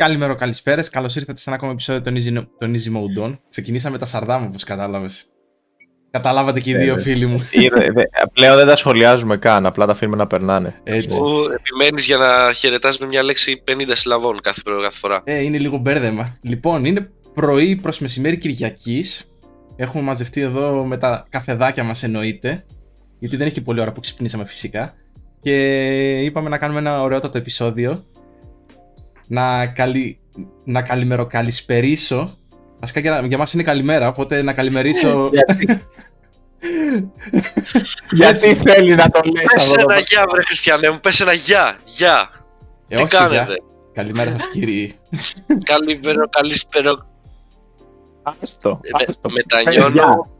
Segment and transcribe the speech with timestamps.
[0.00, 0.82] Καλημέρα, καλησπέρα.
[0.90, 3.38] Καλώς ήρθατε σε ένα ακόμα επεισόδιο των Easy, των Easy Mode On.
[3.50, 5.26] Ξεκινήσαμε τα σαρδάμ, όπως κατάλαβες.
[6.10, 7.40] Καταλάβατε και οι δύο φίλοι μου.
[8.32, 10.80] Πλέον δεν τα σχολιάζουμε καν, απλά τα αφήνουμε να περνάνε.
[10.84, 11.18] Έτσι.
[11.18, 15.22] Που επιμένεις για να χαιρετάς με μια λέξη 50 συλλαβών κάθε, κάθε φορά.
[15.24, 16.38] Ε, είναι λίγο μπέρδεμα.
[16.42, 19.26] Λοιπόν, είναι πρωί προς μεσημέρι Κυριακής.
[19.76, 22.64] Έχουμε μαζευτεί εδώ με τα καφεδάκια μας εννοείται.
[23.18, 24.94] Γιατί δεν έχει και πολλή ώρα που ξυπνήσαμε φυσικά.
[25.40, 25.54] Και
[26.20, 28.04] είπαμε να κάνουμε ένα ωραιότατο επεισόδιο
[29.30, 30.18] να, καλη...
[30.64, 32.38] να καλημεροκαλισπερίσω.
[32.80, 35.30] Βασικά για, για μας είναι καλημέρα, οπότε να καλημερίσω...
[38.10, 39.44] Γιατί; Θέλει να το λέει.
[39.54, 42.30] Πες ένα γεια βρε Χριστιανέ μου, πες ένα γεια, γεια.
[42.88, 43.54] Ε, Τι κάνετε;
[43.92, 44.98] Καλημέρα σας κύριοι.
[45.72, 47.08] Καλημέρα, καλησπέρα.
[48.42, 50.30] Άστο, ε, Μετανιώνω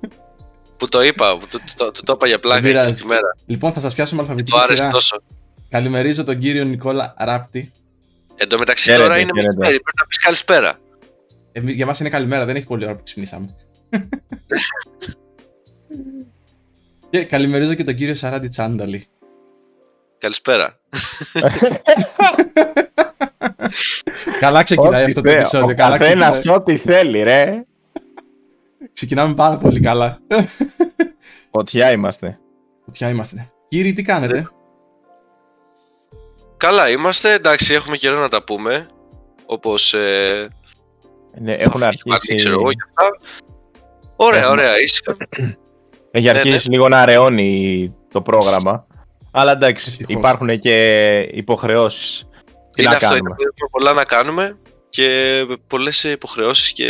[0.77, 3.37] που το είπα, που το, το, το, το είπα για πλάκα τη μέρα.
[3.47, 4.91] Λοιπόν, θα σας πιάσω με αλφαβητική σειρά.
[4.91, 5.23] Τόσο.
[5.69, 7.73] Καλημερίζω τον κύριο Νικόλα Ράπτη.
[8.43, 10.79] Εν τω μεταξύ τώρα είναι μεσημέρι, πρέπει να πεις καλησπέρα.
[11.53, 13.55] Ε, για μας είναι καλημέρα, δεν έχει πολύ ώρα που ξυπνήσαμε.
[17.11, 19.07] και καλημερίζω και τον κύριο Σαράντι Τσάνταλη.
[20.19, 20.71] Καλησπέρα.
[24.41, 25.75] Καλά ξεκινάει αυτό το επεισόδιο.
[25.75, 27.65] Καλά καθένας ό,τι θέλει, ρε.
[28.93, 30.19] Ξεκινάμε πάρα πολύ καλά.
[31.51, 32.39] Φωτιά είμαστε.
[32.85, 33.51] Φωτιά είμαστε.
[33.69, 34.49] Κύριοι, τι κάνετε;
[36.61, 38.87] Ε, Καλά είμαστε, εντάξει, έχουμε καιρό να τα πούμε.
[39.47, 39.95] Όπως...
[39.95, 40.49] Ε,
[41.41, 42.35] ναι, έχουν αρχίσει...
[42.35, 43.17] Ξέρω εγώ και αυτά.
[44.17, 44.61] Ωραία, έχουμε...
[44.61, 45.17] ωραία, ήσυχα.
[46.11, 46.75] Έχει ναι, αρχίσει ναι.
[46.75, 48.87] λίγο να αραιώνει το πρόγραμμα.
[49.31, 50.15] Αλλά εντάξει, Ευτυχώς.
[50.15, 52.29] υπάρχουν και υποχρεώσεις.
[52.73, 53.35] Τι είναι να αυτό, κάνουμε.
[53.39, 54.57] είναι πολλά να κάνουμε
[54.89, 56.89] και πολλές υποχρεώσεις και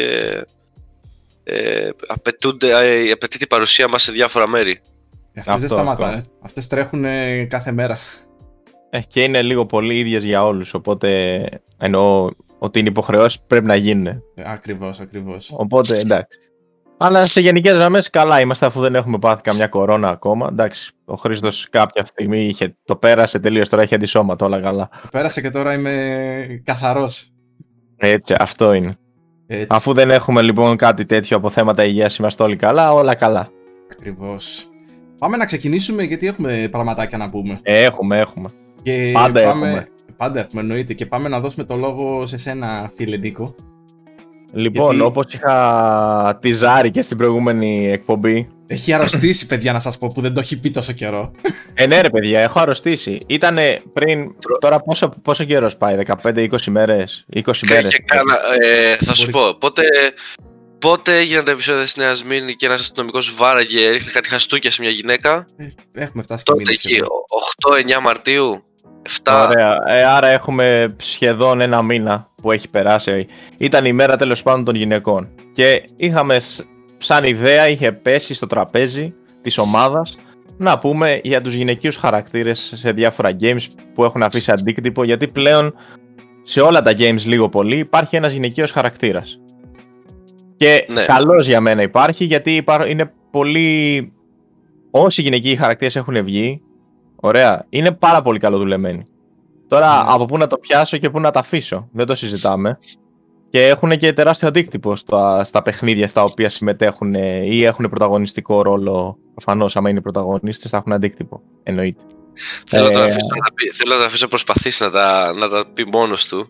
[1.44, 4.80] ε, απαιτούνται, ε, απαιτείται η παρουσία μας σε διάφορα μέρη.
[5.36, 6.16] Αυτές δεν σταματάνε.
[6.16, 6.22] Ε.
[6.40, 7.04] Αυτές τρέχουν
[7.48, 7.98] κάθε μέρα.
[8.90, 10.74] Ε, και είναι λίγο πολύ ίδιες για όλους.
[10.74, 11.40] Οπότε
[11.78, 14.06] εννοώ ότι είναι υποχρεώσεις πρέπει να γίνουν.
[14.06, 15.52] Ε, ακριβώς, ακριβώς.
[15.56, 16.38] Οπότε εντάξει.
[17.02, 20.48] Αλλά σε γενικές γραμμές καλά είμαστε αφού δεν έχουμε πάθει καμιά κορώνα ακόμα.
[20.50, 24.88] Εντάξει, ο Χρήστος κάποια στιγμή είχε, το πέρασε τελείως, τώρα έχει αντισώματα, όλα καλά.
[25.02, 27.32] Το πέρασε και τώρα είμαι καθαρός.
[27.96, 28.92] Έτσι, αυτό είναι.
[29.46, 29.66] Έτσι.
[29.70, 33.50] Αφού δεν έχουμε λοιπόν κάτι τέτοιο από θέματα υγείας, είμαστε όλοι καλά, όλα καλά.
[33.90, 34.68] Ακριβώς.
[35.18, 37.58] Πάμε να ξεκινήσουμε γιατί έχουμε πραγματάκια να πούμε.
[37.62, 38.48] Ε, έχουμε, έχουμε.
[38.82, 39.66] Και πάντα πάμε...
[39.66, 39.88] έχουμε.
[40.16, 40.92] Πάντα έχουμε, εννοείται.
[40.92, 43.54] Και πάμε να δώσουμε το λόγο σε σένα, φίλε Νίκο.
[44.52, 45.00] Λοιπόν, Γιατί...
[45.00, 48.48] όπως είχα τη Ζάρη και στην προηγούμενη εκπομπή.
[48.66, 51.32] Έχει αρρωστήσει, παιδιά, να σας πω, που δεν το έχει πει τόσο καιρό.
[51.74, 53.20] Ε, ναι, ρε, παιδιά, έχω αρρωστήσει.
[53.26, 54.34] Ήτανε πριν.
[54.60, 58.00] Τώρα πόσο, πόσο καιρός πάει, 15-20 μέρες, 20 μέρες.
[58.62, 59.82] ε, θα σου πω, πότε,
[60.78, 64.82] πότε έγιναν τα επεισόδια στη Νέα Σμήνη και ένας αστυνομικός βάραγε, ρίχνει κάτι χαστούκια σε
[64.82, 67.00] μια γυναίκα; Ε, έχουμε φτάσει Τότε εκεί,
[67.96, 68.64] 8-9 Μαρτίου.
[69.02, 69.46] 7.
[69.48, 69.78] Ωραία.
[69.86, 73.26] Ε, άρα έχουμε σχεδόν ένα μήνα που έχει περάσει.
[73.58, 75.28] Ήταν η μέρα τέλος πάντων των γυναικών.
[75.52, 76.40] Και είχαμε
[76.98, 80.18] σαν ιδέα, είχε πέσει στο τραπέζι της ομάδας
[80.56, 83.62] να πούμε για τους γυναικείους χαρακτήρες σε διάφορα games
[83.94, 85.74] που έχουν αφήσει αντίκτυπο γιατί πλέον
[86.42, 89.40] σε όλα τα games λίγο πολύ υπάρχει ένας γυναικείος χαρακτήρας.
[90.56, 91.04] Και ναι.
[91.04, 94.12] καλός για μένα υπάρχει γιατί είναι πολύ...
[94.90, 96.62] Όσοι γυναικοί χαρακτήρες έχουν βγει
[97.20, 97.66] Ωραία.
[97.68, 99.02] Είναι πάρα πολύ καλοδουλεμένοι.
[99.68, 100.04] Τώρα ναι.
[100.06, 101.88] από πού να το πιάσω και πού να τα αφήσω.
[101.92, 102.78] Δεν το συζητάμε.
[103.50, 107.14] Και έχουν και τεράστιο αντίκτυπο στα, στα παιχνίδια στα οποία συμμετέχουν
[107.44, 109.18] ή έχουν πρωταγωνιστικό ρόλο.
[109.34, 111.40] Προφανώς, άμα είναι πρωταγωνίστες, θα έχουν αντίκτυπο.
[111.62, 112.02] Εννοείται.
[112.66, 112.92] Θέλω, ε...
[112.92, 113.18] να, αφήσω,
[113.72, 116.48] θέλω να τα αφήσω προσπαθήσει να τα, να τα πει μόνος του.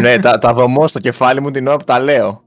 [0.00, 2.42] ναι, τα, τα δομώ στο κεφάλι μου την ώρα που τα λέω.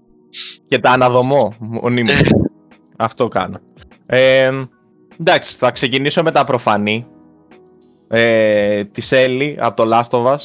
[0.67, 2.21] Και τα αναδομώ μονίμως.
[2.97, 3.57] Αυτό κάνω.
[4.05, 4.51] Ε,
[5.19, 7.07] εντάξει, θα ξεκινήσω με τα προφανή
[8.07, 10.39] ε, τη Ellie από το Last of Us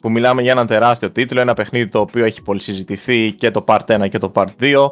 [0.00, 3.64] που μιλάμε για ένα τεράστιο τίτλο, ένα παιχνίδι το οποίο έχει πολύ συζητηθεί και το
[3.66, 4.90] Part 1 και το Part 2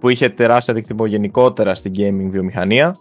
[0.00, 2.96] που είχε τεράστιο αντίκτυπο γενικότερα στην gaming βιομηχανία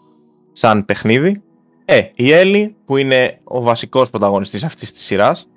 [0.53, 1.41] σαν παιχνίδι.
[1.85, 5.47] Ε, η Ellie που είναι ο βασικός πρωταγωνιστής αυτής της σειράς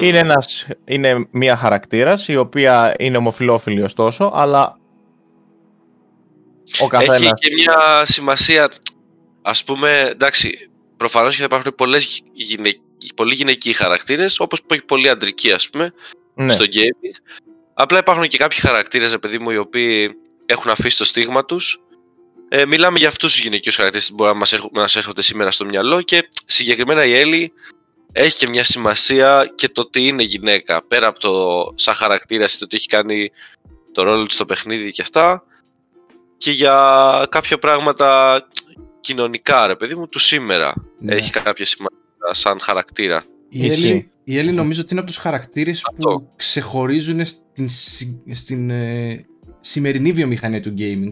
[0.00, 4.78] είναι, ένας, είναι μια χαρακτήρας η οποία είναι ομοφιλόφιλη ωστόσο αλλά
[6.82, 7.20] ο καθένας...
[7.20, 8.72] Έχει και μια σημασία
[9.42, 10.70] ας πούμε εντάξει
[11.02, 12.76] προφανώς και θα υπάρχουν πολλές γυναικ...
[13.14, 15.92] πολλοί γυναικοί χαρακτήρες, όπως έχει πολλοί αντρικοί, ας πούμε,
[16.34, 16.52] ναι.
[16.52, 17.16] στο gaming.
[17.74, 20.14] Απλά υπάρχουν και κάποιοι χαρακτήρες, παιδί μου, οι οποίοι
[20.46, 21.82] έχουν αφήσει το στίγμα τους.
[22.48, 24.30] Ε, μιλάμε για αυτούς τους γυναικείους χαρακτήρες που μπορεί
[24.72, 27.52] να μας έρχονται σήμερα στο μυαλό και συγκεκριμένα η Έλλη
[28.12, 30.82] έχει και μια σημασία και το ότι είναι γυναίκα.
[30.82, 33.30] Πέρα από το σαν χαρακτήρα ή το ότι έχει κάνει
[33.92, 35.44] το ρόλο της στο παιχνίδι και αυτά.
[36.36, 38.40] Και για κάποια πράγματα
[39.02, 40.74] κοινωνικά, ρε παιδί μου, του σήμερα.
[40.98, 41.14] Ναι.
[41.14, 41.98] Έχει κάποια σημασία
[42.30, 43.24] σαν χαρακτήρα.
[43.48, 47.68] Η Έλλη, η Έλλη νομίζω ότι είναι από τους χαρακτήρες που ξεχωρίζουν στην,
[48.32, 49.24] στην ε,
[49.60, 51.10] σημερινή βιομηχανία του gaming.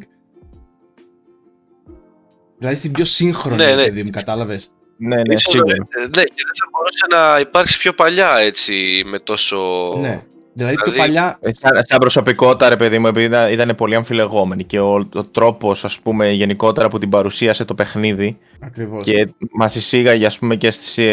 [2.59, 3.83] Δηλαδή στην πιο σύγχρονη, ναι, ναι.
[3.83, 4.73] παιδί μου, κατάλαβες.
[4.97, 5.75] Ναι, ναι, σίγουρα.
[5.77, 9.59] Ναι, και δεν θα μπορούσε να υπάρξει πιο παλιά έτσι με τόσο.
[10.01, 10.23] Ναι.
[10.53, 11.39] Δηλαδή, δηλαδή πιο παλιά.
[11.41, 15.25] Ε, σαν, σαν προσωπικότητα, ρε παιδί μου, επειδή ήταν, ήταν πολύ αμφιλεγόμενη και ο, ο
[15.25, 18.39] τρόπος, ας πούμε, γενικότερα που την παρουσίασε το παιχνίδι.
[18.61, 19.05] Ακριβώς.
[19.05, 21.07] Και μας εισήγαγε, ας πούμε, και, στη,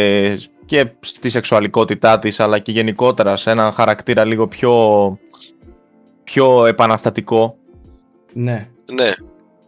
[0.65, 5.17] και στη σεξουαλικότητά της, αλλά και γενικότερα σε έναν χαρακτήρα λίγο πιο.
[6.23, 7.57] πιο επαναστατικό.
[8.33, 8.67] Ναι.
[8.93, 9.11] Ναι.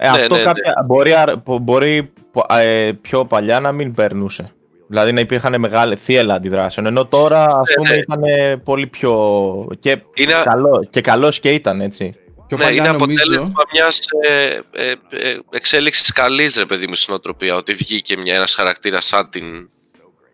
[0.01, 0.86] Ε, ναι, αυτό ναι, κάποια, ναι.
[0.86, 1.13] μπορεί,
[1.62, 2.12] μπορεί
[2.48, 4.51] ε, πιο παλιά να μην περνούσε.
[4.90, 6.86] Δηλαδή να υπήρχαν μεγάλη θύελα αντιδράσεων.
[6.86, 7.96] Ενώ τώρα ας ναι, πούμε ναι.
[7.96, 9.68] ήταν πολύ πιο.
[9.80, 10.34] Και, είναι...
[10.44, 12.16] καλό, και καλός και ήταν έτσι.
[12.48, 13.54] Πιο ναι, είναι αποτέλεσμα νομίζω...
[13.74, 17.56] μιας ε, ε, ε, εξέλιξης καλής, ρε παιδί μου, στην οτροπία.
[17.56, 19.70] Ότι βγήκε ένας χαρακτήρας σαν την,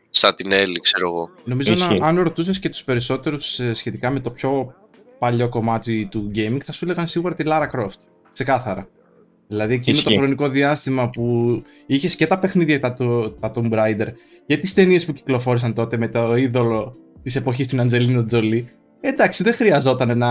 [0.09, 1.29] σαν την Έλλη, ξέρω εγώ.
[1.43, 4.73] Νομίζω να, αν ρωτούσες και τους περισσότερους ε, σχετικά με το πιο
[5.19, 7.99] παλιό κομμάτι του gaming, θα σου έλεγαν σίγουρα τη Lara Croft.
[8.33, 8.87] Ξεκάθαρα.
[9.47, 14.07] Δηλαδή εκείνο το χρονικό διάστημα που είχες και τα παιχνίδια τα, το, τα Tomb Raider
[14.45, 18.69] και τις ταινίες που κυκλοφόρησαν τότε με το είδωλο της εποχής την Αντζελίνο Τζολί.
[19.01, 20.29] Εντάξει, δεν χρειαζόταν να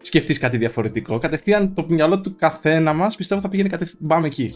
[0.00, 1.18] σκεφτείς κάτι διαφορετικό.
[1.18, 4.06] Κατευθείαν το μυαλό του καθένα μας πιστεύω θα πήγαινε κατευθείαν.
[4.06, 4.54] Πάμε εκεί.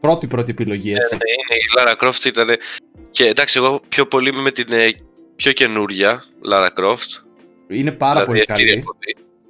[0.00, 1.14] Πρώτη πρώτη επιλογή, έτσι.
[1.14, 2.48] Ε, ναι, η Lara Croft ήταν.
[3.10, 4.86] Και εντάξει, εγώ πιο πολύ είμαι με την ε,
[5.36, 7.24] πιο καινούρια Lara Croft.
[7.68, 8.84] Είναι πάρα δηλαδή, πολύ καλή.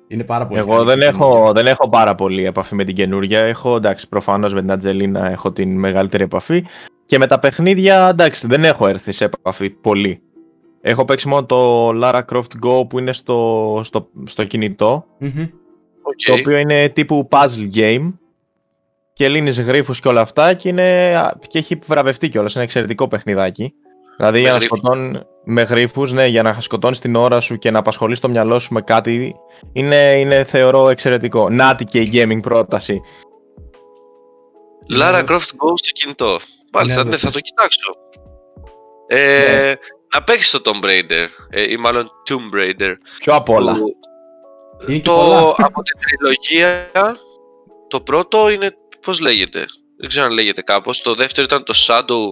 [0.09, 3.41] Είναι πάρα πολύ Εγώ δεν έχω, δεν έχω πάρα πολύ επαφή με την καινούργια.
[3.41, 6.65] Έχω, εντάξει, προφανώς με την Ατζελίνα έχω την μεγαλύτερη επαφή.
[7.07, 10.21] Και με τα παιχνίδια, εντάξει, δεν έχω έρθει σε επαφή πολύ.
[10.81, 15.07] Έχω παίξει μόνο το Lara Croft Go που είναι στο, στο, στο κινητό.
[15.23, 15.49] Okay.
[16.27, 18.13] Το οποίο είναι τύπου puzzle game.
[19.13, 22.55] Και λύνεις γρήφου και όλα αυτά και, είναι, και έχει βραβευτεί κιόλας.
[22.55, 23.75] Είναι εξαιρετικό παιχνιδάκι.
[24.17, 27.79] Δηλαδή για να σκοτώνει με γρήφου, ναι, για να σκοτώνεις την ώρα σου και να
[27.79, 29.35] απασχολείς το μυαλό σου με κάτι,
[29.73, 31.49] είναι, είναι θεωρώ εξαιρετικό.
[31.49, 33.01] Νάτι και η gaming πρόταση.
[34.99, 36.39] Lara Croft Go στο κινητό.
[36.73, 37.93] Μάλιστα, ναι, ναι, θα το κοιτάξω.
[39.07, 39.17] Ε,
[39.51, 39.75] ναι.
[40.15, 42.93] Να παίξεις το Tomb Raider, ε, ή μάλλον Tomb Raider.
[43.19, 43.77] Ποιο απ' όλα.
[45.03, 46.91] το, από την τριλογία,
[47.89, 49.65] το πρώτο είναι, πώς λέγεται,
[49.99, 51.01] δεν ξέρω αν λέγεται κάπως.
[51.01, 52.23] Το δεύτερο ήταν το Shadow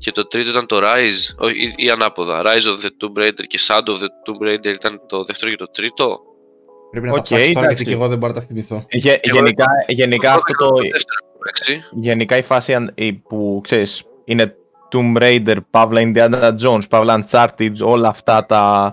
[0.00, 2.42] και το τρίτο ήταν το Rise, ή, ή ανάποδα.
[2.44, 5.56] Rise of the Tomb Raider και Shadow of the Tomb Raider ήταν το δεύτερο και
[5.56, 6.20] το τρίτο.
[6.90, 8.84] Πρέπει να okay, τα ψάξω τώρα γιατί και εγώ δεν μπορώ να τα θυμηθώ.
[8.90, 10.70] Γε, γενικά, γενικά αυτό το...
[11.90, 12.76] γενικά η φάση
[13.28, 14.54] που ξέρεις είναι
[14.92, 18.92] Tomb Raider, Παύλα Indiana Jones, Παύλα Uncharted, όλα αυτά τα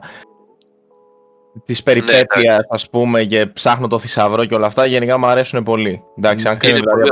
[1.65, 5.63] τη περιπέτεια, ναι, ας πούμε, και ψάχνω το θησαυρό και όλα αυτά, γενικά μου αρέσουν
[5.63, 6.03] πολύ.
[6.17, 7.09] Εντάξει, αν κρίνω δηλαδή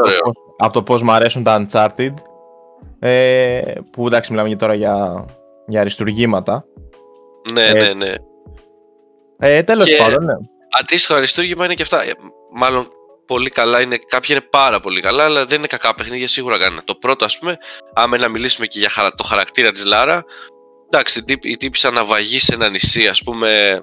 [0.57, 2.13] από το πώς μου αρέσουν τα Uncharted,
[3.07, 5.25] ε, που εντάξει μιλάμε τώρα για,
[5.67, 6.65] για αριστουργήματα.
[7.53, 8.13] Ναι, ε, ναι, ναι.
[9.37, 10.33] Ε, τέλος και πάντων, ναι.
[10.79, 12.03] Αντίστοιχο αριστούργημα είναι και αυτά.
[12.03, 12.11] Ε,
[12.53, 12.87] μάλλον
[13.25, 16.81] πολύ καλά είναι, κάποια είναι πάρα πολύ καλά, αλλά δεν είναι κακά παιχνίδια σίγουρα κανένα.
[16.83, 17.57] Το πρώτο, ας πούμε,
[17.93, 20.23] άμα να μιλήσουμε και για το χαρακτήρα της Λάρα,
[20.89, 23.79] εντάξει, η τύπη αναβαγή σε ένα νησί, ας πούμε,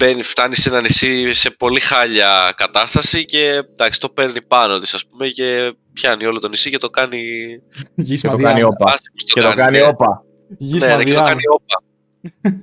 [0.00, 4.94] μπαίνει, φτάνει σε ένα νησί σε πολύ χάλια κατάσταση και εντάξει, το παίρνει πάνω της
[4.94, 7.22] ας πούμε και πιάνει όλο το νησί και το κάνει...
[8.20, 8.94] και το κάνει όπα.
[9.24, 10.24] Και το κάνει όπα.
[10.58, 11.82] Ναι, ναι, και το κάνει όπα.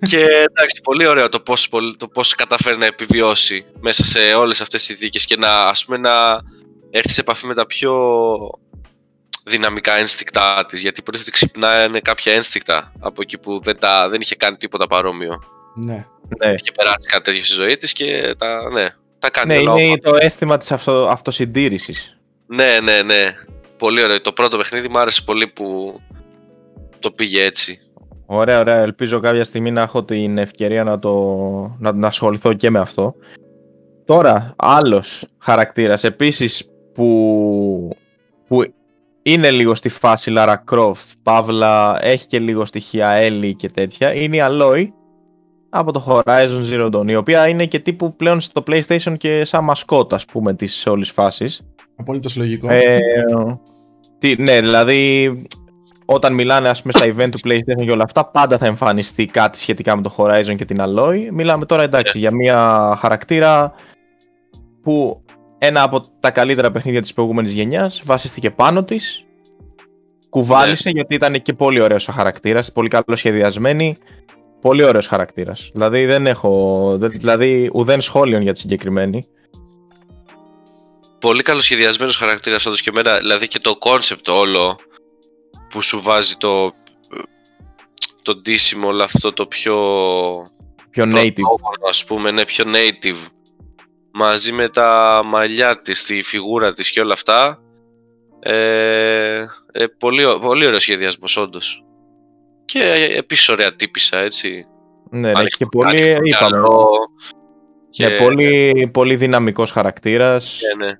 [0.09, 4.85] και εντάξει, πολύ ωραίο το πώς, το πώς καταφέρει να επιβιώσει μέσα σε όλες αυτές
[4.85, 6.41] τις δίκες και να, ας πούμε, να
[6.89, 7.93] έρθει σε επαφή με τα πιο
[9.45, 14.35] δυναμικά ένστικτά της, γιατί υποτίθεται ξυπνάει κάποια ένστικτα από εκεί που δεν, τα, δεν είχε
[14.35, 15.56] κάνει τίποτα παρόμοιο.
[15.77, 16.05] Ναι.
[16.37, 16.51] ναι.
[16.51, 18.87] Έχει περάσει κάτι τέτοιο στη ζωή της και τα, ναι,
[19.19, 19.81] τα κάνει ναι, όλα.
[19.81, 22.17] Είναι το αίσθημα της αυτο, αυτοσυντήρησης.
[22.45, 23.23] Ναι, ναι, ναι.
[23.77, 24.21] Πολύ ωραίο.
[24.21, 25.99] Το πρώτο παιχνίδι μου άρεσε πολύ που
[26.99, 27.79] το πήγε έτσι.
[28.25, 28.75] Ωραία, ωραία.
[28.75, 31.15] Ελπίζω κάποια στιγμή να έχω την ευκαιρία να, το,
[31.79, 33.15] να, να ασχοληθώ και με αυτό.
[34.05, 37.97] Τώρα, άλλος χαρακτήρας επίσης που,
[38.47, 38.73] που
[39.21, 44.37] είναι λίγο στη φάση Lara Croft, Παύλα, έχει και λίγο στοιχεία Ellie και τέτοια, είναι
[44.37, 44.87] η Aloy,
[45.77, 49.63] από το Horizon Zero Dawn, η οποία είναι και τύπου πλέον στο PlayStation και σαν
[49.63, 51.61] μασκότ, ας πούμε, της όλης φάσης.
[51.95, 52.67] Απολύτως λογικό.
[52.69, 52.99] Ε,
[54.19, 55.31] τι, ναι, δηλαδή,
[56.05, 59.59] όταν μιλάνε, ας πούμε, στα event του PlayStation και όλα αυτά, πάντα θα εμφανιστεί κάτι
[59.59, 61.17] σχετικά με το Horizon και την Alloy.
[61.31, 63.73] Μιλάμε τώρα, εντάξει, για μια χαρακτήρα
[64.81, 65.21] που
[65.57, 69.25] ένα από τα καλύτερα παιχνίδια της προηγούμενης γενιάς βασίστηκε πάνω της,
[70.29, 70.91] κουβάλισε, ναι.
[70.91, 73.97] γιατί ήταν και πολύ ωραίος ο χαρακτήρας, πολύ καλό σχεδιασμένη,
[74.61, 75.69] Πολύ ωραίος χαρακτήρας.
[75.73, 76.97] Δηλαδή δεν έχω.
[76.99, 79.27] Δηλαδή ουδέν σχόλιο για τη συγκεκριμένη.
[81.19, 83.17] Πολύ καλοσχεδιασμένος χαρακτήρας όντως και εμένα.
[83.17, 84.79] Δηλαδή και το concept όλο
[85.69, 86.73] που σου βάζει το
[88.27, 89.75] το ντύσιμο όλο αυτό το πιο...
[90.89, 91.41] Πιο native.
[91.89, 93.27] Ας πούμε, ναι, πιο native.
[94.11, 97.61] Μαζί με τα μαλλιά της, τη φιγούρα της και όλα αυτά.
[98.39, 101.83] Ε, ε, πολύ, πολύ ωραίος σχεδιασμός όντως.
[102.67, 104.65] Και επίσης ωραία τύπισσα, έτσι.
[105.09, 106.59] Ναι, ναι και πολύ, είπαμε,
[107.89, 108.07] και...
[108.07, 110.59] Ναι, πολύ, πολύ δυναμικός χαρακτήρας.
[110.77, 110.93] Ναι, ναι.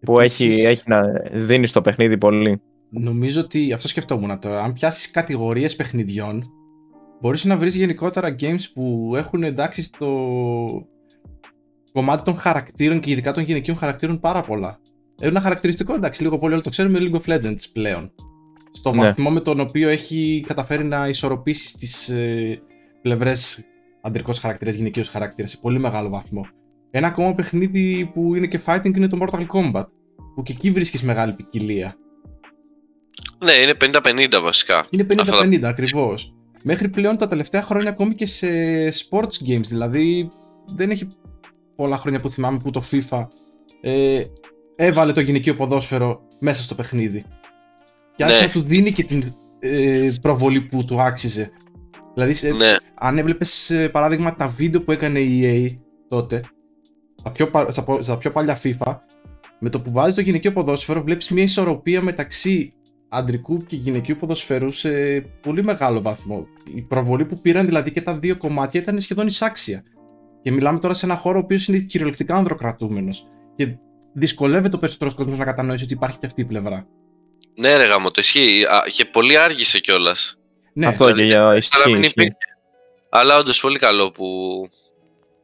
[0.00, 2.60] Που έχει, έχει να δίνει στο παιχνίδι πολύ.
[2.90, 4.62] Νομίζω ότι αυτό σκεφτόμουν τώρα.
[4.62, 6.44] Αν πιάσεις κατηγορίες παιχνιδιών,
[7.20, 10.08] μπορείς να βρεις γενικότερα games που έχουν εντάξει στο
[11.92, 14.80] κομμάτι των χαρακτήρων και ειδικά των γυναικείων χαρακτήρων πάρα πολλά.
[15.20, 18.12] Ένα χαρακτηριστικό εντάξει, λίγο πολύ όλο το ξέρουμε League of Legends πλέον.
[18.72, 18.96] Στο ναι.
[18.96, 22.56] βαθμό με τον οποίο έχει καταφέρει να ισορροπήσει τι ε,
[23.02, 23.64] πλευρές
[24.02, 26.46] αντρικός χαρακτήρας, γυναικείος χαρακτήρας σε πολύ μεγάλο βαθμό.
[26.90, 29.86] Ένα ακόμα παιχνίδι που είναι και fighting είναι το Mortal Kombat.
[30.34, 31.96] Που και εκεί βρίσκεις μεγάλη ποικιλία.
[33.44, 34.86] Ναι, είναι 50-50 βασικά.
[34.90, 36.34] Είναι 50-50 ακριβώς.
[36.62, 38.48] Μέχρι πλέον τα τελευταία χρόνια ακόμη και σε
[38.88, 39.66] sports games.
[39.68, 40.28] Δηλαδή
[40.66, 41.08] δεν έχει
[41.76, 43.26] πολλά χρόνια που θυμάμαι που το FIFA
[43.80, 44.22] ε,
[44.76, 47.24] έβαλε το γυναικείο ποδόσφαιρο μέσα στο παιχνίδι.
[48.16, 48.46] Και άρχισε ναι.
[48.46, 51.50] να του δίνει και την ε, προβολή που του άξιζε.
[52.14, 52.72] Δηλαδή, ναι.
[52.94, 55.78] αν έβλεπες παράδειγμα τα βίντεο που έκανε η EA
[56.08, 56.42] τότε,
[57.16, 57.50] στα πιο,
[58.00, 58.98] στα, πιο παλιά FIFA,
[59.60, 62.74] με το που βάζεις το γυναικείο ποδόσφαιρο, βλέπεις μια ισορροπία μεταξύ
[63.08, 64.90] αντρικού και γυναικείου ποδοσφαίρου σε
[65.42, 66.46] πολύ μεγάλο βαθμό.
[66.74, 69.82] Η προβολή που πήραν δηλαδή και τα δύο κομμάτια ήταν σχεδόν εισάξια.
[70.42, 73.26] Και μιλάμε τώρα σε ένα χώρο ο οποίος είναι κυριολεκτικά ανδροκρατούμενος.
[73.56, 73.76] Και
[74.12, 76.86] δυσκολεύεται ο περισσότερος κόσμος να κατανοήσει ότι υπάρχει και αυτή η πλευρά.
[77.54, 78.66] Ναι, ρε γάμο, το ισχύει.
[78.92, 80.36] Και πολύ άργησε κιόλας.
[80.72, 82.36] Ναι, Αυτό και για ισχύει.
[83.10, 84.26] Αλλά όντως πολύ καλό που.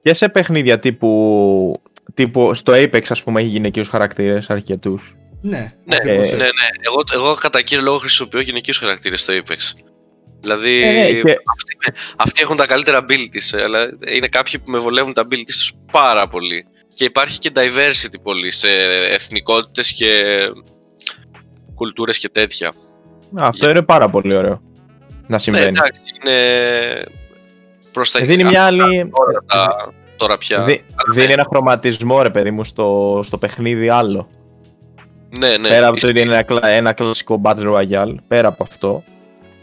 [0.03, 1.83] Και σε παιχνίδια τύπου,
[2.15, 5.17] τύπου στο Apex, ας πούμε, έχει γυναικείους χαρακτήρες αρκετούς.
[5.43, 6.47] Ναι, ναι, ναι, ναι, ναι.
[6.81, 9.57] Εγώ, εγώ κατά κύριο λόγο χρησιμοποιώ γυναικείους χαρακτήρες στο Apex.
[10.41, 11.37] Δηλαδή, ε, ναι, και...
[11.57, 15.73] αυτοί, αυτοί, έχουν τα καλύτερα abilities, αλλά είναι κάποιοι που με βολεύουν τα abilities τους
[15.93, 16.67] πάρα πολύ.
[16.95, 18.69] Και υπάρχει και diversity πολύ σε
[19.11, 20.39] εθνικότητες και
[21.79, 22.73] κουλτούρες και τέτοια.
[23.35, 24.61] Αυτό είναι πάρα πολύ ωραίο
[25.29, 25.65] να ναι, συμβαίνει.
[25.65, 27.05] Ναι, εντάξει, είναι
[27.93, 29.11] προς τα Δίνει μια άλλη...
[29.49, 29.75] Τώρα,
[30.17, 30.65] τώρα πια.
[30.65, 30.85] Δι...
[31.15, 34.29] Δίνει ένα χρωματισμό, ρε παιδί μου, στο, στο παιχνίδι άλλο.
[35.39, 35.69] Ναι, ναι.
[35.69, 39.03] Πέρα από το ότι είναι ένα, ένα κλασικό Battle Royale, πέρα από αυτό.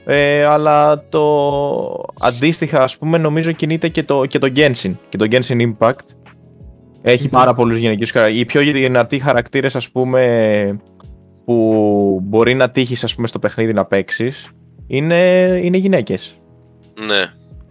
[0.06, 1.24] Ε, αλλά το
[2.20, 4.96] αντίστοιχα, ας πούμε, νομίζω κινείται και το, και το Genshin.
[5.10, 6.06] Και το Genshin Impact.
[7.02, 8.42] Έχει πάρα πολλούς γυναικείους χαρακτήρες.
[8.42, 10.80] Οι πιο δυνατοί χαρακτήρες, ας πούμε,
[11.46, 14.50] που μπορεί να τύχεις, ας πούμε, στο παιχνίδι να παίξεις,
[14.88, 16.34] είναι, είναι γυναίκες.
[17.08, 17.26] Ναι.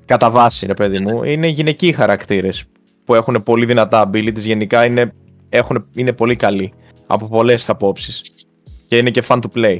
[0.04, 1.22] Κατά βάση, ρε παιδί μου.
[1.24, 2.64] Είναι γυναικοί χαρακτήρες
[3.04, 4.38] που έχουν πολύ δυνατά abilities.
[4.38, 5.12] Γενικά είναι,
[5.48, 6.72] έχουν, είναι πολύ καλοί
[7.06, 8.22] από πολλές απόψεις.
[8.88, 9.78] Και είναι και fun to play.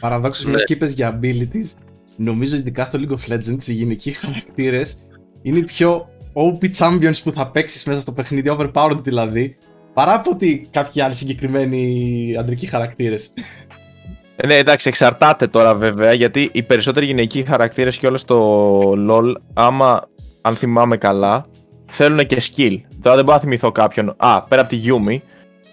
[0.00, 0.62] Παραδόξως, ναι.
[0.62, 1.70] και για abilities,
[2.16, 4.96] νομίζω ειδικά στο League of Legends οι γυναικοί χαρακτήρες
[5.42, 9.56] είναι οι πιο OP champions που θα παίξεις μέσα στο παιχνίδι, overpowered δηλαδή,
[9.94, 13.32] παρά από ότι κάποιοι άλλοι συγκεκριμένοι αντρικοί χαρακτήρες.
[14.36, 19.32] Ε, ναι, εντάξει, εξαρτάται τώρα βέβαια, γιατί οι περισσότεροι γυναικοί χαρακτήρες και όλα στο LoL,
[19.54, 20.08] άμα,
[20.42, 21.46] αν θυμάμαι καλά,
[21.90, 22.80] θέλουν και skill.
[23.02, 24.14] Τώρα δεν μπορώ να θυμηθώ κάποιον.
[24.16, 25.18] Α, πέρα από τη Yumi,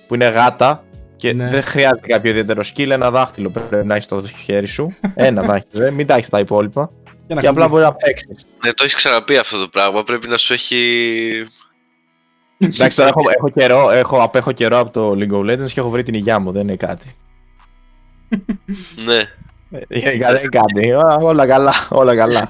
[0.08, 0.84] που είναι γάτα,
[1.22, 1.50] και ναι.
[1.50, 4.88] δεν χρειάζεται κάποιο ιδιαίτερο skill, ένα δάχτυλο πρέπει να έχεις στο χέρι σου.
[5.16, 6.92] ένα δάχτυλο, ε, μην τα έχεις τα υπόλοιπα.
[7.28, 8.46] Και, και απλά μπορεί να παίξεις.
[8.63, 10.04] Ναι, το έχεις ξαναπεί αυτό το πράγμα.
[10.04, 10.78] Πρέπει να σου έχει.
[12.63, 15.89] Εντάξει, τώρα έχω, έχω, καιρό, έχω, απέχω καιρό από το League of Legends και έχω
[15.89, 17.15] βρει την υγειά μου, δεν είναι κάτι.
[19.06, 19.18] ναι.
[19.72, 20.91] Ε, δεν είναι κάτι.
[21.22, 22.50] Όλα καλά, όλα καλά.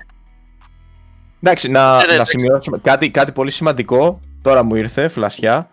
[1.42, 4.20] Εντάξει, να, ναι, ναι, να σημειώσουμε κάτι, κάτι πολύ σημαντικό.
[4.42, 5.70] Τώρα μου ήρθε, φλασιά.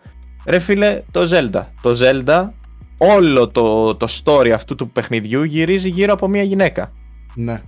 [0.46, 1.64] Ρε φίλε, το Zelda.
[1.80, 2.48] Το Zelda
[2.98, 6.92] όλο το, το story αυτού του παιχνιδιού γυρίζει γύρω από μια γυναίκα.
[7.34, 7.62] Ναι.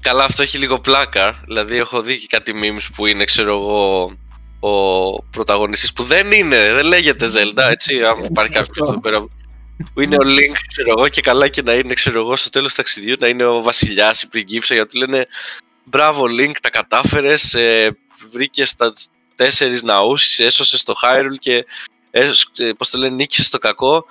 [0.00, 1.36] Καλά, αυτό έχει λίγο πλάκα.
[1.44, 4.10] Δηλαδή, έχω δει και κάτι memes που είναι, ξέρω εγώ,
[4.60, 8.02] ο πρωταγωνιστής που δεν είναι, δεν λέγεται Zelda, έτσι.
[8.02, 9.20] Αν υπάρχει κάποιος εδώ πέρα
[9.94, 12.70] που είναι ο Link, ξέρω εγώ, και καλά και να είναι, ξέρω εγώ, στο τέλος
[12.70, 15.26] του ταξιδιού να είναι ο βασιλιάς, η πριγκίψα, γιατί λένε
[15.84, 17.96] Μπράβο Link, τα κατάφερες, ε,
[18.32, 18.92] βρήκες τα
[19.34, 21.66] τέσσερις ναούς, έσωσες το Hyrule και
[22.10, 22.30] ε,
[22.78, 24.04] πώς το λένε, νίκησες στο κακό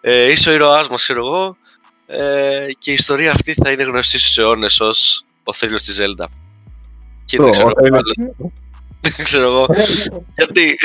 [0.00, 1.56] ε, είσαι ο ήρωάς μας, ξέρω εγώ,
[2.06, 6.24] ε, και η ιστορία αυτή θα είναι γνωστή στους αιώνες ως ο θρύλος της Zelda.
[7.24, 8.52] Και δεν ξέρω, δεν
[9.22, 9.66] ξέρω εγώ,
[10.34, 10.76] γιατί...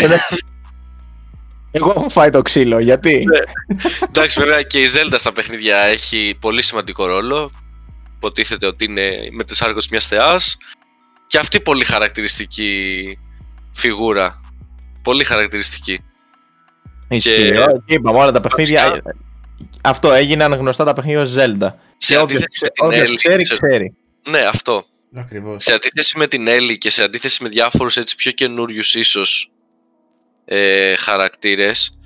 [1.71, 3.25] Εγώ έχω φάει το ξύλο, γιατί...
[3.25, 3.39] Ναι.
[4.07, 7.51] Εντάξει, βέβαια και η Zelda στα παιχνίδια έχει πολύ σημαντικό ρόλο.
[8.15, 10.57] Υποτίθεται ότι είναι με τις άργος μιας θεάς.
[11.25, 13.17] Και αυτή πολύ χαρακτηριστική
[13.73, 14.41] φιγούρα.
[15.01, 16.03] Πολύ χαρακτηριστική.
[17.07, 17.53] Και...
[17.85, 19.01] είπαμε όλα τα παιχνίδια.
[19.81, 21.73] Αυτό έγιναν γνωστά τα παιχνίδια ως Zelda.
[21.97, 22.35] Σε ό,τι
[23.15, 23.93] ξέρει, ξέρει.
[24.29, 24.85] Ναι, αυτό.
[25.15, 25.63] Ακριβώς.
[25.63, 29.51] Σε αντίθεση με την Έλλη και σε αντίθεση με διάφορους έτσι πιο καινούριους ίσως
[30.45, 31.99] ε, χαρακτήρες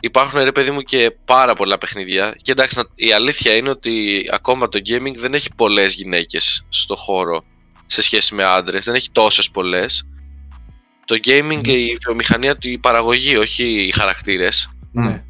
[0.00, 2.36] υπάρχουν ρε παιδί μου και πάρα πολλά παιχνίδια.
[2.42, 7.44] Και εντάξει η αλήθεια είναι ότι ακόμα το gaming δεν έχει πολλές γυναίκες στο χώρο
[7.86, 10.08] σε σχέση με άντρες, δεν έχει τόσες πολλές.
[11.04, 14.70] Το gaming και η βιομηχανία του, η παραγωγή, όχι οι χαρακτήρες.
[14.92, 15.24] Ναι.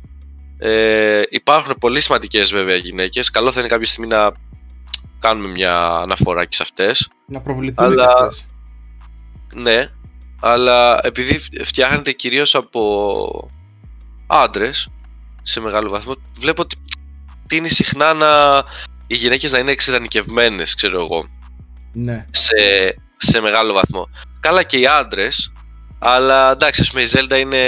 [0.59, 3.31] ε, υπάρχουν πολύ σημαντικές βέβαια γυναίκες.
[3.31, 4.33] Καλό θα είναι κάποια στιγμή να
[5.21, 8.47] κάνουμε μια αναφορά και σε αυτές Να προβληθούν Αλλά- και αυτές.
[9.55, 9.91] Ναι,
[10.41, 13.51] αλλά επειδή φτιάχνεται κυρίως από
[14.27, 14.89] άντρες
[15.43, 16.77] σε μεγάλο βαθμό, βλέπω ότι
[17.47, 18.63] τίνει συχνά να
[19.07, 21.29] οι γυναίκες να είναι εξειδανικευμένες, ξέρω εγώ,
[21.93, 22.27] Ναι.
[22.31, 22.55] σε,
[23.17, 24.09] σε μεγάλο βαθμό.
[24.41, 25.53] Καλά και οι άντρες,
[25.99, 27.59] αλλά εντάξει, ας πούμε η Zelda είναι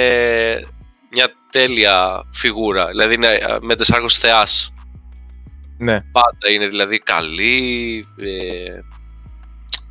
[1.11, 3.29] μια τέλεια φιγούρα, δηλαδή είναι
[3.61, 4.73] με τεσσάρκος θεάς.
[5.83, 6.01] Ναι.
[6.13, 8.79] Πάντα είναι δηλαδή καλή, ε,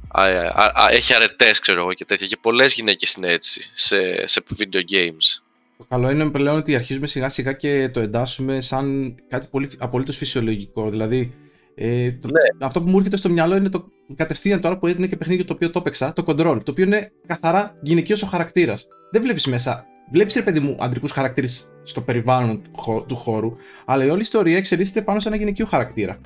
[0.08, 4.28] α, α, α, έχει αρετές ξέρω εγώ και τέτοια και πολλές γυναίκες είναι έτσι σε,
[4.28, 5.42] σε video games.
[5.78, 10.18] Το καλό είναι πλέον ότι αρχίζουμε σιγά σιγά και το εντάσσουμε σαν κάτι πολύ απολύτως
[10.18, 10.90] φυσιολογικό.
[10.90, 11.34] Δηλαδή,
[11.76, 12.66] ε, το, Ναι.
[12.66, 15.54] αυτό που μου έρχεται στο μυαλό είναι το κατευθείαν τώρα που είναι και παιχνίδι το
[15.54, 18.88] οποίο το έπαιξα, το control, το οποίο είναι καθαρά γυναικείος ο χαρακτήρας.
[19.12, 19.86] Δεν βλέπεις μέσα.
[20.12, 24.22] Βλέπεις ρε παιδί μου αντρικούς χαρακτήρες στο περιβάλλον του χω- του χώρου, αλλά η όλη
[24.22, 26.20] ιστορία εξελίσσεται πάνω σε ένα γυναικείο χαρακτήρα.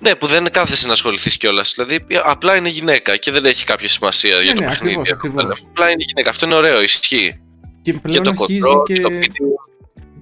[0.00, 1.74] Ναι, που δεν κάθεσαι να ασχοληθείς κιόλας.
[1.76, 4.94] Δηλαδή, απλά είναι γυναίκα και δεν έχει κάποια σημασία για το ναι, παιχνίδι.
[4.94, 5.62] ακριβώς, ακριβώς.
[5.68, 6.30] Απλά είναι γυναίκα.
[6.30, 7.40] Αυτό είναι ωραίο, ισχύει.
[7.82, 9.70] Και Και πλέον το αρχίζει control, και το video.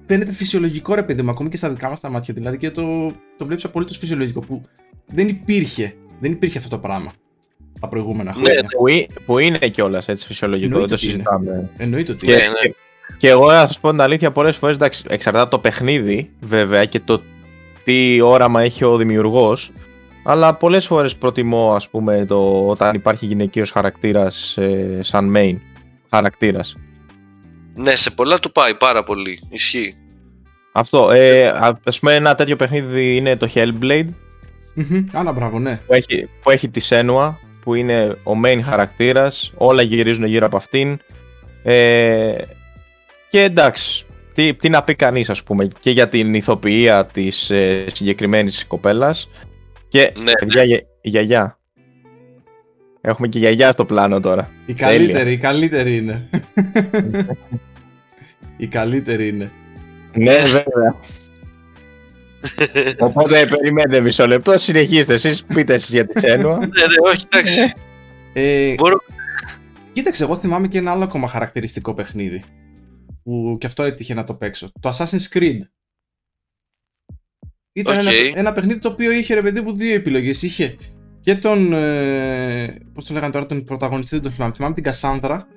[0.07, 2.33] φαίνεται φυσιολογικό ρε παιδί μου, ακόμη και στα δικά μας τα μάτια.
[2.33, 3.07] Δηλαδή και το,
[3.37, 4.61] το βλέπεις απολύτως φυσιολογικό που
[5.05, 5.93] δεν υπήρχε.
[6.19, 7.11] Δεν υπήρχε αυτό το πράγμα
[7.79, 8.65] τα προηγούμενα Ναι, χρόνια.
[8.77, 11.23] Που, είναι- που είναι κιόλας έτσι φυσιολογικό, δεν Εννοείται το ότι είναι.
[11.43, 11.69] συζητάμε.
[11.77, 12.25] Εννοείται ότι.
[12.25, 12.43] Και, Ναι, ναι.
[12.69, 12.75] και,
[13.17, 16.99] και εγώ να σα πω την αλήθεια, πολλές φορές εξαρτάται από το παιχνίδι βέβαια και
[16.99, 17.21] το
[17.83, 19.71] τι όραμα έχει ο δημιουργός.
[20.23, 25.55] Αλλά πολλές φορές προτιμώ ας πούμε το όταν υπάρχει γυναικείος χαρακτήρας ε, σαν main
[26.09, 26.75] χαρακτήρας.
[27.75, 29.39] Ναι, σε πολλά του πάει πάρα πολύ.
[29.49, 29.95] Ισχύει.
[30.71, 31.47] Αυτό, ε,
[31.83, 34.05] ας πούμε ένα τέτοιο παιχνίδι είναι το Hellblade
[34.73, 35.05] Μμμ.
[35.13, 35.79] Άνα, μπράβο, ναι.
[35.87, 40.57] που έχει, που έχει τη Senua που είναι ο main χαρακτήρας, όλα γυρίζουν γύρω από
[40.57, 40.99] αυτήν
[41.63, 42.35] ε,
[43.29, 47.85] και εντάξει, τι, τι να πει κανείς ας πούμε και για την ηθοποιία της ε,
[47.93, 49.29] συγκεκριμένης κοπέλας
[49.87, 51.59] και Ναι, παιδιά, γε- η γιαγιά.
[53.01, 54.49] Έχουμε και γιαγιά στο πλάνο τώρα.
[54.65, 56.29] Η καλύτερη, η καλύτερη είναι.
[58.57, 59.51] η καλύτερη είναι.
[60.13, 60.95] Ναι, βέβαια.
[62.99, 66.57] Οπότε περιμένετε μισό λεπτό, συνεχίστε εσείς, πείτε εσείς για τη Senua.
[66.59, 67.73] ναι, ναι, όχι, εντάξει.
[68.33, 69.03] Ε, Μπορώ-
[69.93, 72.43] Κοίταξε, εγώ θυμάμαι και ένα άλλο ακόμα χαρακτηριστικό παιχνίδι.
[73.23, 74.71] Που και αυτό έτυχε να το παίξω.
[74.79, 75.57] Το Assassin's Creed.
[77.73, 78.03] Ήταν Οκ.
[78.03, 80.41] ένα, ένα παιχνίδι το οποίο είχε ρε παιδί μου δύο επιλογές.
[80.41, 80.75] Είχε
[81.21, 81.73] και τον.
[81.73, 84.53] Ε, Πώς το λέγανε τώρα, τον πρωταγωνιστή, δεν τον θυμάμαι.
[84.53, 85.47] Θυμάμαι την Κασάνδρα.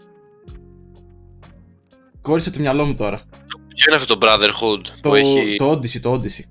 [2.21, 3.17] Κόρισε το μυαλό μου τώρα.
[3.75, 5.57] Ποιο είναι αυτό το Brotherhood Το, που έχει.
[5.57, 6.43] το Odyssey, το Odyssey.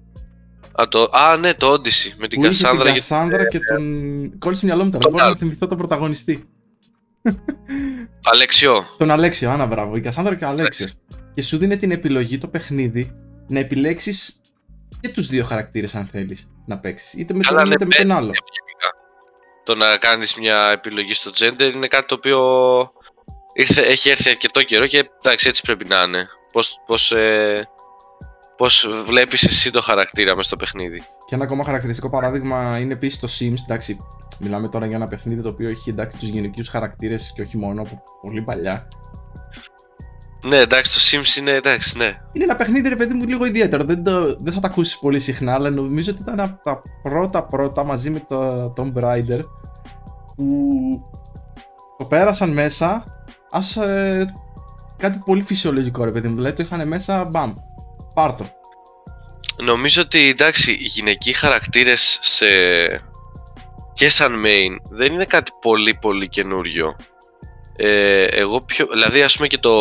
[0.82, 1.10] Α, το...
[1.12, 2.12] Α, ναι, το Odyssey.
[2.18, 2.88] Με την που είχε την Κασάνδρα.
[2.92, 4.40] και- Κασάνδρα και τον.
[4.40, 5.00] Κόρισε το μυαλό μου τώρα.
[5.00, 5.36] Δεν Τον μπορώ να άλλο.
[5.36, 6.50] θυμηθώ τον πρωταγωνιστή.
[8.24, 8.86] Αλεξιό.
[8.98, 9.96] Τον Αλέξιο, άνα μπράβο.
[9.96, 10.94] Η Κασάνδρα και ο Αλέξιος.
[11.34, 13.12] Και σου δίνει την επιλογή το παιχνίδι
[13.48, 14.42] να επιλέξεις
[15.02, 17.14] και τους δύο χαρακτήρες, αν θέλεις να παίξεις.
[17.14, 18.32] Είτε με τον Καλά, ένα ναι, είτε με τον άλλο.
[19.64, 22.40] Το να κάνεις μια επιλογή στο gender είναι κάτι το οποίο
[23.54, 26.28] ήρθε, έχει έρθει αρκετό καιρό και εντάξει, έτσι πρέπει να είναι.
[26.52, 27.68] Πώς, πώς, ε,
[28.62, 33.20] πώς βλέπεις εσύ το χαρακτήρα μες στο παιχνίδι; Και ένα ακόμα χαρακτηριστικό παράδειγμα είναι επίσης
[33.20, 33.64] το Sims.
[33.64, 33.98] Εντάξει,
[34.40, 37.82] μιλάμε τώρα για ένα παιχνίδι το οποίο έχει εντάξει τους γυναικείους χαρακτήρες και όχι μόνο
[37.82, 38.88] από πολύ παλιά.
[40.46, 42.06] Ναι, εντάξει, το Sims είναι εντάξει, ναι.
[42.32, 43.84] Είναι ένα παιχνίδι, ρε παιδί μου, λίγο ιδιαίτερο.
[43.84, 47.44] Δεν, το, δεν θα το ακούσεις πολύ συχνά, αλλά νομίζω ότι ήταν από τα πρώτα
[47.44, 49.40] πρώτα μαζί με το Tomb Raider
[50.36, 50.46] που
[51.98, 53.04] το πέρασαν μέσα
[53.52, 54.34] ως ε,
[54.98, 56.36] κάτι πολύ φυσιολογικό, ρε παιδί μου.
[56.36, 57.54] Δηλαδή το είχαν μέσα, μπαμ,
[58.14, 58.50] πάρτο.
[59.58, 62.46] Νομίζω ότι εντάξει, οι γυναικοί χαρακτήρες σε...
[63.94, 66.96] και σαν main δεν είναι κάτι πολύ πολύ καινούριο.
[67.76, 68.88] Ε, εγώ πιο...
[68.92, 69.74] Δηλαδή ας πούμε και το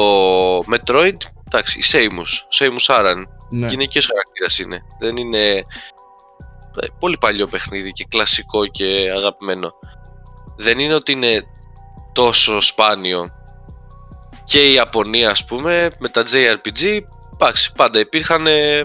[0.59, 1.17] Metroid,
[1.47, 3.67] εντάξει, η Samus, Samus Aran, Ναι.
[3.67, 4.83] γυναικείος χαρακτήρας είναι.
[4.99, 5.57] Δεν είναι
[6.81, 9.73] ε, πολύ παλιό παιχνίδι και κλασικό και αγαπημένο.
[10.57, 11.43] Δεν είναι ότι είναι
[12.13, 13.31] τόσο σπάνιο.
[14.45, 16.99] Και η Ιαπωνία ας πούμε με τα JRPG,
[17.41, 18.83] εντάξει, πάντα υπήρχαν ε,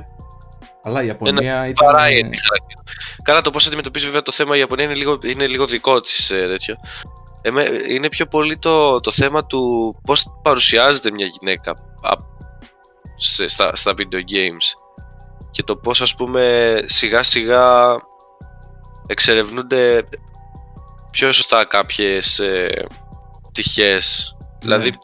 [0.84, 1.86] Αλλά η Ιαπωνία ήταν.
[1.86, 2.84] παρά η χαρακτήρα.
[3.24, 6.30] Καλά το πώς αντιμετωπίζει βέβαια το θέμα η Ιαπωνία είναι λίγο, είναι λίγο δικό της
[6.30, 6.76] ε, τέτοιο.
[7.42, 12.34] Εμέ, είναι πιο πολύ το, το θέμα του πώς παρουσιάζεται μια γυναίκα α-
[13.18, 14.74] σε, στα, στα video games
[15.52, 17.96] και το πώς ας πούμε σιγά σιγά
[19.08, 20.04] εξερευνούνται
[21.12, 22.86] πιο σωστά κάποιες ε,
[23.52, 24.36] πτυχές.
[24.60, 24.96] Δηλαδή, Ναι.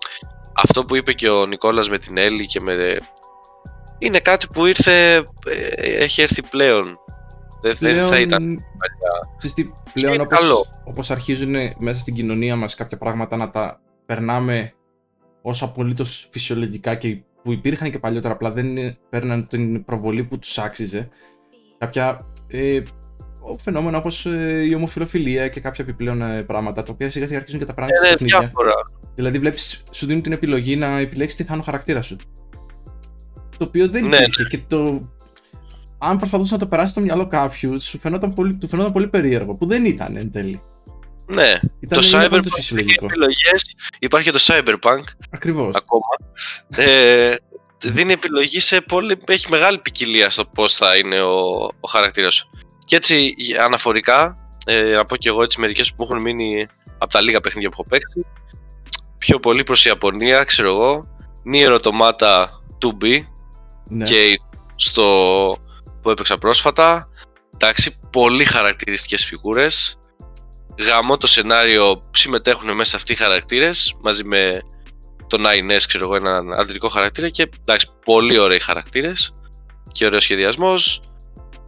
[0.63, 2.97] αυτό που είπε και ο Νικόλας με την Έλλη και με...
[4.03, 5.23] Είναι κάτι που ήρθε, ε,
[6.03, 6.97] έχει έρθει πλέον.
[7.61, 9.35] Δεν, δεν θα ήταν παλιά.
[9.37, 10.65] Ξέρεις τι, πλέον είναι όπως, καλό.
[10.83, 14.73] όπως αρχίζουν μέσα στην κοινωνία μας κάποια πράγματα να τα περνάμε
[15.41, 20.39] ως απολύτως φυσιολογικά και που υπήρχαν και παλιότερα απλά δεν είναι- παίρναν την προβολή που
[20.39, 21.09] τους άξιζε
[21.77, 22.81] κάποια ε,
[23.57, 27.59] φαινόμενα όπως ε, η ομοφιλοφιλία και κάποια επιπλέον ε, πράγματα τα οποία σιγά σιγά αρχίζουν
[27.59, 28.39] και τα πράγματα Είναι στα παιχνίδια.
[28.39, 28.73] διάφορα.
[29.15, 32.15] Δηλαδή βλέπεις, σου δίνουν την επιλογή να επιλέξεις τι θα είναι ο χαρακτήρας σου.
[33.61, 35.01] Το οποίο δεν Ναι, υπήρχε και το...
[35.97, 39.53] Αν προσπαθούσε να το περάσει στο μυαλό κάποιου, σου φαινόταν πολύ, του φαινόταν πολύ περίεργο,
[39.55, 40.61] που δεν ήταν εν τέλει.
[41.25, 43.05] Ναι, Ήταν το είναι Cyberpunk απολύτως έχει φυσιολογικό.
[43.05, 45.75] επιλογές, υπάρχει και το Cyberpunk Ακριβώς.
[45.75, 46.05] ακόμα.
[46.75, 47.35] Ε,
[47.83, 51.39] δίνει επιλογή σε πολύ, έχει μεγάλη ποικιλία στο πώς θα είναι ο,
[51.79, 52.49] ο χαρακτήρας σου.
[52.85, 56.67] Και έτσι για- αναφορικά, ε, να πω και εγώ έτσι μερικές που μου έχουν μείνει
[56.97, 58.25] από τα λίγα παιχνίδια που έχω παίξει,
[59.17, 61.07] πιο πολύ προς Ιαπωνία, ξέρω εγώ,
[61.53, 62.45] Nier Automata
[62.81, 63.25] 2B
[63.91, 64.05] Ναι.
[64.05, 64.39] και
[64.75, 65.03] στο
[66.01, 67.09] που έπαιξα πρόσφατα.
[67.53, 69.99] Εντάξει, πολύ χαρακτηριστικές φιγούρες.
[70.79, 74.59] Γαμώ το σενάριο, συμμετέχουν μέσα αυτοί οι χαρακτήρες μαζί με
[75.27, 79.35] τον Ines, ξέρω εγώ, έναν αντρικό χαρακτήρα και εντάξει, πολύ ωραίοι χαρακτήρες
[79.91, 81.01] και ωραίος σχεδιασμός.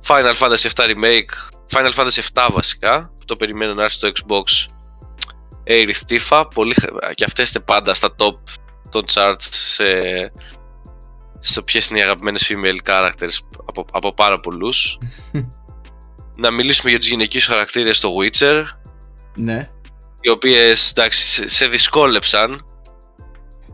[0.07, 4.71] Final Fantasy 7 Remake, Final Fantasy 7 βασικά, που το περιμένω να έρθει στο Xbox.
[5.67, 8.35] Aerith Tifa, πολύ, χα- και αυτές είναι πάντα στα top
[8.89, 9.83] των charts σε,
[11.45, 14.97] σε ποιες είναι οι αγαπημένες female characters από, από πάρα πολλούς.
[16.43, 18.63] να μιλήσουμε για τους γυναικείους χαρακτήρες στο Witcher,
[19.35, 19.69] ναι.
[20.21, 22.65] οι οποίες εντάξει, σε, σε δυσκόλεψαν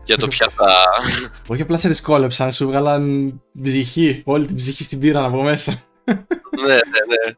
[0.04, 0.66] για το ποια θα...
[1.52, 4.22] Όχι απλά σε δυσκόλεψαν, σου βγάλαν ψυχή.
[4.24, 5.82] Όλη την ψυχή στην πήραν από μέσα.
[6.66, 7.34] ναι, ναι, ναι.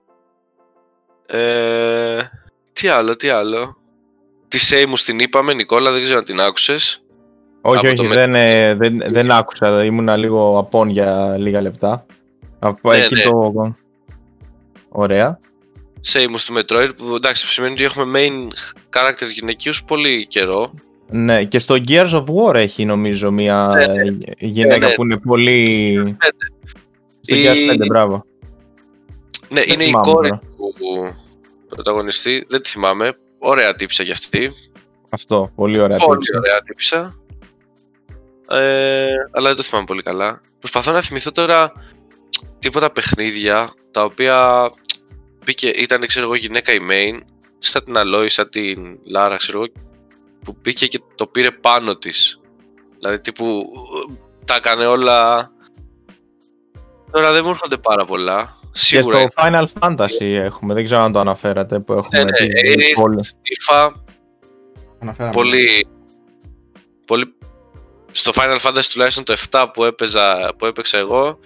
[1.27, 2.31] Ε,
[2.73, 3.77] τι άλλο, τι άλλο.
[4.49, 7.02] Τη Σέιμου την είπαμε, Νικόλα, δεν ξέρω αν την άκουσες.
[7.65, 9.85] Όχι, Από το όχι, με- δεν, ε, δεν, δεν άκουσα.
[9.85, 12.07] Ήμουνα λίγο απόν για λίγα λεπτά.
[12.59, 13.23] Από Ναι, εκεί ναι.
[13.23, 13.75] το...
[14.89, 15.39] Ωραία.
[16.01, 18.53] Σέιμου του Metroid, που εντάξει, σημαίνει ότι έχουμε main
[18.99, 20.73] characters γυναικείους πολύ καιρό.
[21.11, 24.15] Ναι, και στο Gears of War έχει νομίζω μια Ναι, ε,
[24.47, 24.95] γυναίκα Ναι, ναι.
[24.95, 25.95] που είναι πολύ...
[27.21, 28.25] Στο Η- Gears 5, μπράβο.
[29.49, 30.41] Ναι, Δεν είναι η θυμάμαι κόρη τώρα.
[30.57, 31.15] του
[31.69, 33.13] πρωταγωνιστή, δεν τη θυμάμαι.
[33.39, 34.51] Ωραία τύψα κι αυτή.
[35.09, 35.97] Αυτό, πολύ ωραία.
[35.99, 36.37] Πολύ τύψη.
[36.37, 37.15] ωραία τύψα.
[38.53, 40.41] Ε, αλλά δεν το θυμάμαι πολύ καλά.
[40.59, 41.73] Προσπαθώ να θυμηθώ τώρα
[42.59, 44.71] τίποτα παιχνίδια τα οποία
[45.45, 47.21] μπήκε, ήταν ξέρω εγώ γυναίκα η main,
[47.59, 49.73] σαν την Αλόη, σαν την Λάρα ξέρω εγώ,
[50.45, 52.41] που μπήκε και το πήρε πάνω της.
[52.99, 53.73] Δηλαδή τύπου
[54.11, 55.51] ε, τα έκανε όλα...
[57.11, 58.57] Τώρα δεν μου έρχονται πάρα πολλά.
[58.63, 62.31] Και Σίγουρα στο Final Fantasy έχουμε, δεν ξέρω αν το αναφέρατε, που έχουμε Ναι, ναι,
[62.33, 63.91] τη- Aerith, πολύ- Tifa,
[64.99, 65.35] Αναφέραμε.
[65.35, 65.87] πολύ,
[67.07, 67.35] πολύ...
[68.13, 71.39] Στο Final Fantasy τουλάχιστον το 7 που, έπαιζα, που έπαιξα εγώ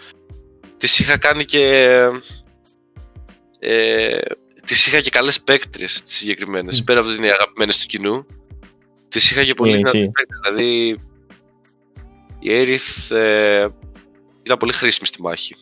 [0.77, 1.85] τις είχα κάνει και
[3.59, 4.19] ε,
[4.65, 6.85] τις είχα και καλές παίκτρες τις συγκεκριμένες Μμ.
[6.85, 8.27] πέρα από ότι είναι οι αγαπημένες του κοινού
[9.09, 9.83] τις είχα και πολύ Ισχύει.
[9.91, 11.01] δυνατές παίκτρες δηλαδή
[12.39, 13.67] η Aerith ε,
[14.43, 15.57] ήταν πολύ χρήσιμη στη μάχη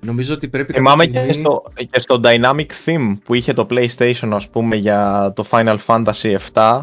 [0.00, 3.66] Νομίζω ότι πρέπει Θυμάμαι κάποια και στιγμή- στο, και στο Dynamic Theme που είχε το
[3.70, 6.82] PlayStation ας πούμε για το Final Fantasy 7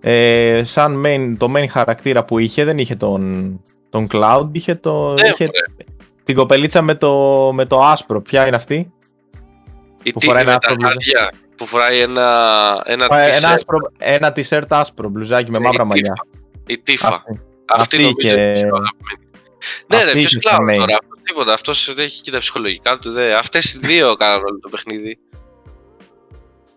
[0.00, 3.60] ε, σαν main, το main χαρακτήρα που είχε δεν είχε τον,
[3.90, 5.90] τον Cloud, είχε, το, Ναι, είχε μωρέ.
[6.24, 7.12] την κοπελίτσα με το,
[7.54, 8.20] με το άσπρο.
[8.20, 8.74] Ποια είναι αυτή;
[10.02, 12.22] η Που τύπη φοράει με ένα τα άσπρο χάδια που φοράει ένα,
[12.84, 15.86] ένα, Ένα, t-shirt, άσπρο, ένα t-shirt άσπρο, μπλουζάκι με η μαύρα Tifa.
[15.86, 16.12] μαλλιά.
[16.66, 17.40] η Tifa Αυτή.
[17.72, 19.28] Αυτή, Αυτή νομίζω και- είναι πιο αγαπημένη.
[19.86, 20.78] Ναι, ρε, αυτή ποιος και κλάουν στα main.
[20.78, 20.98] τώρα.
[21.02, 21.52] Αυτό, τίποτα.
[21.52, 23.10] Αυτός δεν έχει και τα ψυχολογικά του.
[23.12, 23.34] Δε.
[23.34, 25.18] Αυτές οι δύο κάνουν όλο το παιχνίδι.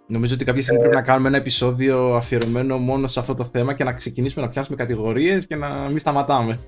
[0.08, 3.74] Νομίζω ότι κάποια στιγμή πρέπει να κάνουμε ένα επεισόδιο αφιερωμένο μόνο σε αυτό το θέμα
[3.74, 6.60] και να ξεκινήσουμε να πιάσουμε κατηγορίες και να μην σταματάμε.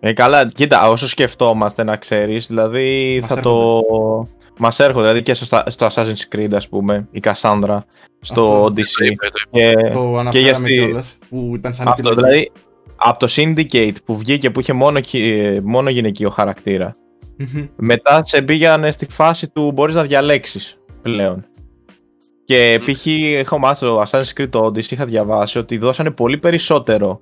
[0.00, 3.80] Ε, καλά, κοίτα, όσο σκεφτόμαστε να ξέρεις, δηλαδή Μας θα το...
[4.58, 7.78] Μας έρχονται, δηλαδή και στο, στο Assassin's Creed, ας πούμε, η Cassandra,
[8.20, 8.64] στο Αυτό.
[8.64, 8.74] Odyssey.
[8.98, 9.70] Το είπε, το είπε.
[9.70, 12.28] Και Το για αναφέραμε στη- κιόλας που ήταν σαν αυτό, επιλογή.
[12.28, 12.52] δηλαδή,
[12.96, 16.96] από το Syndicate που βγήκε που είχε μόνο, γυ- μόνο γυναικείο χαρακτήρα,
[17.36, 17.66] Μμμ.
[17.76, 21.46] μετά σε πήγανε στη φάση του μπορείς να διαλέξεις πλέον.
[22.44, 22.84] Και Μμ.
[22.84, 23.06] π.χ.
[23.06, 27.18] έχω μάθει το Assassin's Creed το Odyssey, είχα διαβάσει ότι δώσανε πολύ περισσότερο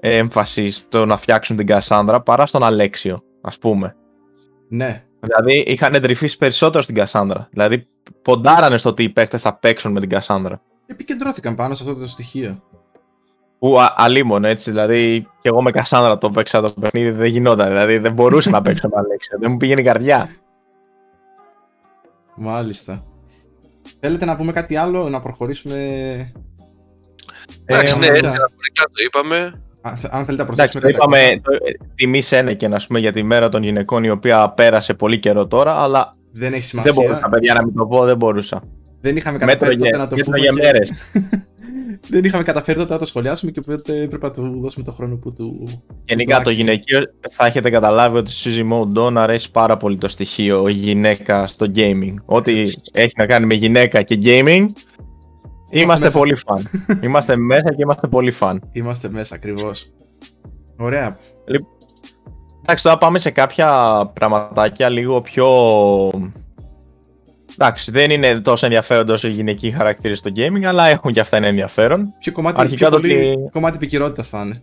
[0.00, 3.96] έμφαση στο να φτιάξουν την Cassandra παρά στον Αλέξιο, ας πούμε.
[4.68, 5.04] Ναι.
[5.20, 7.46] Δηλαδή είχαν εντρυφήσει περισσότερο στην Cassandra.
[7.50, 7.86] Δηλαδή
[8.22, 10.52] ποντάρανε στο ότι οι παίκτες θα παίξουν με την Cassandra.
[10.86, 12.62] Επικεντρώθηκαν πάνω σε αυτό το στοιχείο.
[13.58, 17.68] Που α, αλίμονο έτσι, δηλαδή και εγώ με Cassandra το παίξα το παιχνίδι, δεν γινόταν.
[17.68, 20.28] Δηλαδή δεν μπορούσα να παίξω με Αλέξιο, δεν μου πήγαινε η καρδιά.
[22.34, 23.04] Μάλιστα.
[24.00, 25.76] Θέλετε να πούμε κάτι άλλο, να προχωρήσουμε;
[27.64, 28.20] Εντάξει, ναι, έτσι
[28.74, 29.62] το είπαμε.
[30.10, 30.94] Αν θέλετε να προσθέσουμε κάτι.
[30.94, 31.40] Είπαμε
[31.94, 32.22] τιμή
[32.56, 36.14] και να πούμε για τη μέρα των γυναικών η οποία πέρασε πολύ καιρό τώρα, αλλά.
[36.32, 36.92] Δεν έχει σημασία.
[36.92, 38.62] Δεν μπορούσα, παιδιά, να μην το πω, δεν μπορούσα.
[39.00, 40.38] Δεν είχαμε καταφέρει τότε να το πούμε.
[40.38, 40.92] Για μέρες.
[42.08, 45.16] δεν είχαμε καταφέρει τότε να το σχολιάσουμε και οπότε έπρεπε να του δώσουμε το χρόνο
[45.16, 45.68] που του.
[46.04, 50.68] Γενικά το γυναικείο θα έχετε καταλάβει ότι στη Suzy Dawn αρέσει πάρα πολύ το στοιχείο
[50.68, 52.14] γυναίκα στο gaming.
[52.24, 52.62] Ό,τι
[52.92, 54.66] έχει να κάνει με γυναίκα και gaming.
[55.70, 56.66] Είμαστε πολύ φαν.
[57.04, 58.62] είμαστε μέσα και είμαστε πολύ φαν.
[58.72, 59.90] Είμαστε μέσα ακριβώς.
[60.76, 61.16] Ωραία.
[62.62, 63.70] Εντάξει, τώρα πάμε σε κάποια
[64.14, 65.46] πραγματάκια λίγο πιο
[67.52, 71.36] Εντάξει, δεν είναι τόσο ενδιαφέροντα όσο οι γυναικοί χαρακτήρες στο gaming, αλλά έχουν και αυτά
[71.36, 72.14] ένα ενδιαφέρον.
[72.18, 74.62] Πιο κομμάτι, Αρχικά πιο πολύ κομμάτι επικαιρότητας θα είναι.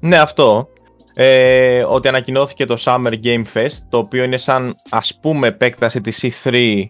[0.00, 0.68] Ναι, αυτό.
[1.14, 6.24] Ε, ότι ανακοινώθηκε το Summer Game Fest, το οποίο είναι σαν ας πούμε επέκταση της
[6.44, 6.82] E3,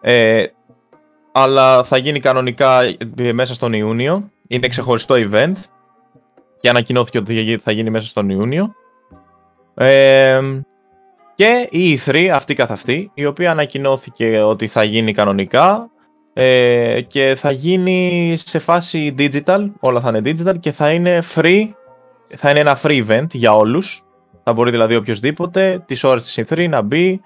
[0.00, 0.44] ε,
[1.32, 2.82] αλλά θα γίνει κανονικά
[3.16, 4.30] ε, μέσα στον Ιούνιο.
[4.46, 5.52] Είναι ξεχωριστό event
[6.60, 8.74] και ανακοινώθηκε ότι θα γίνει μέσα στον Ιούνιο.
[9.74, 10.40] Ε,
[11.38, 15.90] και η E3 αυτή καθ' αυτή, η οποία ανακοινώθηκε ότι θα γίνει κανονικά
[16.32, 21.68] ε, και θα γίνει σε φάση digital, όλα θα είναι digital και θα είναι free,
[22.36, 24.04] θα είναι ένα free event για όλους.
[24.44, 27.20] Θα μπορεί δηλαδή οποιοδήποτε τις ώρες της E3 να μπει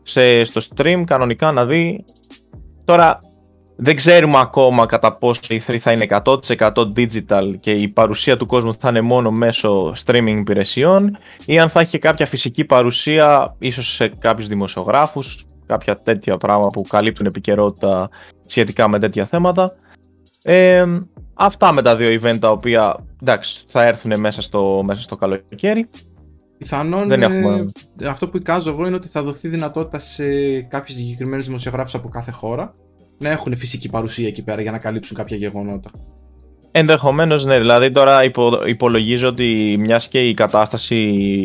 [0.00, 2.04] σε, στο stream κανονικά να δει.
[2.84, 3.18] Τώρα
[3.80, 8.46] δεν ξέρουμε ακόμα κατά πόσο η 3 θα είναι 100% digital και η παρουσία του
[8.46, 13.54] κόσμου θα είναι μόνο μέσω streaming υπηρεσιών ή αν θα έχει και κάποια φυσική παρουσία
[13.58, 18.08] ίσως σε κάποιους δημοσιογράφους, κάποια τέτοια πράγματα που καλύπτουν επικαιρότητα
[18.46, 19.74] σχετικά με τέτοια θέματα.
[20.42, 20.84] Ε,
[21.34, 25.88] αυτά με τα δύο event τα οποία εντάξει, θα έρθουν μέσα στο, μέσα στο καλοκαίρι.
[26.58, 27.70] Πιθανόν Δεν έχουμε...
[28.08, 32.30] αυτό που εικάζω εγώ είναι ότι θα δοθεί δυνατότητα σε κάποιους συγκεκριμένους δημοσιογράφους από κάθε
[32.30, 32.72] χώρα
[33.18, 35.90] να έχουν φυσική παρουσία εκεί πέρα για να καλύψουν κάποια γεγονότα.
[36.70, 37.58] Ενδεχομένως, ναι.
[37.58, 40.96] Δηλαδή, τώρα υπο, υπολογίζω ότι μιας και η κατάσταση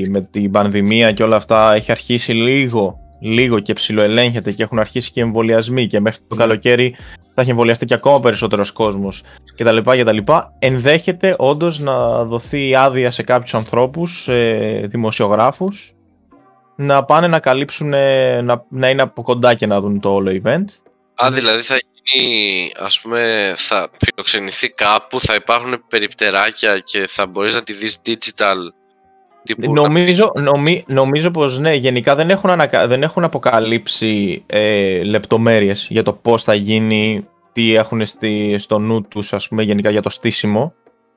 [0.09, 5.11] με την πανδημία και όλα αυτά έχει αρχίσει λίγο, λίγο και ψηλοελέγχεται και έχουν αρχίσει
[5.11, 6.41] και εμβολιασμοί και μέχρι το ναι.
[6.41, 6.95] καλοκαίρι
[7.33, 9.23] θα έχει εμβολιαστεί και ακόμα περισσότερος κόσμος
[9.55, 9.77] κτλ.
[9.77, 10.17] κτλ.
[10.59, 15.93] Ενδέχεται όντως να δοθεί άδεια σε κάποιους ανθρώπους, ε, δημοσιογράφους,
[16.75, 17.89] να πάνε να καλύψουν,
[18.43, 20.65] να, να είναι από κοντά και να δουν το όλο event.
[21.15, 27.55] Α, δηλαδή θα γίνει, ας πούμε, θα φιλοξενηθεί κάπου, θα υπάρχουν περιπτεράκια και θα μπορείς
[27.55, 28.57] να τη δεις digital.
[29.43, 29.73] Τύπου...
[29.73, 32.87] Νομίζω, νομί, νομίζω πως ναι, γενικά δεν έχουν, ανακα...
[32.87, 39.01] δεν έχουν αποκαλύψει ε, λεπτομέρειες για το πώς θα γίνει, τι έχουν στη, στο νου
[39.01, 40.73] τους, ας πούμε, γενικά για το στήσιμο.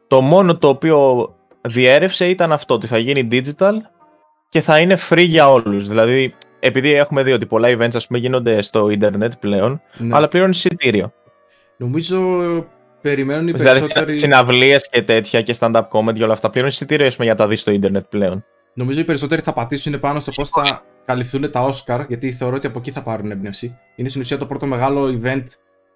[0.07, 1.31] Το μόνο το οποίο
[1.61, 3.73] διέρευσε ήταν αυτό, ότι θα γίνει digital
[4.49, 5.89] και θα είναι free για όλους.
[5.89, 6.35] Δηλαδή,
[6.67, 10.17] επειδή έχουμε δει ότι πολλά events ας πούμε, γίνονται στο ίντερνετ πλέον, ναι.
[10.17, 11.13] αλλά πληρώνει εισιτήριο.
[11.77, 12.19] Νομίζω
[13.01, 14.19] περιμένουν οι δηλαδή, περισσότεροι.
[14.19, 16.51] Συναυλίες και τέτοια και stand-up comedy και όλα αυτά.
[16.51, 18.45] Πληρώνει εισιτήριο για να τα δει στο ίντερνετ πλέον.
[18.75, 22.67] Νομίζω οι περισσότεροι θα πατήσουν πάνω στο πώς θα καλυφθούν τα Oscar, γιατί θεωρώ ότι
[22.67, 23.79] από εκεί θα πάρουν έμπνευση.
[23.97, 25.45] Είναι στην ουσία το πρώτο μεγάλο event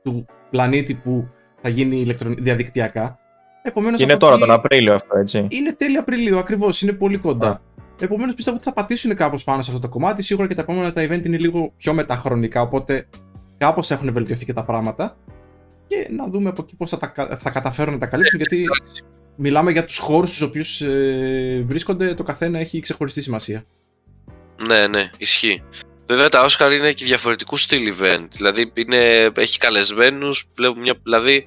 [0.03, 1.29] του πλανήτη που
[1.63, 3.19] θα γίνει διαδικτυακά.
[3.63, 5.47] Επομένως, είναι τώρα, τον Απρίλιο αυτό, έτσι.
[5.51, 6.83] Είναι τέλη Απριλίου, ακριβώς.
[6.83, 7.63] Είναι πολύ κοντά.
[8.01, 10.23] Επομένως πιστεύω ότι θα πατήσουν κάπως πάνω σε αυτό το κομμάτι.
[10.23, 13.09] Σίγουρα και τα επόμενα τα event είναι λίγο πιο μεταχρονικά, οπότε
[13.59, 15.17] κάπως έχουν βελτιωθεί και τα πράγματα.
[15.87, 18.65] Και να δούμε από εκεί πώς θα, τα, θα καταφέρουν να τα καλύψουν, γιατί
[19.37, 23.65] μιλάμε για τους χώρους στους οποίους ε, βρίσκονται, το καθένα έχει ξεχωριστή σημασία.
[24.69, 25.63] Ναι, ναι, ισχύει.
[26.07, 28.27] Βέβαια τα Oscar είναι και διαφορετικού στυλ event.
[28.31, 30.49] Δηλαδή είναι, έχει καλεσμένους,
[31.03, 31.47] δηλαδή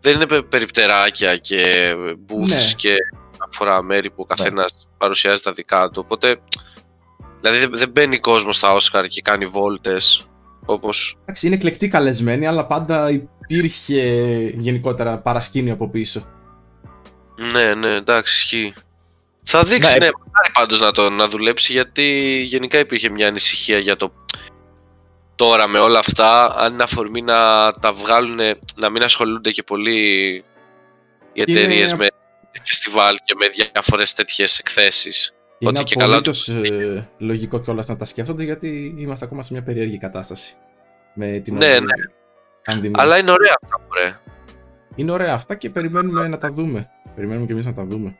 [0.00, 1.92] δεν είναι περιπτεράκια και
[2.28, 2.72] booths ναι.
[2.76, 2.94] και
[3.52, 4.34] φορά μέρη που ο ναι.
[4.36, 6.02] καθένας παρουσιάζει τα δικά του.
[6.04, 6.40] Οπότε.
[7.40, 10.26] Δηλαδή δεν μπαίνει κόσμος στα Όσκαρ και κάνει βόλτες
[10.64, 10.90] όπω.
[11.22, 14.02] Εντάξει, είναι εκλεκτή καλεσμένη, αλλά πάντα υπήρχε
[14.56, 16.26] γενικότερα παρασκήνιο από πίσω.
[17.52, 18.74] Ναι, ναι, εντάξει, ισχύει.
[19.42, 20.10] Θα δείξει, ναι, ναι
[20.52, 24.12] πάντως να, το, να δουλέψει γιατί γενικά υπήρχε μια ανησυχία για το
[25.36, 28.38] τώρα με όλα αυτά, αν είναι αφορμή να τα βγάλουν,
[28.76, 30.44] να μην ασχολούνται και πολύ
[31.32, 32.06] οι εταιρείες με
[32.64, 35.34] φεστιβάλ και με διάφορες τέτοιες εκθέσεις.
[35.58, 36.20] Είναι Ότι και καλά
[36.62, 40.54] ε, λογικό κιόλας να τα σκέφτονται γιατί είμαστε ακόμα σε μια περίεργη κατάσταση.
[41.14, 42.90] Με την ναι, ναι.
[42.92, 44.20] Αλλά είναι ωραία αυτά, ωραία.
[44.94, 46.90] Είναι ωραία αυτά και περιμένουμε να τα δούμε.
[47.14, 48.16] Περιμένουμε κι εμείς να τα δούμε.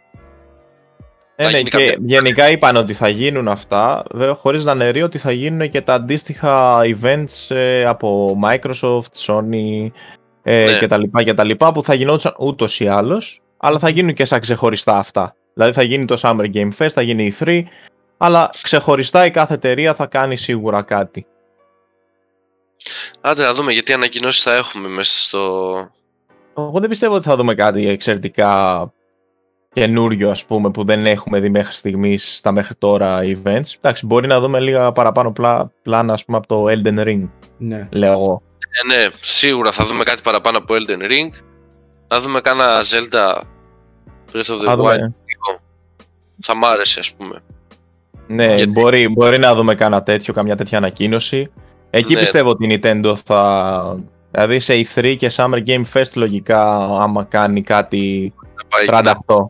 [1.37, 5.33] Ε, ναι, και γενικά είπαν ότι θα γίνουν αυτά, βέβαια χωρίς να νερεί ότι θα
[5.33, 9.91] γίνουν και τα αντίστοιχα events ε, από Microsoft, Sony
[10.43, 10.79] ε, ναι.
[11.23, 14.97] και τα λοιπά, που θα γινόντουσαν ούτως ή άλλως αλλά θα γίνουν και σαν ξεχωριστά
[14.97, 15.37] αυτά.
[15.55, 17.63] Δηλαδή θα γίνει το Summer Game Fest, θα γίνει η E3,
[18.17, 21.27] αλλά ξεχωριστά η κάθε εταιρεία θα κάνει σίγουρα κάτι.
[23.21, 25.41] Άντε να δούμε γιατί ανακοινώσεις θα έχουμε μέσα στο.
[26.57, 28.93] Εγώ δεν πιστεύω ότι θα δούμε κάτι εξαιρετικά
[29.73, 33.75] καινούριο ας πούμε που δεν έχουμε δει μέχρι στιγμής στα μέχρι τώρα events.
[33.77, 37.89] Εντάξει, μπορεί να δούμε λίγα παραπάνω πλά, πλάνα ας πούμε από το Elden Ring, Ναι.
[37.93, 38.43] λέω εγώ.
[38.59, 41.29] Ε, ναι, σίγουρα θα δούμε κάτι παραπάνω από Elden Ring.
[42.13, 43.41] Να δούμε κάνα Zelda
[44.33, 44.77] Breath of the Θα Wild.
[44.77, 45.15] δούμε.
[46.43, 47.43] Θα μ' άρεσε, ας πούμε.
[48.27, 51.51] Ναι, Γιατί- μπορεί, μπορεί να δούμε κάνα τέτοιο, καμιά τέτοια ανακοίνωση.
[51.91, 52.21] Εκεί Ναι.
[52.21, 53.99] πιστεύω ότι η Nintendo θα...
[54.31, 59.05] Δηλαδή σε E3 και Summer Game Fest λογικά άμα κάνει κάτι Να, πάει, 38.
[59.37, 59.47] να,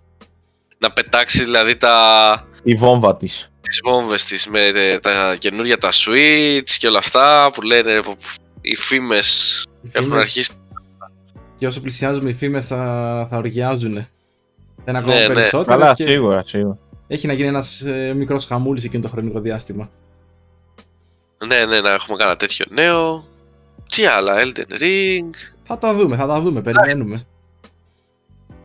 [0.78, 3.50] να πετάξει δηλαδή τα, Η βόμβα της.
[3.60, 8.16] τις βόμβες της με ε, τα καινούργια τα Switch και όλα αυτά που λένε που-
[8.60, 10.52] οι φήμες Οι έχουν φήμες- αρχίσει.
[11.62, 12.76] Και όσο πλησιάζουμε οι φήμες θα,
[13.30, 14.06] θα οργιάζουν.
[14.84, 15.34] Ένα ακόμα Ναι, ναι.
[15.34, 15.78] περισσότερο.
[15.78, 16.78] Καλά, και σίγουρα, σίγουρα.
[17.06, 19.90] Έχει να γίνει ένας ε, μικρός χαμούλης εκείνο το χρονικό διάστημα.
[21.46, 23.24] Ναι, ναι, να έχουμε κάνα τέτοιο νέο.
[23.88, 25.30] Τι άλλα, Elden Ring.
[25.62, 27.22] Θα τα δούμε, θα τα δούμε, περιμένουμε.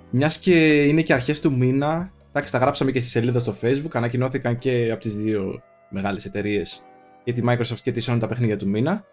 [0.09, 3.91] Μιας και είναι και αρχές του μήνα, εντάξει, τα γράψαμε και στη σελίδα στο Facebook,
[3.93, 6.81] ανακοινώθηκαν και από τις δύο μεγάλες εταιρείες
[7.23, 9.05] και τη Microsoft και τη Sony τα παιχνίδια του μήνα.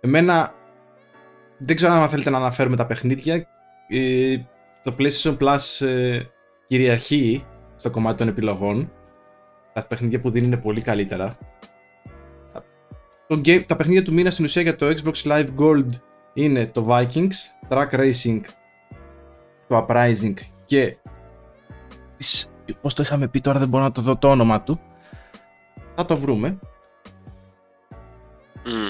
[0.00, 0.54] Εμένα
[1.64, 3.46] δεν ξέρω αν θέλετε να αναφέρουμε τα παιχνίδια.
[3.88, 4.36] Ε,
[4.82, 6.20] το PlayStation Plus ε,
[6.66, 7.44] κυριαρχεί
[7.76, 8.92] στο κομμάτι των επιλογών.
[9.72, 11.38] Τα παιχνίδια που δίνει είναι πολύ καλύτερα.
[13.26, 15.86] Το game, τα παιχνίδια του μήνα στην ουσία για το Xbox Live Gold
[16.34, 18.40] είναι το Vikings, Track Racing,
[19.68, 20.96] το Uprising και
[22.16, 24.80] τις, πώς το είχαμε πει τώρα δεν μπορώ να το δω το όνομα του
[25.94, 26.58] θα το βρούμε
[28.64, 28.88] Μμ.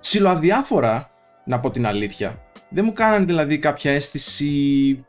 [0.00, 1.10] ψιλοαδιάφορα
[1.48, 5.04] να πω την αλήθεια δεν μου κάνανε δηλαδή κάποια αίσθηση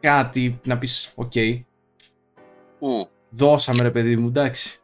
[0.00, 1.32] κάτι να πεις οκ
[2.78, 3.08] Ου.
[3.30, 4.78] δώσαμε ρε παιδί μου εντάξει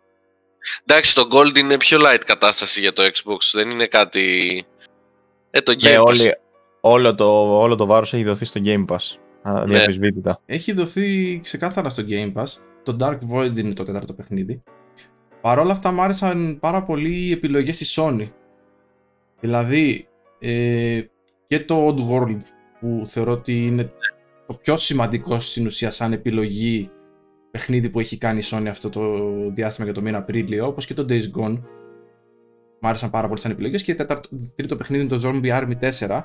[0.87, 3.38] Εντάξει, το Gold είναι πιο light κατάσταση για το Xbox.
[3.52, 4.64] Δεν είναι κάτι.
[5.50, 6.04] Ε, το Game Ναι, Pass.
[6.04, 6.37] όλοι,
[6.80, 8.98] όλο, το, όλο το βάρος έχει δοθεί στο Game Pass.
[9.42, 9.76] Α, Ναι.
[9.76, 10.40] Αδιαμφισβήτητα.
[10.46, 12.46] έχει δοθεί ξεκάθαρα στο Game Pass.
[12.83, 14.62] Το Dark Void είναι το τέταρτο παιχνίδι.
[15.40, 18.28] Παρ' όλα αυτά μου άρεσαν πάρα πολύ οι επιλογές της Sony.
[19.40, 20.09] Δηλαδή
[20.44, 21.00] ε,
[21.46, 22.38] και το Oddworld
[22.80, 23.92] που θεωρώ ότι είναι
[24.46, 26.90] το πιο σημαντικό στην ουσία σαν επιλογή
[27.50, 29.00] παιχνίδι που έχει κάνει η Sony αυτό το
[29.50, 31.59] διάστημα για το μήνα Απρίλιο, όπως και το Days Gone.
[32.80, 36.22] Μου άρεσαν πάρα πολύ σαν επιλογές και τέταρτο, τρίτο παιχνίδι είναι το Zombie Army 4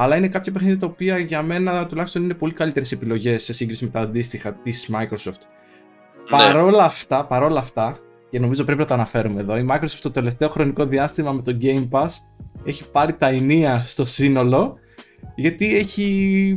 [0.00, 3.84] αλλά είναι κάποια παιχνίδια τα οποία για μένα τουλάχιστον είναι πολύ καλύτερες επιλογές σε σύγκριση
[3.84, 5.42] με τα αντίστοιχα της Microsoft.
[6.30, 6.38] Ναι.
[6.38, 7.98] Παρόλα αυτά, παρόλα αυτά,
[8.30, 11.58] και νομίζω πρέπει να το αναφέρουμε εδώ, η Microsoft το τελευταίο χρονικό διάστημα με το
[11.60, 12.08] Game Pass
[12.64, 14.78] έχει πάρει τα ενία στο σύνολο
[15.36, 16.56] γιατί έχει.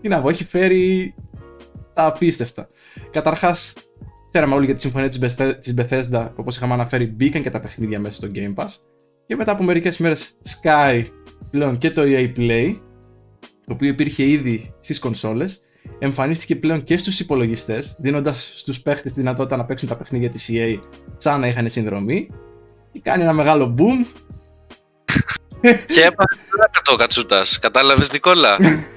[0.00, 1.14] Τι να πω, έχει φέρει
[1.94, 2.68] τα απίστευτα.
[3.10, 3.74] Καταρχάς,
[4.30, 7.60] ξέραμε όλοι για τη συμφωνία της Bethesda, της Bethesda όπως είχαμε αναφέρει, μπήκαν και τα
[7.60, 8.68] παιχνίδια μέσα στο Game Pass.
[9.26, 11.04] Και μετά από μερικές μέρες Sky
[11.50, 12.76] πλέον και το EA Play,
[13.40, 15.60] το οποίο υπήρχε ήδη στις κονσόλες,
[15.98, 20.50] εμφανίστηκε πλέον και στους υπολογιστές, δίνοντας στους παίχτες τη δυνατότητα να παίξουν τα παιχνίδια της
[20.52, 20.78] EA
[21.16, 22.30] σαν να είχαν συνδρομή
[22.92, 24.06] και κάνει ένα μεγάλο boom.
[25.60, 27.58] Και έπαθε πλάκα το Κατσούτας.
[27.58, 28.56] Κατάλαβες, Νικόλα;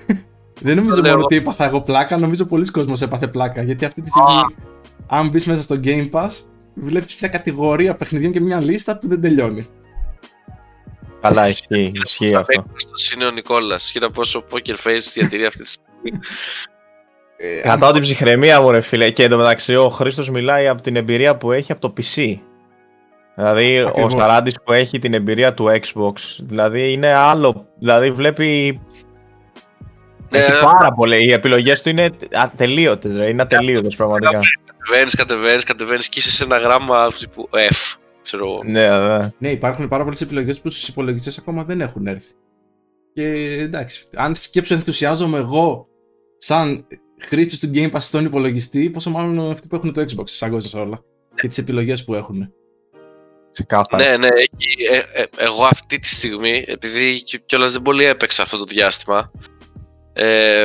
[0.62, 1.12] Δεν νομίζω Το λέω.
[1.12, 4.56] μόνο ότι έπαθα εγώ πλάκα, νομίζω πολλοί κόσμος έπαθε πλάκα, γιατί αυτή τη στιγμή,
[5.08, 6.30] αν μπεις μέσα στο Game Pass,
[6.74, 9.67] βλέπεις μια κατηγορία παιχνιδιών και μια λίστα που δεν τελειώνει.
[11.21, 12.65] Καλά, ισχύει, ισχύει αυτό.
[12.76, 13.76] Αυτό είναι ο Νικόλα.
[13.76, 16.19] Κοίτα πόσο poker face διατηρεί αυτή τη στιγμή.
[17.38, 19.10] Ε, Κρατάω την ψυχραιμία μου, ρε φίλε.
[19.10, 22.39] Και εντωμεταξύ ο Χρήστος μιλάει από την εμπειρία που έχει από το PC.
[23.36, 24.13] Δηλαδή, Ακριβώς.
[24.13, 26.13] ο Σαράντης που έχει την εμπειρία του Xbox.
[26.39, 27.67] Δηλαδή, είναι άλλο.
[27.80, 28.80] Δηλαδή, βλέπει.
[30.30, 31.26] Ναι, έχει πάρα πολύ.
[31.26, 33.28] Οι επιλογές του είναι ατελείωτες, ρε.
[33.30, 34.39] Είναι ατελείωτες πραγματικά.
[34.78, 37.95] Κατεβαίνεις, κατεβαίνεις, κατεβαίνεις και είσαι σε ένα γράμμα τύπου F.
[38.21, 38.60] Ξέρω εγώ.
[38.65, 39.30] ναι, ναι.
[39.38, 42.34] Ναι, υπάρχουν πάρα πολλές επιλογές που στους υπολογιστές ακόμα δεν έχουν έρθει.
[43.13, 43.24] Και
[43.60, 45.88] εντάξει, αν σκέψω ενθουσιάζομαι εγώ
[46.38, 46.88] σαν
[47.19, 50.82] χρήστης του Game Pass στον υπολογιστή, πόσο μάλλον αυτοί που έχουν το Xbox σαν κόσμο
[50.82, 51.04] όλα.
[51.36, 52.54] Και τις επιλογές που έχουν.
[53.51, 54.09] Ξεκάθαρα.
[54.09, 58.57] Ναι, ναι, εκεί, ε, ε, εγώ αυτή τη στιγμή, επειδή κιόλας δεν πολύ έπαιξα αυτό
[58.57, 59.32] το διάστημα,
[60.13, 60.63] ε,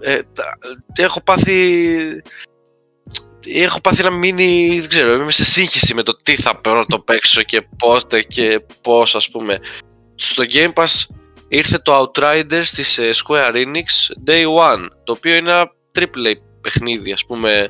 [0.00, 0.58] ε, τα-
[0.96, 2.22] έχω πάθει.
[3.46, 7.42] Έχω πάθει να μείνει, δεν ξέρω, είμαι σε σύγχυση με το τι θα πρώτο παίξω
[7.42, 9.58] και πότε και πώς ας πούμε.
[10.14, 11.14] Στο Game Pass
[11.48, 17.12] ήρθε το Outriders της ε, Square Enix Day One, το οποίο είναι ένα AAA παιχνίδι
[17.12, 17.68] ας πούμε.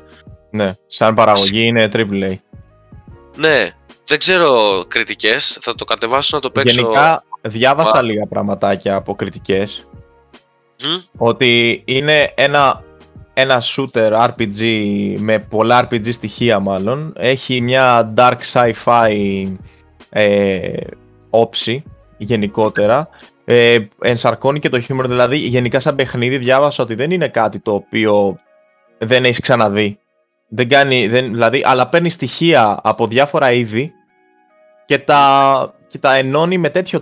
[0.51, 0.73] Ναι.
[0.87, 2.35] Σαν παραγωγή είναι AAA.
[3.35, 6.81] Ναι, δεν ξέρω κριτικές, θα το κατεβάσω να το παίξω.
[6.81, 9.87] Γενικά, διάβασα Μα- λίγα πραγματάκια από κριτικές
[10.83, 10.95] Μμ.
[11.17, 12.83] ότι είναι ένα,
[13.33, 14.61] ένα shooter RPG
[15.17, 17.13] με πολλά RPG στοιχεία μάλλον.
[17.17, 19.47] Έχει μια dark sci-fi
[20.09, 20.71] ε,
[21.29, 21.83] όψη
[22.17, 23.09] γενικότερα.
[23.45, 27.73] Ε, ενσαρκώνει και το χιούμορ, δηλαδή γενικά σαν παιχνίδι διάβασα ότι δεν είναι κάτι το
[27.73, 28.37] οποίο
[28.97, 29.97] δεν έχεις ξαναδεί.
[30.47, 33.91] Δεν κάνει, δεν, δηλαδή, αλλά παίρνει στοιχεία από διάφορα είδη
[34.85, 37.01] και τα, και τα ενώνει με τέτοιο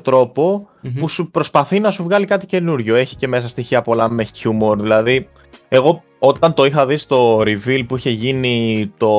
[1.00, 2.96] που σου προσπαθεί να σου βγάλει κάτι καινούριο.
[2.96, 4.80] Έχει και μέσα στοιχεία πολλά με χιούμορ.
[4.80, 5.30] Δηλαδή,
[5.70, 9.12] εγώ όταν το είχα δει στο reveal που είχε γίνει το...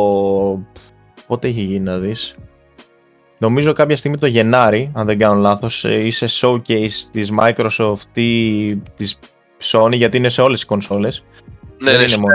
[1.27, 2.35] Πότε είχε γίνει να δεις;
[3.43, 8.77] Νομίζω κάποια στιγμή το Γενάρη, αν δεν κάνω λάθος, ε, είσαι showcase της Microsoft ή
[8.77, 9.19] της
[9.63, 11.23] Sony, γιατί είναι σε όλες τις κονσόλες.
[11.79, 12.35] Ναι, ναι, μόνο...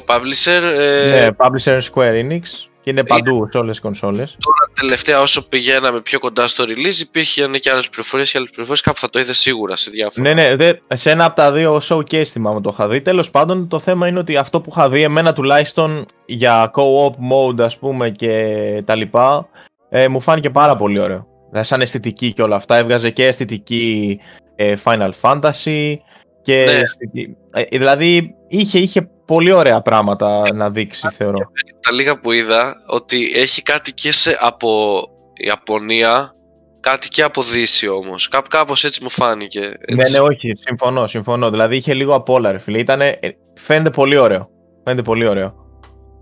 [0.00, 0.62] ο publisher.
[0.78, 1.08] Ε...
[1.08, 2.42] Ναι, publisher Square Enix
[2.80, 4.36] και είναι παντού σε όλες τις κονσόλες.
[4.40, 8.84] Τώρα, τελευταία, όσο πηγαίναμε πιο κοντά στο release, υπήρχαν και άλλες πληροφορίες και άλλες πληροφορίες.
[8.84, 10.22] Κάπου θα το είδες σίγουρα σε διάφορα.
[10.22, 13.00] Ναι, ναι, δε, σε ένα από τα δύο showcase θυμάμαι το είχα δει.
[13.00, 17.60] Τέλος πάντων, το θέμα είναι ότι αυτό που είχα δει, εμένα τουλάχιστον για co-op mode,
[17.60, 19.48] ας πούμε και τα λοιπά,
[19.88, 21.26] ε, μου φάνηκε πάρα πολύ ωραίο.
[21.48, 22.76] Δηλαδή, σαν αισθητική και όλα αυτά.
[22.76, 24.18] Έβγαζε και αισθητική
[24.56, 25.94] ε, Final Fantasy.
[26.42, 27.60] Και ναι.
[27.60, 31.38] Ε, δηλαδή είχε, είχε πολύ ωραία πράγματα να δείξει, θεωρώ.
[31.80, 35.00] Τα λίγα που είδα, ότι έχει κάτι και σε, από
[35.34, 36.34] Ιαπωνία,
[36.80, 38.28] κάτι και από Δύση όμως.
[38.28, 39.60] Κάπου κάπως έτσι μου φάνηκε.
[39.60, 39.94] Έτσι.
[39.94, 41.50] Ναι, ναι, όχι, συμφωνώ, συμφωνώ.
[41.50, 42.78] Δηλαδή είχε λίγο από όλα, ρε φίλε.
[42.78, 44.48] Ήτανε, ε, φαίνεται πολύ ωραίο.
[44.84, 45.67] Φαίνεται πολύ ωραίο.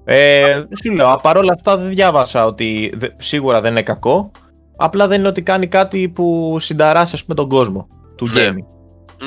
[0.09, 4.31] Ε, σου λέω, παρόλα αυτά δεν διάβασα ότι σίγουρα δεν είναι κακό.
[4.77, 8.49] Απλά δεν είναι ότι κάνει κάτι που συνταράσσει, ας πούμε, τον κόσμο του ναι.
[8.49, 8.67] gaming.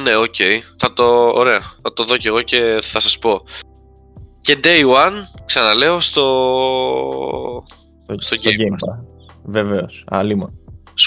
[0.03, 0.35] Ναι, ok.
[0.37, 0.59] Okay.
[0.77, 1.03] Θα το,
[1.35, 1.59] ωραία.
[1.81, 3.41] Θα το δω κι εγώ και θα σας πω.
[4.41, 5.13] Και Day One,
[5.45, 6.25] ξαναλέω, στο,
[8.07, 9.03] στο, στο Game Pass.
[9.43, 10.53] Βεβαίως, αλλήμον.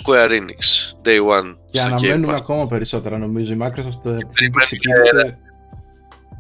[0.03, 0.63] Square Enix,
[1.05, 1.57] Day One.
[1.71, 3.53] Και αναμένουμε ακόμα περισσότερα νομίζω.
[3.53, 5.39] Η Microsoft ε, τη στιγμή που ξεκίνησε.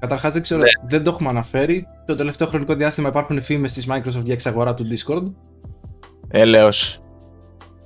[0.02, 0.70] Καταρχάς δεν ξέρω, ναι.
[0.88, 1.86] δεν το έχουμε αναφέρει.
[2.06, 5.32] Το τελευταίο χρονικό διάστημα υπάρχουν φήμες της Microsoft για εξαγορά του Discord.
[6.28, 7.02] Έλεος.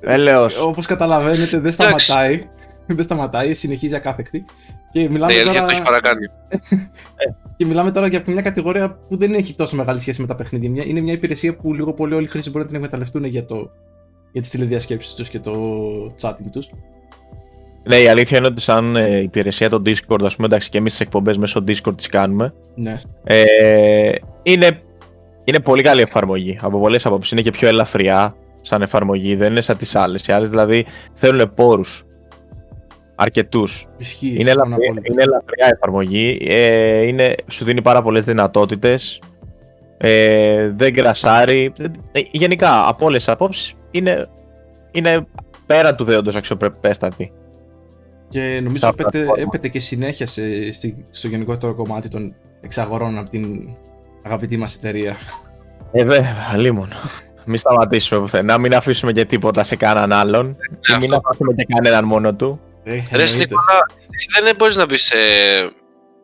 [0.00, 0.60] Έλεος.
[0.60, 2.48] Όπως καταλαβαίνετε, δεν σταματάει.
[2.86, 4.44] δεν σταματάει, συνεχίζει ακάθεκτη.
[4.92, 5.64] Και μιλάμε ναι, τώρα...
[5.64, 6.26] το έχει παρακάνει.
[7.56, 10.84] και μιλάμε τώρα για μια κατηγορία που δεν έχει τόσο μεγάλη σχέση με τα παιχνίδια.
[10.84, 13.70] Είναι μια υπηρεσία που λίγο πολύ όλοι οι χρήστες μπορούν να την εκμεταλλευτούν για, το...
[14.32, 15.52] για τις τηλεδιασκέψεις τους και το
[16.20, 16.70] chatting τους.
[17.86, 20.92] Ναι, η αλήθεια είναι ότι σαν ε, υπηρεσία το Discord, ας πούμε, εντάξει και εμείς
[20.92, 22.52] τις εκπομπές μέσω Discord τις κάνουμε.
[22.74, 23.00] Ναι.
[23.24, 24.12] Ε,
[24.42, 24.80] είναι,
[25.44, 27.32] είναι πολύ καλή εφαρμογή από πολλές απόψεις.
[27.32, 30.26] Είναι και πιο ελαφριά σαν εφαρμογή, δεν είναι σαν τις άλλες.
[30.26, 32.04] Οι άλλες δηλαδή θέλουν πόρους
[33.14, 33.86] αρκετούς.
[34.20, 36.38] Είναι, ελαφριά, είναι ελαφριά εφαρμογή.
[36.48, 39.20] Ε, είναι, σου δίνει πάρα πολλές δυνατότητες.
[39.98, 41.72] Ε, δεν κρασάρει.
[42.12, 44.28] Ε, γενικά, από όλες τις απόψεις είναι,
[44.90, 45.26] είναι
[45.66, 47.32] πέρα του δέοντος αξιοπρεπέστατη.
[48.28, 50.42] Και νομίζω έπεται, έπεται και συνέχεια σε,
[51.10, 53.76] στο γενικότερο κομμάτι των εξαγορών από την
[54.22, 55.16] αγαπητή μας εταιρεία.
[55.92, 56.88] Ε, βέβαια, λίμον.
[57.44, 60.56] μην σταματήσουμε πουθενά, μην αφήσουμε και τίποτα σε κανέναν άλλον.
[60.80, 62.60] και μην αφήσουμε και κανέναν μόνο του.
[62.82, 63.86] Ε, Ρε Νικόλα,
[64.42, 65.12] δεν μπορείς να μπεις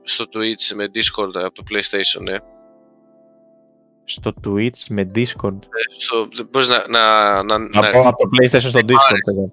[0.02, 2.36] στο Twitch με Discord από το PlayStation, ε.
[4.04, 5.58] Στο Twitch με Discord.
[5.62, 6.76] Ε, στο, μπορείς να...
[6.88, 9.50] Να, να, να, να από το PlayStation στο Discord,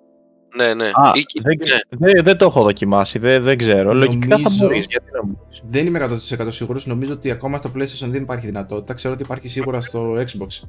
[0.56, 0.86] Ναι, ναι.
[0.86, 1.98] Α, Ή, δεν, ναι.
[2.12, 3.94] Δεν, δεν, το έχω δοκιμάσει, δεν, δεν ξέρω.
[3.94, 5.64] Νομίζω, Λογικά θα μπορείς, γιατί να μπορείς.
[5.70, 8.94] Δεν είμαι 100% σίγουρος, νομίζω ότι ακόμα στο PlayStation δεν υπάρχει δυνατότητα.
[8.94, 10.68] Ξέρω ότι υπάρχει σίγουρα στο Xbox.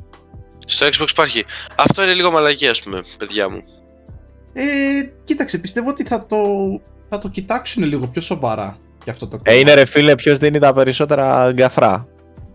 [0.67, 1.45] Στο Xbox υπάρχει.
[1.77, 3.63] Αυτό είναι λίγο μαλακή, ας πούμε, παιδιά μου.
[4.53, 4.63] Ε,
[5.25, 6.37] κοίταξε, πιστεύω ότι θα το,
[7.09, 9.57] θα το κοιτάξουν λίγο πιο σοβαρά για αυτό το κόμμα.
[9.57, 12.07] Ε, είναι ρε φίλε, ποιος δίνει τα περισσότερα γκαφρά.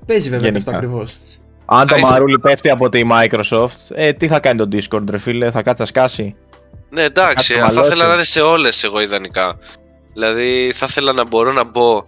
[0.05, 0.57] Παίζει βέβαια Γενικά.
[0.57, 1.17] αυτό ακριβώς.
[1.65, 5.51] Αν το μαρούλι πέφτει από τη Microsoft, ε, τι θα κάνει το Discord, ρε φίλε,
[5.51, 6.35] θα κάτσει να σκάσει;
[6.89, 9.57] Ναι, εντάξει, θα ήθελα να είναι σε όλες εγώ ιδανικά.
[10.13, 12.03] Δηλαδή, θα ήθελα να μπορώ να μπω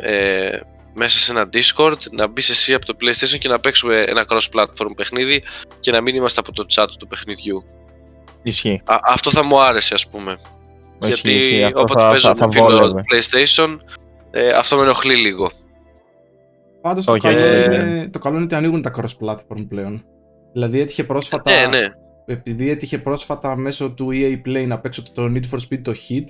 [0.00, 0.58] ε,
[0.94, 4.90] μέσα σε ένα Discord, να μπεις εσύ από το PlayStation και να παίξουμε ένα cross-platform
[4.96, 5.42] παιχνίδι
[5.80, 7.64] και να μην είμαστε από το chat του παιχνιδιού.
[8.42, 8.82] Ισχύει.
[8.84, 10.38] Α, αυτό θα μου άρεσε ας πούμε.
[10.98, 11.72] Γιατί ισχύει.
[11.74, 12.46] όποτε παίζω θα,
[12.94, 13.76] με PlayStation,
[14.30, 15.50] ε, αυτό με ενοχλεί λίγο.
[16.80, 17.64] Πάντως το, καλό ε...
[17.64, 20.04] είναι, το καλό είναι ότι ανοίγουν τα cross-platform πλέον.
[20.52, 21.86] Δηλαδή έτυχε πρόσφατα, ναι, ναι.
[22.32, 26.24] Επειδή έτυχε πρόσφατα μέσω του EA Play να παίξω το Need for Speed το Hit,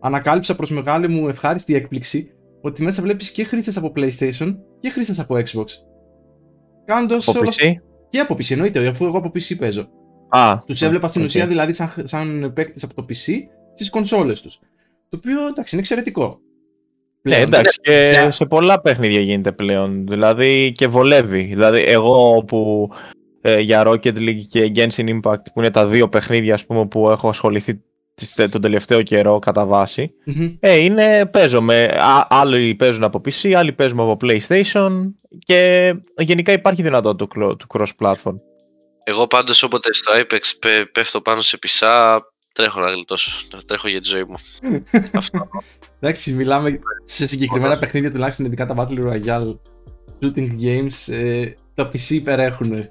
[0.00, 2.30] ανακάλυψα προς μεγάλη μου ευχάριστη έκπληξη
[2.60, 5.66] ότι μέσα βλέπεις και χρήστες από PlayStation και χρήστες από Xbox.
[6.84, 7.50] Κάνοντας από όλα...
[7.50, 7.72] PC?
[8.10, 9.88] Και από PC εννοείται, αφού εγώ από PC παίζω.
[10.66, 13.32] Τους έβλεπα στην ουσία δηλαδή σαν, σαν παίκτες από το PC
[13.74, 14.58] στις κονσόλες τους.
[15.08, 16.40] Το οποίο εντάξει είναι εξαιρετικό.
[17.22, 20.06] Ναι, εντάξει, και σε πολλά παιχνίδια γίνεται πλέον.
[20.06, 21.42] Δηλαδή και βολεύει.
[21.42, 22.90] Δηλαδή, εγώ που
[23.40, 27.10] ε, για Rocket League και Genshin Impact, που είναι τα δύο παιχνίδια ας πούμε, που
[27.10, 27.82] έχω ασχοληθεί
[28.50, 30.10] τον τελευταίο καιρό κατά βάση,
[30.60, 34.90] ε, είναι, παίζω με, άλλοι παίζουν από PC, άλλοι παίζουν από PlayStation
[35.38, 37.26] και γενικά υπάρχει δυνατότητα
[37.56, 38.34] του cross-platform.
[39.04, 40.40] Εγώ πάντως όποτε στο Apex
[40.92, 42.22] πέφτω πάνω σε πισά,
[42.52, 43.30] τρέχω να γλιτώσω.
[43.52, 44.36] Να τρέχω για τη ζωή μου.
[45.14, 45.48] Αυτό.
[46.00, 49.58] Εντάξει, μιλάμε σε συγκεκριμένα παιχνίδια τουλάχιστον ειδικά τα Battle Royale
[50.20, 51.12] shooting games.
[51.12, 52.88] Ε, τα PC υπερέχουν.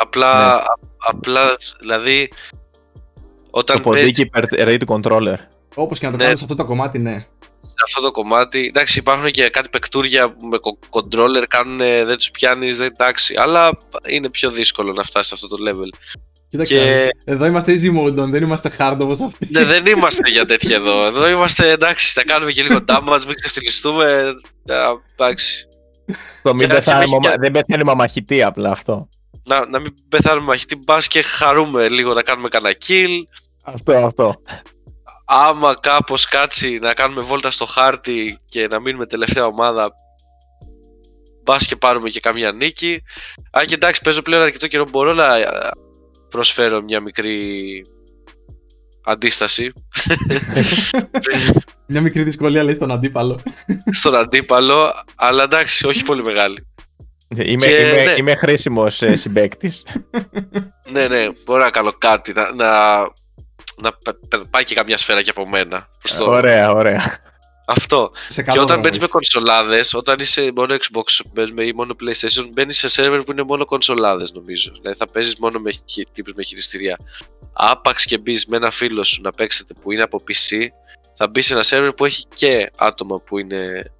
[0.00, 0.62] Απλά, ναι.
[0.98, 2.32] απλά δηλαδή.
[3.50, 5.36] Όταν το ποδίκι υπερ του controller.
[5.74, 6.24] Όπως και να το ναι.
[6.24, 7.26] κάνεις σε αυτό το κομμάτι, ναι.
[7.60, 8.66] Σε αυτό το κομμάτι.
[8.66, 10.58] Εντάξει, υπάρχουν και κάτι παικτούρια με
[10.90, 13.34] controller, κάνουν, δεν τους πιάνεις, δεν εντάξει.
[13.38, 13.78] Αλλά
[14.08, 15.98] είναι πιο δύσκολο να φτάσεις σε αυτό το level.
[16.48, 17.08] Κοίταξε, και...
[17.24, 19.48] εδώ είμαστε easy mode, δεν είμαστε hard όπως αυτοί.
[19.50, 21.04] Ναι, δεν είμαστε για τέτοια εδώ.
[21.04, 24.34] Εδώ είμαστε εντάξει, θα κάνουμε και λίγο damage, μην ξεφτυλιστούμε.
[25.16, 25.68] Εντάξει.
[26.42, 27.34] Το μην πεθάνουμε, και...
[27.38, 29.08] δεν πεθαίνει μαμαχητή απλά αυτό.
[29.44, 33.22] Να, να μην πεθάνουμε μαχητή, μπας και χαρούμε λίγο να κάνουμε κανένα kill.
[33.64, 34.34] Αυτό, αυτό.
[35.24, 39.92] Άμα κάπως κάτσει να κάνουμε βόλτα στο χάρτη και να μείνουμε τελευταία ομάδα,
[41.42, 43.02] μπας και πάρουμε και καμία νίκη.
[43.50, 45.28] Αν και εντάξει, παίζω πλέον αρκετό καιρό, μπορώ να
[46.28, 47.82] προσφέρω μια μικρή
[49.04, 49.72] αντίσταση.
[51.86, 53.40] μια μικρή δυσκολία λέει στον αντίπαλο.
[53.90, 56.66] στον αντίπαλο, αλλά εντάξει, όχι πολύ μεγάλη.
[57.36, 58.14] Είμαι, και, είμαι, ναι.
[58.16, 59.84] είμαι χρήσιμος ε, συμπαίκτης.
[60.92, 63.00] ναι, ναι, μπορώ να κάνω κάτι, να, να,
[63.80, 65.88] να πάει και καμιά σφαίρα και από μένα.
[66.20, 67.20] Ωραία, ωραία.
[67.70, 68.10] Αυτό.
[68.52, 73.22] και όταν μπαίνεις με κονσολάδες, όταν είσαι μόνο Xbox ή μόνο PlayStation, μπαίνεις σε σερβερ
[73.22, 74.72] που είναι μόνο κονσολάδες νομίζω.
[74.80, 75.70] Δηλαδή θα παίζεις μόνο με
[76.12, 76.98] τύπους με χειριστήρια.
[77.52, 80.66] Άπαξ και μπεις με ένα φίλο σου να παίξετε που είναι από PC,
[81.16, 83.92] θα μπεις σε ένα σερβερ που έχει και άτομα που είναι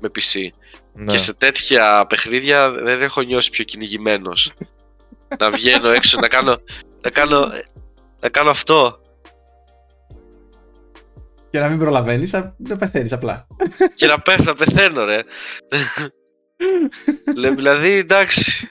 [0.00, 0.48] με PC.
[0.92, 1.12] Ναι.
[1.12, 4.52] Και σε τέτοια παιχνίδια δεν έχω νιώσει πιο κυνηγημένος.
[5.40, 6.60] να βγαίνω έξω, να κάνω,
[7.02, 7.52] να κάνω,
[8.20, 9.00] να κάνω αυτό
[11.50, 13.46] και να μην προλαβαίνεις, να πεθαίνεις απλά.
[13.94, 15.22] Και να πέφτω, να πεθαίνω, ρε.
[17.56, 18.70] δηλαδή, εντάξει.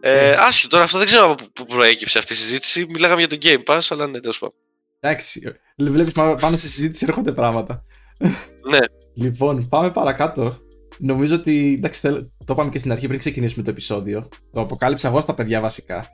[0.00, 2.86] Ε, άσχετο, τώρα αυτό δεν ξέρω από πού προέκυψε αυτή η συζήτηση.
[2.88, 4.56] Μιλάγαμε για το Game Pass, αλλά ναι, τέλος πάντων.
[5.00, 5.56] Εντάξει.
[5.76, 7.84] Βλέπεις πάνω στη συζήτηση έρχονται πράγματα.
[8.68, 8.78] Ναι.
[9.14, 10.56] Λοιπόν, πάμε παρακάτω.
[10.98, 11.74] Νομίζω ότι.
[11.76, 12.00] Εντάξει,
[12.44, 14.28] το είπαμε και στην αρχή πριν ξεκινήσουμε το επεισόδιο.
[14.52, 16.06] Το αποκάλυψα εγώ στα παιδιά βασικά.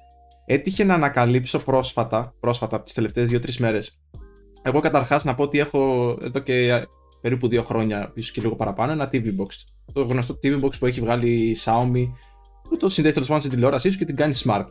[0.46, 4.00] Έτυχε να ανακαλύψω πρόσφατα, πρόσφατα τις τελευταίες 2-3 μέρες,
[4.62, 6.86] εγώ καταρχάς να πω ότι έχω εδώ και
[7.20, 9.48] περίπου δύο χρόνια, ίσως και λίγο παραπάνω, ένα TV Box.
[9.92, 12.08] Το γνωστό TV Box που έχει βγάλει η Xiaomi,
[12.68, 14.66] που το συνδέει τέλος πάντων στην τηλεόρασή σου και την κάνει smart.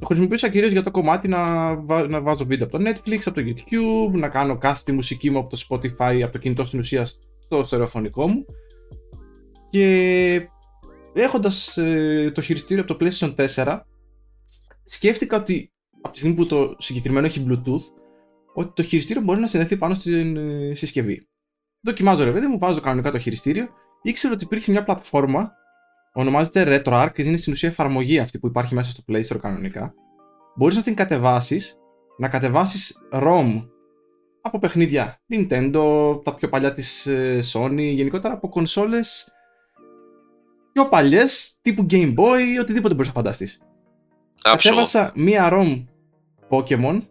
[0.00, 1.74] Το χρησιμοποιούσα κυρίως για το κομμάτι να,
[2.08, 5.38] να βάζω βίντεο από το Netflix, από το YouTube, να κάνω cast τη μουσική μου
[5.38, 7.06] από το Spotify, από το κινητό στην ουσία
[7.46, 8.44] στο στερεοφωνικό μου.
[9.70, 10.48] Και
[11.14, 13.80] έχοντας ε, το χειριστήριο από το PlayStation 4,
[14.84, 15.72] σκέφτηκα ότι
[16.02, 17.82] από τη στιγμή που το συγκεκριμένο έχει Bluetooth,
[18.54, 21.28] ότι το χειριστήριο μπορεί να συνδεθεί πάνω στην ε, συσκευή.
[21.80, 23.68] Δοκιμάζω ρε παιδί μου, βάζω κανονικά το χειριστήριο.
[24.02, 25.52] Ήξερα ότι υπήρχε μια πλατφόρμα,
[26.12, 29.94] ονομάζεται RetroArch, είναι στην ουσία εφαρμογή αυτή που υπάρχει μέσα στο Play Store κανονικά.
[30.56, 31.76] Μπορείς να την κατεβάσεις,
[32.18, 33.66] να κατεβάσεις ROM
[34.46, 39.30] από παιχνίδια Nintendo, τα πιο παλιά της ε, Sony, γενικότερα από κονσόλες
[40.76, 43.60] πιο παλιές, τύπου Game Boy, οτιδήποτε μπορείς να φανταστείς.
[44.42, 45.84] Κατέβασα μία ROM
[46.48, 47.02] Pokemon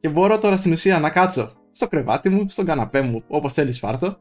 [0.00, 3.78] και μπορώ τώρα στην ουσία να κάτσω στο κρεβάτι μου, στον καναπέ μου, όπως θέλεις
[3.78, 4.18] φάρτο,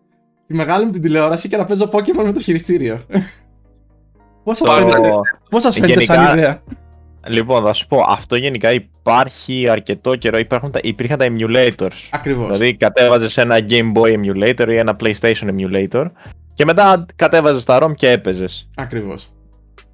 [0.47, 3.01] τη μεγάλη μου την τηλεόραση και να παίζω Pokémon με το χειριστήριο.
[4.43, 5.11] Πώς σας φαίνεται,
[5.49, 6.63] πώς σας φαίνεται σαν ιδέα;
[7.27, 10.37] Λοιπόν, θα σου πω, αυτό γενικά υπάρχει αρκετό καιρό.
[10.37, 12.09] Υπάρχουν τα, υπήρχαν τα emulators.
[12.11, 12.45] Ακριβώς.
[12.45, 16.05] Δηλαδή, κατέβαζες ένα Game Boy emulator ή ένα PlayStation emulator
[16.53, 18.69] και μετά κατέβαζες τα ROM και έπαιζες.
[18.75, 19.29] Ακριβώς.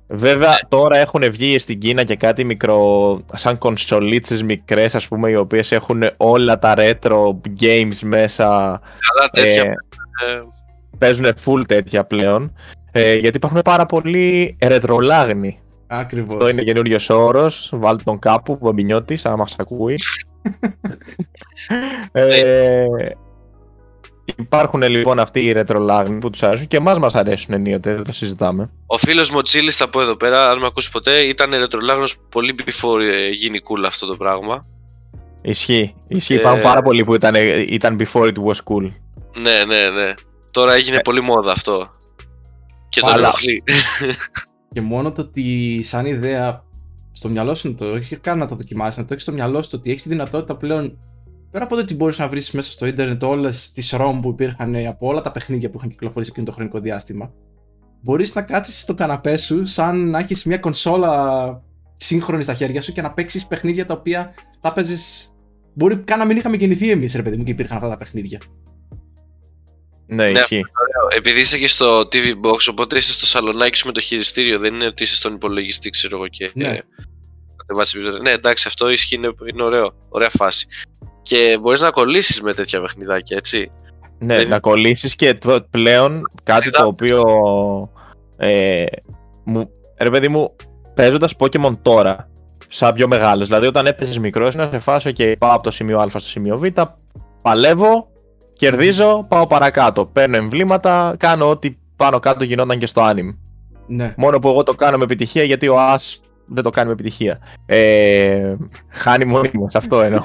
[0.08, 5.36] Βέβαια τώρα έχουν βγει στην Κίνα και κάτι μικρό, σαν κονσολίτσες μικρές ας πούμε, οι
[5.36, 8.46] οποίες έχουν όλα τα retro games μέσα.
[9.08, 9.64] Καλά τέτοια.
[9.64, 10.40] Ε,
[10.98, 12.56] παίζουν full τέτοια πλέον.
[12.92, 15.60] Ε, γιατί υπάρχουν πάρα πολλοί ρετρολάγνοι.
[15.94, 16.36] Ακριβώς.
[16.36, 17.70] Αυτό είναι καινούριο όρος.
[17.74, 19.96] Βάλτε τον κάπου, Μπαμπινιώτη, αν μας ακούει.
[22.12, 22.86] ε,
[24.26, 28.14] Υπάρχουν λοιπόν αυτοί οι ρετρολάγνοι που τους αρέσουν και εμάς μας αρέσουν ενίοτε, δεν το
[28.14, 28.70] συζητάμε.
[28.86, 32.18] Ο φίλος μου ο Τσίλης, θα πω εδώ πέρα, αν με ακούσει ποτέ, ήταν ρετρολάγνος
[32.30, 34.66] πολύ before ε, γίνει cool αυτό το πράγμα.
[35.42, 35.96] Ισχύει.
[36.08, 36.34] Ισχύει.
[36.34, 36.40] Ε...
[36.40, 37.36] Υπάρχουν πάρα πολλοί που ήταν,
[37.68, 38.92] ήταν before it was cool.
[39.34, 40.14] Ναι, ναι, ναι.
[40.52, 41.02] Τώρα έγινε ε...
[41.04, 41.90] πολύ μόδα αυτό.
[42.90, 43.64] Και το ενοχλεί.
[44.74, 46.64] και μόνο το ότι σαν ιδέα
[47.12, 49.70] στο μυαλό σου το έχει καν να το δοκιμάσεις, να το έχεις στο μυαλό σου
[49.74, 50.98] ότι έχεις τη δυνατότητα πλέον
[51.52, 54.76] πέρα από το ότι μπορείς να βρεις μέσα στο Ιντερνετ όλες τις ROM που υπήρχαν
[54.88, 57.34] από όλα τα παιχνίδια που είχαν κυκλοφορήσει εκείνο το χρονικό διάστημα,
[58.02, 61.64] μπορείς να κάτσεις στο καναπέ σου σαν να έχεις μια κονσόλα
[61.96, 65.34] σύγχρονη στα χέρια σου και να παίξεις παιχνίδια τα οποία θα παίζεις.
[65.74, 68.40] Μπορεί καν να μην είχαμε γεννηθεί εμείς, ρε παιδί μου, και υπήρχαν αυτά τα παιχνίδια.
[70.06, 70.64] Ναι, ναι ισχύει.
[71.16, 74.60] Επειδή είσαι και στο TV Box, οπότε είσαι στο σαλονάκι σου με το χειριστήριο.
[74.60, 76.52] Δεν είναι ότι είσαι στον υπολογιστή, ξέρω εγώ και.
[76.54, 76.80] Ναι.
[78.22, 79.94] Ναι, εντάξει, αυτό ισχύει, είναι, είναι ωραίο.
[80.10, 80.66] Ωραία φάση.
[81.22, 83.72] Και μπορείς να κολλήσεις με τέτοια παιχνιδάκια, έτσι.
[84.20, 84.48] Ναι, Δεν...
[84.48, 85.38] να κολλήσεις και
[85.70, 87.24] πλέον κάτι το οποίο.
[88.38, 88.86] Ε,
[89.44, 90.56] μου, ρε παιδί μου,
[90.96, 92.30] παίζοντας Pokémon τώρα,
[92.68, 93.48] σαν πιο μεγάλος.
[93.48, 96.58] Δηλαδή, όταν έπαιζες μικρός, να σε φάσω και πάω από το σημείο Α στο σημείο
[96.58, 96.66] Β,
[97.42, 98.11] παλεύω,
[98.62, 100.06] κερδίζω, πάω παρακάτω.
[100.06, 103.36] Παίρνω εμβλήματα, κάνω ό,τι πάνω κάτω γινόταν και στο anime.
[103.88, 104.14] Ναι.
[104.18, 107.40] Μόνο που εγώ το κάνω με επιτυχία γιατί ο As δεν το κάνει με επιτυχία.
[107.66, 108.56] Ε,
[108.90, 110.22] χάνει μόνιμο, αυτό εννοώ.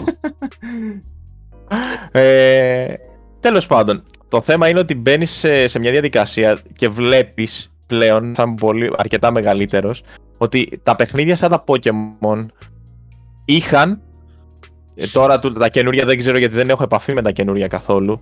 [2.23, 2.95] ε,
[3.41, 8.55] Τέλος πάντων, το θέμα είναι ότι μπαίνεις σε, σε, μια διαδικασία και βλέπεις πλέον, σαν
[8.55, 10.03] πολύ αρκετά μεγαλύτερος,
[10.39, 12.47] ότι τα παιχνίδια σαν τα Pokémon
[13.45, 14.01] είχαν.
[14.97, 18.21] Ε, τώρα τα καινούργια δεν ξέρω γιατί δεν έχω επαφή με τα καινούργια καθόλου.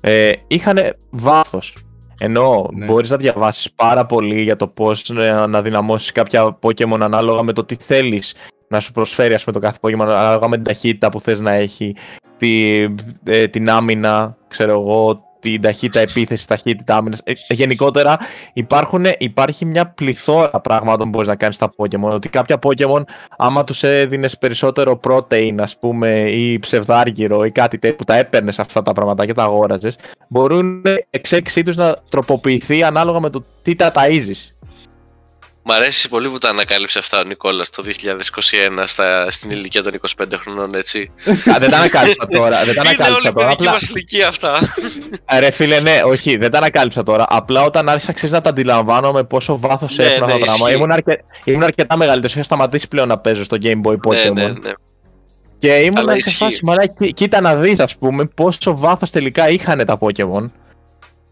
[0.00, 0.78] Ε, είχαν
[1.10, 1.76] βάθος.
[2.18, 2.86] Ενώ ναι.
[2.86, 5.10] μπορείς να διαβάσεις πάρα πολύ για το πώς
[5.48, 8.34] να δυναμώσεις κάποια Pokemon ανάλογα με το τι θέλεις
[8.68, 11.52] να σου προσφέρει ας πούμε, το κάθε Pokemon ανάλογα με την ταχύτητα που θες να
[11.52, 11.96] έχει,
[12.38, 12.82] τη,
[13.24, 15.22] ε, την άμυνα, ξέρω εγώ,
[15.52, 17.20] την ταχύτητα επίθεσης, ταχύτητα άμυνας.
[17.24, 18.18] Ε, γενικότερα
[18.52, 22.10] υπάρχουν, υπάρχει μια πληθώρα πραγμάτων που μπορείς να κάνεις στα Pokémon.
[22.12, 23.02] Ότι κάποια Pokémon,
[23.36, 28.58] άμα τους έδινες περισσότερο protein, ας πούμε, ή ψευδάργυρο ή κάτι τέτοιο που τα έπαιρνες
[28.58, 29.96] αυτά τα πράγματα και τα αγόραζες,
[30.28, 34.53] μπορούν εξέλιξή τους να τροποποιηθεί ανάλογα με το τι τα ταΐζεις.
[35.66, 39.92] Μ' αρέσει πολύ που τα ανακάλυψε αυτά ο Νικόλας το 2021 στα, στην ηλικία των
[40.18, 41.10] 25 χρονών, έτσι.
[41.26, 42.64] Α, δεν τα ανακάλυψα τώρα.
[42.64, 44.74] Δεν τα ανακάλυψα Είναι όλη η παιδική μας ηλικία αυτά.
[45.38, 47.26] Ρε φίλε, ναι, όχι, δεν τα ανακάλυψα τώρα.
[47.28, 50.72] Απλά όταν άρχισα ξέρεις, να τα αντιλαμβάνομαι πόσο βάθος ναι, έχουν αυτά τα πράγματα.
[50.72, 51.24] Ήμουν, αρκε...
[51.44, 52.34] ήμουν αρκετά μεγαλύτερος.
[52.34, 54.32] Είχα σταματήσει πλέον να παίζω στο Game Boy ναι, Pokemon.
[54.32, 54.72] Ναι, ναι, ναι.
[55.58, 59.98] Και ήμουν σε φάση, μαλά, κοίτα να δεις ας πούμε πόσο βάθος τελικά είχαν τα
[60.00, 60.50] Pokemon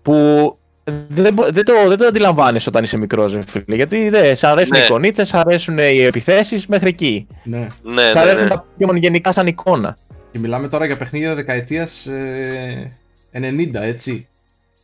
[0.02, 3.76] που δεν, δεν, το, δεν το αντιλαμβάνεις όταν είσαι μικρός, φίλε.
[3.76, 4.82] Γιατί δεν σ' αρέσουν ναι.
[4.82, 7.26] οι εικονίτες, σ' αρέσουν οι επιθέσεις μέχρι εκεί.
[7.44, 7.66] Ναι.
[7.82, 9.96] ναι σ' αρέσουν ναι, τα Pokémon γενικά σαν εικόνα.
[10.32, 12.92] Και μιλάμε τώρα για παιχνίδια δεκαετίας ε,
[13.32, 14.28] 90, έτσι.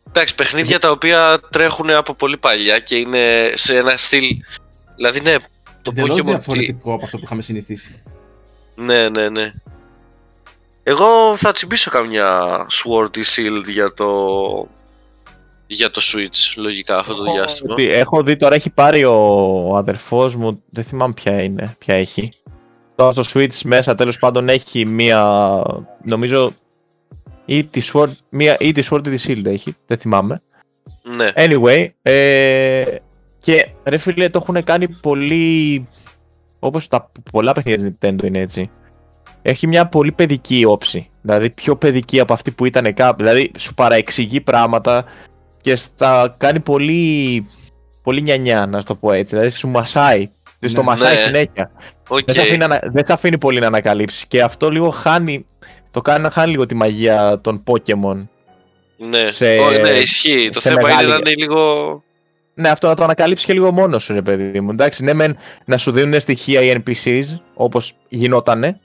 [0.09, 4.36] Εντάξει, παιχνίδια τα οποία τρέχουν από πολύ παλιά και είναι σε ένα στυλ.
[4.96, 5.34] Δηλαδή, ναι,
[5.82, 6.24] το Pokemon.
[6.24, 8.03] διαφορετικό από αυτό που είχαμε συνηθίσει.
[8.74, 9.53] Ναι, ναι, ναι.
[10.82, 14.07] Εγώ θα τσιμπήσω καμιά Sword ή Shield για το
[15.70, 17.74] για το Switch, λογικά, αυτό το διάστημα.
[17.74, 22.32] Δει, έχω δει τώρα, έχει πάρει ο αδερφός μου, δεν θυμάμαι ποια είναι, ποια έχει.
[22.94, 25.62] Τώρα στο Switch μέσα τέλος πάντων έχει μία,
[26.04, 26.52] νομίζω,
[27.44, 30.42] ή τη Sword, μία, ή τη Sword ή τη Shield έχει, δεν θυμάμαι.
[31.16, 31.26] Ναι.
[31.34, 32.84] Anyway, ε,
[33.38, 35.88] και ρε φίλε το έχουν κάνει πολύ,
[36.58, 38.70] όπως τα πολλά παιχνίδια Nintendo είναι έτσι.
[39.42, 41.10] Έχει μια πολύ παιδική όψη.
[41.22, 43.16] Δηλαδή πιο παιδική από αυτή που ήταν κάπου.
[43.16, 45.04] Δηλαδή σου παραεξηγεί πράγματα
[45.61, 47.46] και στα κάνει πολύ,
[48.02, 49.34] πολύ νιανιά, να το πω έτσι.
[49.34, 50.30] Δηλαδή σου μασάει.
[50.61, 51.20] Ναι, στο μασάει ναι.
[51.20, 51.70] συνέχεια.
[52.09, 52.24] Okay.
[52.24, 54.26] Δεν, θα αφήνει, δεν θα αφήνει πολύ να ανακαλύψεις.
[54.26, 55.46] Και αυτό λίγο χάνει.
[55.90, 58.26] Το κάνει να χάνει λίγο τη μαγεία των Pokémon.
[58.96, 60.50] Ναι, σε, oh, ναι ισχύει.
[60.52, 62.02] Το θέμα είναι να είναι λίγο.
[62.54, 64.70] Ναι, αυτό να το ανακαλύψεις και λίγο μόνος σου, ρε παιδί μου.
[64.70, 68.80] Εντάξει, ναι, μεν να σου δίνουν στοιχεία οι NPCs όπως γινότανε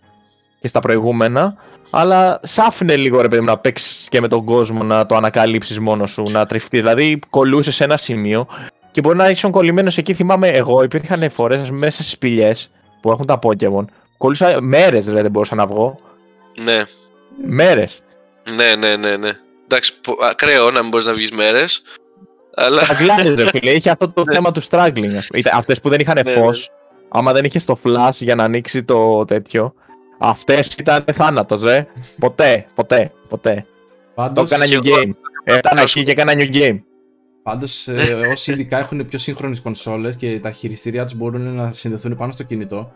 [0.59, 1.55] και στα προηγούμενα,
[1.96, 5.16] αλλά σ' άφηνε λίγο ρε παιδί μου να παίξεις και με τον κόσμο να το
[5.16, 6.78] ανακαλύψεις μόνος σου, να τριφτεί.
[6.78, 8.48] Δηλαδή, κολούσες σε ένα σημείο
[8.91, 10.14] και μπορεί να ήσουν κολλημένος εκεί.
[10.14, 12.72] Θυμάμαι εγώ, υπήρχαν φορές μέσα στις σπηλιές
[13.02, 13.86] που έχουν τα Pokémon.
[14.18, 16.00] Κολούσα μέρες, δηλαδή δεν μπορούσα να βγω.
[16.64, 16.84] Ναι.
[17.46, 18.02] Μέρες.
[18.56, 19.32] Ναι, ναι, ναι, ναι.
[19.64, 19.94] Εντάξει,
[20.30, 21.82] ακραίο να μην μπορείς να βγεις μέρες.
[22.56, 22.82] Αλλά...
[22.84, 23.72] Στραγκλάρι, ρε φίλε.
[23.72, 24.34] Είχε αυτό το ναι.
[24.34, 25.20] θέμα του struggling.
[25.54, 27.08] Αυτές που δεν είχαν ναι, φως, ναι.
[27.10, 29.74] άμα δεν είχε το flash για να ανοίξει το τέτοιο,
[30.18, 31.88] Αυτές ήταν θάνατος, ε.
[32.20, 33.66] ποτέ, ποτέ, ποτέ.
[34.16, 35.11] Πάντως, το έκανα new game.
[35.57, 36.80] Ήταν εκεί και έκανα new game.
[37.43, 42.16] Πάντως, ε, όσοι ειδικά έχουν πιο σύγχρονες κονσόλες και τα χειριστήριά τους μπορούν να συνδεθούν
[42.16, 42.91] πάνω στο κινητό,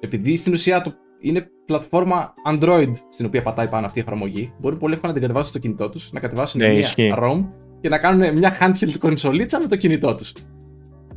[0.00, 0.92] επειδή στην ουσία το
[1.22, 5.28] είναι πλατφόρμα Android στην οποία πατάει πάνω αυτή η εφαρμογή, μπορεί πολύ εύκολα να την
[5.28, 7.44] κατεβάσουν στο κινητό τους, να κατεβάσουν ναι, μια ROM
[7.80, 10.32] και να κάνουν μια handheld κονσολίτσα με το κινητό τους.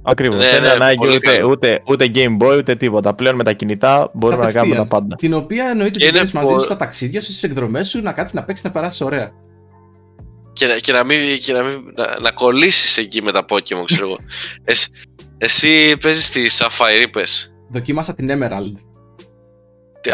[0.08, 0.38] Ακριβώς.
[0.38, 3.14] Ναι, δεν είναι ναι, ανάγκη ούτε, ούτε, ούτε, Game Boy ούτε τίποτα.
[3.14, 5.16] Πλέον με τα κινητά μπορούμε να κάνουμε τα πάντα.
[5.16, 8.34] Την οποία εννοείται ότι μπορεί μαζί σου στα ταξίδια σου, στις εκδρομές σου, να κάτσεις
[8.34, 9.32] να παίξεις να περάσεις ωραία.
[10.54, 14.06] Και, και, να, μην, και να, μην, να, να κολλήσεις εκεί με τα Pokémon, ξέρω
[14.06, 14.18] εγώ.
[14.64, 14.88] εσύ,
[15.38, 17.24] εσύ παίζεις τη Sapphire, είπε.
[17.70, 18.74] Δοκίμασα την Emerald.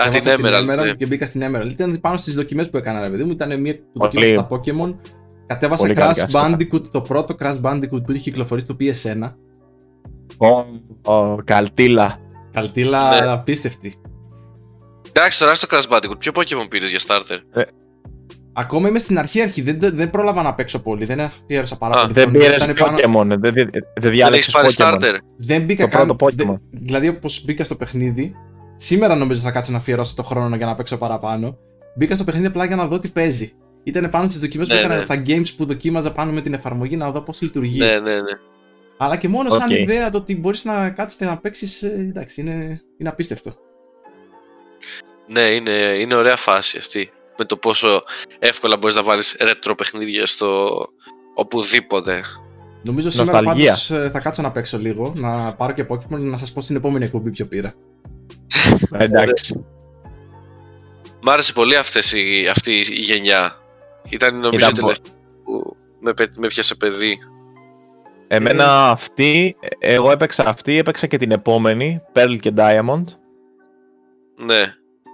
[0.06, 0.70] Α, την Emerald.
[0.70, 0.94] Emerald ναι.
[0.94, 1.70] Και μπήκα στην Emerald.
[1.70, 3.32] Ήταν πάνω στις δοκιμές που έκανα, παιδί μου.
[3.32, 4.96] Ήταν μια που δοκίμασα τα Pokémon.
[5.46, 9.34] Κατέβασα Crash Bandicoot, το πρώτο Crash Bandicoot που είχε κυκλοφορήσει στο PS1
[11.06, 12.20] Ω, καλτήλα.
[12.52, 13.32] Καλτήλα ναι.
[13.32, 13.96] απίστευτη.
[15.12, 17.62] Εντάξει, τώρα στο Crash Bandicoot, ποιο Pokemon πήρες για starter; Ε.
[18.54, 22.14] Ακόμα είμαι στην αρχή αρχή, δεν, δεν πρόλαβα να παίξω πολύ, δεν αφιέρωσα πάρα πολύ.
[22.14, 23.38] Δεν πήρες Pokemon, πάνω...
[23.38, 23.70] δεν,
[24.00, 24.98] δεν διάλεξες Pokemon.
[24.98, 25.14] Starter.
[25.38, 26.60] Δεν μπήκα το καν, πρώτο Pokemon.
[26.72, 28.36] δηλαδή όπως μπήκα στο παιχνίδι,
[28.76, 31.58] σήμερα νομίζω θα κάτσω να αφιερώσω το χρόνο για να παίξω παραπάνω.
[31.96, 33.54] Μπήκα στο παιχνίδι απλά για να δω τι παίζει.
[33.84, 35.06] Ήταν πάνω στις δοκιμές Ναι, που έκανα ναι.
[35.06, 37.80] τα games που δοκίμαζα πάνω με την εφαρμογή να δω πώς λειτουργεί.
[37.80, 38.32] Ναι, ναι, ναι.
[39.04, 39.78] Αλλά και μόνο σαν Οκ.
[39.78, 41.84] ιδέα το ότι μπορείς να κάτσεις να παίξεις.
[41.84, 43.56] εντάξει, είναι, είναι απίστευτο.
[45.28, 47.12] Ναι, είναι, είναι ωραία φάση αυτή.
[47.38, 48.04] Με το πόσο
[48.40, 50.70] εύκολα μπορείς να βάλεις ρέτρο παιχνίδια στο
[51.36, 52.22] οπουδήποτε.
[52.84, 53.66] Νομίζω σήμερα Νοσταλγία.
[53.72, 56.76] πάντως ε, θα κάτσω να παίξω λίγο, να πάρω και Pokemon να σας πω στην
[56.76, 57.74] επόμενη εκπομπή ποιο πήρα.
[58.92, 59.66] Εντάξει.
[61.22, 63.56] Μ' άρεσε πολύ αυτές η, αυτή η γενιά.
[64.10, 67.20] Ήταν νομίζω Ήταν η τελευταία που με, πε- με πιάσε παιδί.
[68.34, 73.04] Εμένα αυτή, εγώ έπαιξα αυτή, έπαιξα και την επόμενη, Pearl και Diamond.
[74.36, 74.62] Ναι.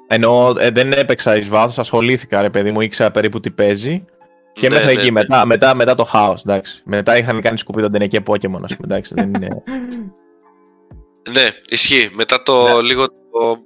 [0.07, 4.05] Ενώ ε, δεν έπαιξα εις βάθος, ασχολήθηκα ρε παιδί μου, ήξερα περίπου τι παίζει.
[4.53, 5.11] Και ναι, μέχρι ναι, εκεί, ναι.
[5.11, 6.81] μετά, μετά, μετά το χάος, εντάξει.
[6.85, 9.13] Μετά είχαν κάνει σκουπί τον Τενεκέ Pokemon, ας πούμε, εντάξει.
[9.15, 9.47] δεν είναι...
[11.33, 12.09] Ναι, ισχύει.
[12.13, 12.81] Μετά το Ναι.
[12.81, 13.57] λίγο το...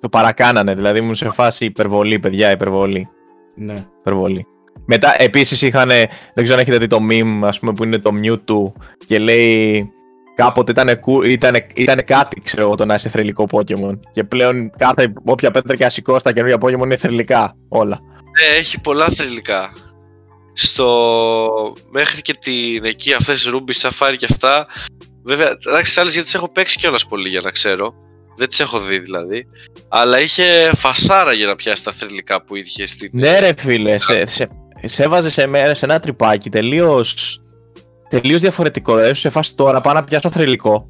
[0.00, 3.08] το παρακάνανε, δηλαδή ήμουν σε φάση υπερβολή, παιδιά, υπερβολή.
[3.54, 3.86] ναι.
[4.00, 4.46] Υπερβολή.
[4.86, 5.88] Μετά επίσης είχαν,
[6.34, 8.72] δεν ξέρω αν έχετε δει το meme, ας πούμε, που είναι το Mewtwo
[9.06, 9.90] και λέει
[10.34, 13.98] κάποτε ήταν, ήταν, ήταν κάτι, ξέρω εγώ, το να είσαι θρελικό Pokemon.
[14.12, 18.00] Και πλέον κάθε, όποια πέτρα και ασικό στα καινούργια Pokemon είναι θρελικά, όλα.
[18.40, 19.72] Ναι, έχει πολλά θρηλυκά.
[20.52, 21.72] Στο...
[21.90, 24.66] Μέχρι και την εκεί αυτές Ruby, Safari και αυτά.
[25.24, 27.94] Βέβαια, εντάξει, άλλες γιατί τις έχω παίξει κιόλας πολύ για να ξέρω.
[28.36, 29.46] Δεν τις έχω δει δηλαδή.
[29.88, 33.10] Αλλά είχε φασάρα για να πιάσει τα θρηλυκά που είχε στην...
[33.12, 34.48] Ναι ρε φίλε, σε, σε,
[34.84, 37.40] σε έβαζε σε, μέ- σε ένα τρυπάκι τελείως,
[38.08, 38.94] τελείως διαφορετικό.
[38.96, 40.86] Δηλαδή σε φάση τώρα πάω να πιάσω θρελικό.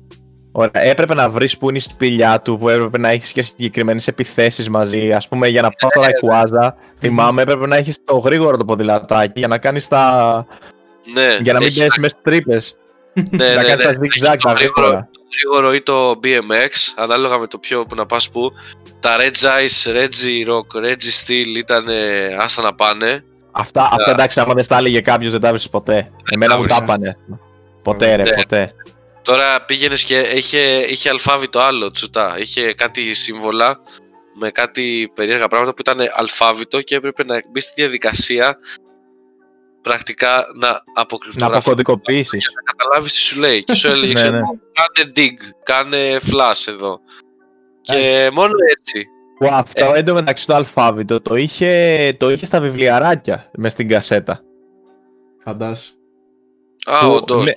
[0.52, 0.82] Ωραία.
[0.82, 4.68] Έπρεπε να βρεις που είναι η σπηλιά του, που έπρεπε να έχεις και συγκεκριμένες επιθέσεις
[4.68, 5.12] μαζί.
[5.12, 9.32] Α πούμε, για να πάω στο Rayquaza, θυμάμαι, έπρεπε να έχεις το γρήγορο το ποδηλατάκι
[9.38, 10.46] για να κάνεις τα.
[11.14, 12.76] Ναι, για να μην έχει- πέσεις μες τρύπες.
[13.14, 15.08] ναι, να ναι, κάνεις ναι, τα έχει zigzag το τα γρήγορο, γρήγορα.
[15.38, 18.50] γρήγορο ή το BMX, ανάλογα με το ποιο που να πας που.
[19.00, 21.84] Τα Red Ice, Reggie Rock, Reggie Steel ήταν
[22.40, 23.24] άστα να πάνε.
[23.52, 26.10] Αυτά, αυτά εντάξει, άμα δεν στα έλεγε κάποιος, δεν τα έβρισες ποτέ.
[26.30, 26.82] Εμένα μου τα έβρισα.
[26.94, 27.16] έπανε.
[27.82, 28.34] Ποτέ, ρε, Ναι.
[28.34, 28.74] ποτέ.
[29.22, 32.38] Τώρα πήγαινες και είχε, είχε αλφάβητο άλλο τσουτά.
[32.38, 33.80] Είχε κάτι σύμβολα
[34.38, 38.58] με κάτι περίεργα πράγματα που ήταν αλφάβητο και έπρεπε να μπει στη διαδικασία
[39.82, 41.56] πρακτικά να Να αποκρυπτογραφεί.
[41.58, 42.36] αποκωδικοποιήσει.
[42.36, 43.64] Να καταλάβεις τι σου λέει.
[43.64, 44.40] Και σου έλεγε, Ναι, ξέρω, ναι.
[44.72, 47.00] κάνε dig, κάνε flash εδώ.
[47.80, 49.06] Και μόνο έτσι.
[49.42, 54.40] Που αυτό εντωμεταξύ το αλφάβητο το είχε, το είχε στα βιβλιαράκια μες στην κασέτα.
[55.44, 55.92] Φαντάσου.
[56.84, 57.44] Α, Που- όντως.
[57.44, 57.52] ναι,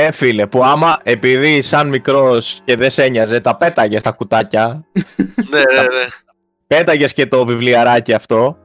[0.00, 4.66] ναι, φίλε, που άμα επειδή σαν μικρός και δεν σε ένοιαζε, τα πέταγες στα κουτάκια,
[5.50, 6.06] ναι, ναι, ναι.
[6.66, 8.56] πέταγες και το βιβλιαράκι αυτό,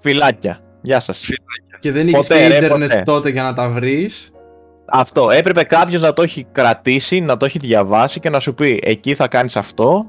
[0.00, 0.60] φυλάκια.
[0.82, 1.28] Γεια σας.
[1.78, 3.02] Και δεν είχες Ποτέ, και ρε, ίντερνετ ποτέ.
[3.04, 4.30] τότε για να τα βρεις;
[4.86, 5.30] Αυτό.
[5.30, 9.14] Έπρεπε κάποιος να το έχει κρατήσει, να το έχει διαβάσει και να σου πει εκεί
[9.14, 10.06] θα κάνεις αυτό.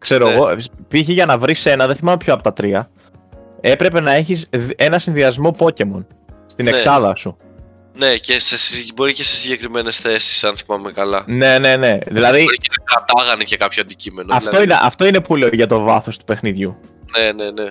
[0.00, 0.32] Ξέρω Ναι.
[0.34, 0.56] εγώ,
[0.88, 1.08] π.χ.
[1.08, 2.90] για να βρεις ένα, δεν θυμάμαι ποιο από τα τρία.
[3.60, 6.04] Έπρεπε να έχεις ένα συνδυασμό Pokémon
[6.46, 6.70] στην Ναι.
[6.70, 7.36] εξάδα σου.
[7.94, 11.24] Ναι, και σε, συ- μπορεί και σε συγκεκριμένες θέσεις, αν θυμάμαι καλά.
[11.26, 11.98] Ναι, ναι, ναι.
[12.06, 14.34] Δηλαδή, Μπορεί και να κρατάγανε και κάποιο αντικείμενο.
[14.34, 14.64] αυτό, δηλαδή.
[14.64, 16.76] είναι, αυτό είναι που λέω για το βάθος του παιχνιδιού.
[17.18, 17.70] Ναι, ναι, ναι.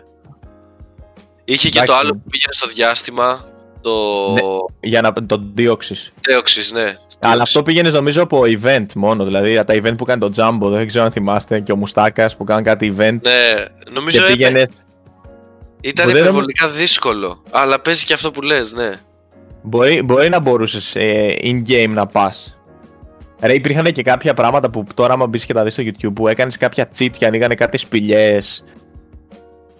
[1.45, 1.93] Είχε και Εντάξει.
[1.93, 3.45] το άλλο που πήγαινε στο διάστημα.
[3.81, 3.91] Το.
[4.33, 4.41] Ναι.
[4.89, 6.13] Για να τον διώξεις.
[6.21, 6.85] Τρέοξης, ναι.
[7.19, 9.23] Αλλά αυτό πήγαινες νομίζω από event μόνο.
[9.23, 12.43] Δηλαδή τα event που κάνει το Jumbo, δεν ξέρω αν θυμάστε, και ο Μουστάκας που
[12.43, 13.19] κάνει κάτι event.
[13.21, 14.67] Ναι, νομίζω και έπαι- πήγαινε.
[15.81, 17.43] ήταν Μπορεί να- υπερβολικά δύσκολο.
[17.51, 18.91] Αλλά παίζει και αυτό που λες, ναι.
[19.63, 20.93] Μπορεί, μπορεί να μπορούσες
[21.41, 22.57] in-game να πας.
[23.41, 26.27] Ρε, υπήρχαν και κάποια πράγματα που τώρα, άμα μπεις και τα δεις στο YouTube, που
[26.27, 28.63] έκανες κάποια cheat και ανοίγανε κάτι σπηλιές.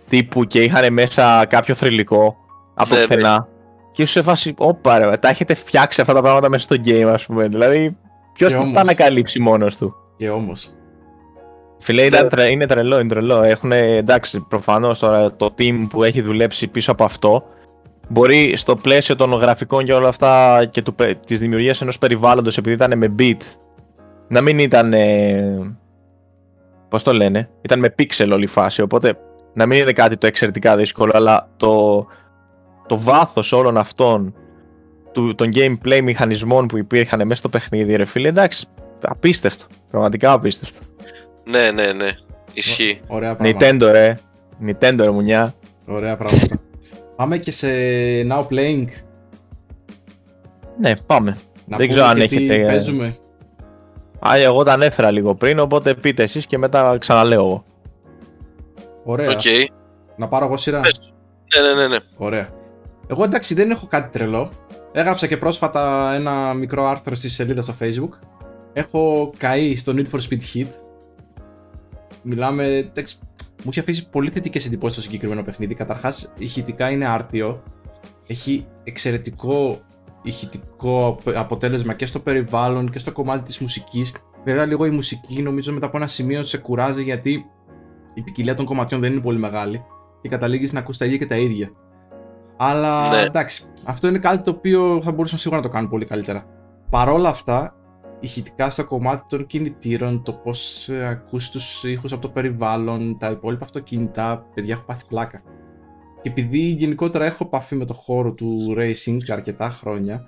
[0.09, 2.35] Τύπου και είχαν μέσα κάποιο θρηλυκό
[2.73, 3.15] από Ναι, το ναι.
[3.15, 3.47] πουθενά.
[3.91, 7.09] Και σου σε φάση, όπα ρε, τα έχετε φτιάξει αυτά τα πράγματα μέσα στο game,
[7.13, 7.47] ας πούμε.
[7.47, 7.97] Δηλαδή,
[8.33, 8.73] ποιος Και θα όμως.
[8.73, 10.69] τα ανακαλύψει μόνος του; Και όμως.
[11.79, 12.29] Φίλε, ήταν Ναι.
[12.29, 13.41] τρε- είναι τρελό, είναι τρελό.
[13.43, 17.43] Έχουν, εντάξει, προφανώς τώρα το team που έχει δουλέψει πίσω από αυτό
[18.07, 22.57] μπορεί στο πλαίσιο των γραφικών και όλα αυτά και του, πε- της δημιουργίας ενός περιβάλλοντος
[22.57, 23.37] επειδή ήταν με beat
[24.27, 25.77] να μην ήταν, ε,
[26.89, 29.17] πώς το λένε, ήταν με pixel όλη η φάση οπότε
[29.53, 32.05] να μην είναι κάτι το εξαιρετικά δύσκολο αλλά το,
[32.89, 34.33] το βάθος όλων αυτών
[35.11, 38.67] του, των gameplay μηχανισμών που υπήρχαν μέσα στο παιχνίδι ρε φίλε εντάξει
[39.01, 40.79] απίστευτο, πραγματικά απίστευτο
[41.43, 42.09] Ναι, ναι, ναι.
[42.53, 42.99] Ισχύει.
[43.07, 43.67] Ωραία πράγματα.
[43.69, 44.17] Nintendo ρε.
[44.65, 45.53] Nintendo ρε μουνιά.
[45.85, 46.59] Ωραία πράγματα.
[47.15, 47.67] Πάμε και σε
[48.29, 48.85] Now Playing.
[50.79, 51.37] Ναι, πάμε.
[51.65, 53.15] Να Δεν πούμε ξέρω αν και τι έχετε- παίζουμε.
[54.27, 57.63] Α, εγώ τα ανέφερα λίγο πριν, οπότε πείτε εσείς και μετά ξαναλέω εγώ.
[59.03, 59.29] Ωραία.
[59.29, 59.41] Οκ.
[60.15, 60.79] Να πάρω εγώ σειρά.
[60.79, 61.13] Πες.
[61.61, 61.97] Ναι, ναι, ναι, ναι.
[62.17, 62.49] Ωραία.
[63.11, 64.51] Εγώ εντάξει δεν έχω κάτι τρελό.
[64.91, 68.09] Έγραψα και πρόσφατα ένα μικρό άρθρο στη σελίδα στο facebook.
[68.73, 70.67] Έχω καεί στο Need for Speed Heat.
[72.21, 72.65] μιλάμε.
[72.65, 73.17] εντάξει,
[73.63, 75.73] μου είχε αφήσει πολύ θετικές εντυπώσεις στο συγκεκριμένο παιχνίδι.
[75.73, 77.63] Καταρχάς, ηχητικά είναι άρτιο.
[78.27, 79.81] Έχει εξαιρετικό
[80.23, 84.13] ηχητικό αποτέλεσμα και στο περιβάλλον και στο κομμάτι της μουσικής.
[84.43, 87.45] Βέβαια λίγο η μουσική νομίζω μετά από ένα σημείο σε κουράζει γιατί
[88.13, 89.81] η ποικιλία των κομματιών δεν είναι πολύ μεγάλη
[90.21, 91.71] και καταλήγεις να ακούς τα ίδια και τα ίδια.
[92.61, 93.21] Αλλά Ναι.
[93.21, 96.45] εντάξει, αυτό είναι κάτι το οποίο θα μπορούσαν σίγουρα να το κάνουν πολύ καλύτερα.
[96.89, 97.75] Παρόλα αυτά,
[98.19, 103.29] ηχητικά στο κομμάτι των κινητήρων, το πώς ε, ακούς τους ήχους από το περιβάλλον, τα
[103.29, 105.41] υπόλοιπα αυτοκίνητα, παιδιά έχω πάθει πλάκα.
[106.21, 110.25] Και επειδή γενικότερα έχω επαφή με το χώρο του racing αρκετά χρόνια,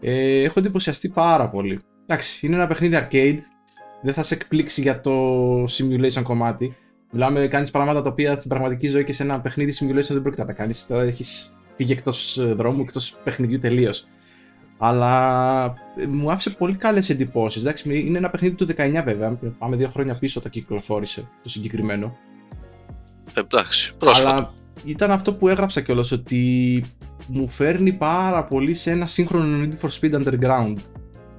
[0.00, 1.80] ε, έχω εντυπωσιαστεί πάρα πολύ.
[2.06, 3.38] Εντάξει, είναι ένα παιχνίδι arcade,
[4.02, 5.12] δεν θα σε εκπλήξει για το
[5.64, 6.76] simulation κομμάτι.
[7.12, 10.42] Μιλάμε, κάνεις πράγματα τα οποία στην πραγματική ζωή και σε ένα παιχνίδι simulation δεν πρόκειται
[10.42, 10.86] να τα κάνεις.
[10.86, 14.06] Τώρα έχεις φύγει εκτός δρόμου, εκτός παιχνιδιού τελείως.
[14.78, 15.64] Αλλά
[15.96, 17.62] ε, μου άφησε πολύ καλές εντυπώσεις.
[17.62, 19.38] Εντάξει, είναι ένα παιχνίδι του 19 βέβαια.
[19.58, 22.16] Πάμε δύο χρόνια πίσω όταν κυκλοφόρησε το συγκεκριμένο.
[23.34, 24.30] Εντάξει, πρόσφατα.
[24.30, 24.52] Αλλά
[24.84, 26.84] ήταν αυτό που έγραψα κιόλας ότι
[27.26, 30.76] μου φέρνει πάρα πολύ σε ένα σύγχρονο Need for Speed Underground.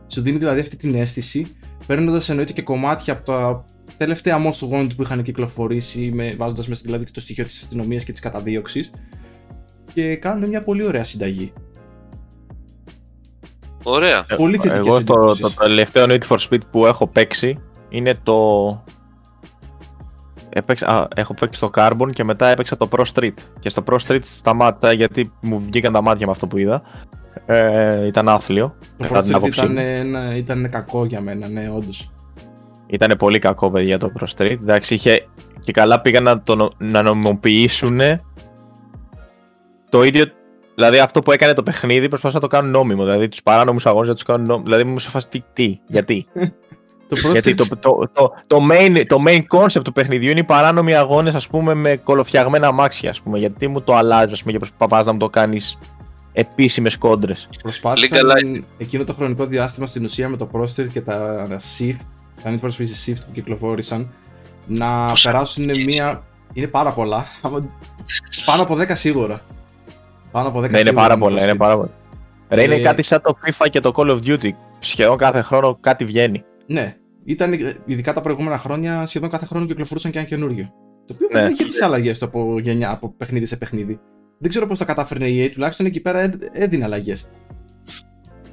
[0.07, 1.55] Σου δίνει δηλαδή αυτή την αίσθηση,
[1.85, 3.65] παίρνοντας εννοείται και κομμάτια από τα
[3.97, 8.03] τελευταία Most Wanted που είχαν κυκλοφορήσει, με, βάζοντας μέσα δηλαδή και το στοιχείο της αστυνομίας
[8.03, 8.91] και της καταδίωξης
[9.93, 11.53] και κάνουν μια πολύ ωραία συνταγή.
[13.83, 14.25] Ωραία.
[14.37, 15.41] Πολύ θετικές Εγώ το, εντυπώσεις.
[15.41, 17.59] το τελευταίο Need for Speed που έχω παίξει
[17.89, 18.37] είναι το.
[20.49, 23.33] Έπαιξα, α, έχω παίξει το Carbon και μετά έπαιξα το Pro Street.
[23.59, 26.81] Και στο Pro Street σταμάτησα γιατί μου βγήκαν τα μάτια με αυτό που είδα.
[27.45, 28.75] Ε, ήταν άθλιο.
[28.97, 29.79] Το κατά την Project άποψή ήταν, μου.
[29.79, 32.11] ένα, ήταν κακό για μένα, ναι, όντως.
[32.87, 34.49] Ήταν πολύ κακό παιδιά το Pro Street.
[34.61, 35.27] Εντάξει, είχε
[35.59, 37.99] και καλά πήγαν να το νο- να νομιμοποιήσουν
[39.93, 40.25] το ίδιο.
[40.75, 43.03] Δηλαδή αυτό που έκανε το παιχνίδι προσπαθούσαν να το κάνουν νόμιμο.
[43.03, 44.63] Δηλαδή τους παράνομους αγώνες να τους κάνουν νόμιμο.
[44.65, 46.25] Δηλαδή μου σε φάση τι, τι, γιατί.
[47.07, 50.43] Το Project Γιατί το, το, το, το, main, το main concept του παιχνιδιού είναι οι
[50.43, 53.37] παράνομοι αγώνες, ας πούμε, με κολοφτιαγμένα αμάξια, ας πούμε.
[53.37, 55.77] Γιατί μου το αλλάζεις, ας πούμε, και προσπαθά να μου το κάνεις
[56.33, 57.49] επίσημες κόντρες.
[57.61, 61.97] Προσπάθησαν Legal εκείνο το χρονικό διάστημα στην ουσία με το Prostate και τα Shift,
[62.43, 64.13] τα Need for Speed Shift που κυκλοφόρησαν,
[64.67, 66.23] να Πόσα περάσουν έχεις; μία.
[66.53, 67.25] Είναι πάρα πολλά.
[67.41, 67.69] άμα-
[68.45, 69.41] Πάνω από 10 σίγουρα.
[70.33, 71.57] Πάνω από 10 Ναι, είναι σίγουρα πάρα Need for πολλά, είναι Speed.
[71.57, 71.89] πάρα πολλά.
[72.49, 74.49] Ρε, είναι Ε, κάτι σαν το FIFA και το Call of Duty.
[74.79, 76.43] Σχεδόν κάθε χρόνο κάτι βγαίνει.
[76.67, 77.53] Ναι, ήταν
[77.85, 80.69] ειδικά τα προηγούμενα χρόνια σχεδόν κάθε χρόνο κυκλοφορούσαν και ένα καινούριο.
[81.05, 81.41] Το οποίο Ναι.
[81.41, 83.99] δεν είχε τις αλλαγές του από, γενιά, από παιχνίδι σε παιχνίδι.
[84.39, 87.29] Δεν ξέρω πώς το κατάφερνε η EA, τουλάχιστον εκεί πέρα έ- έδινε αλλαγές.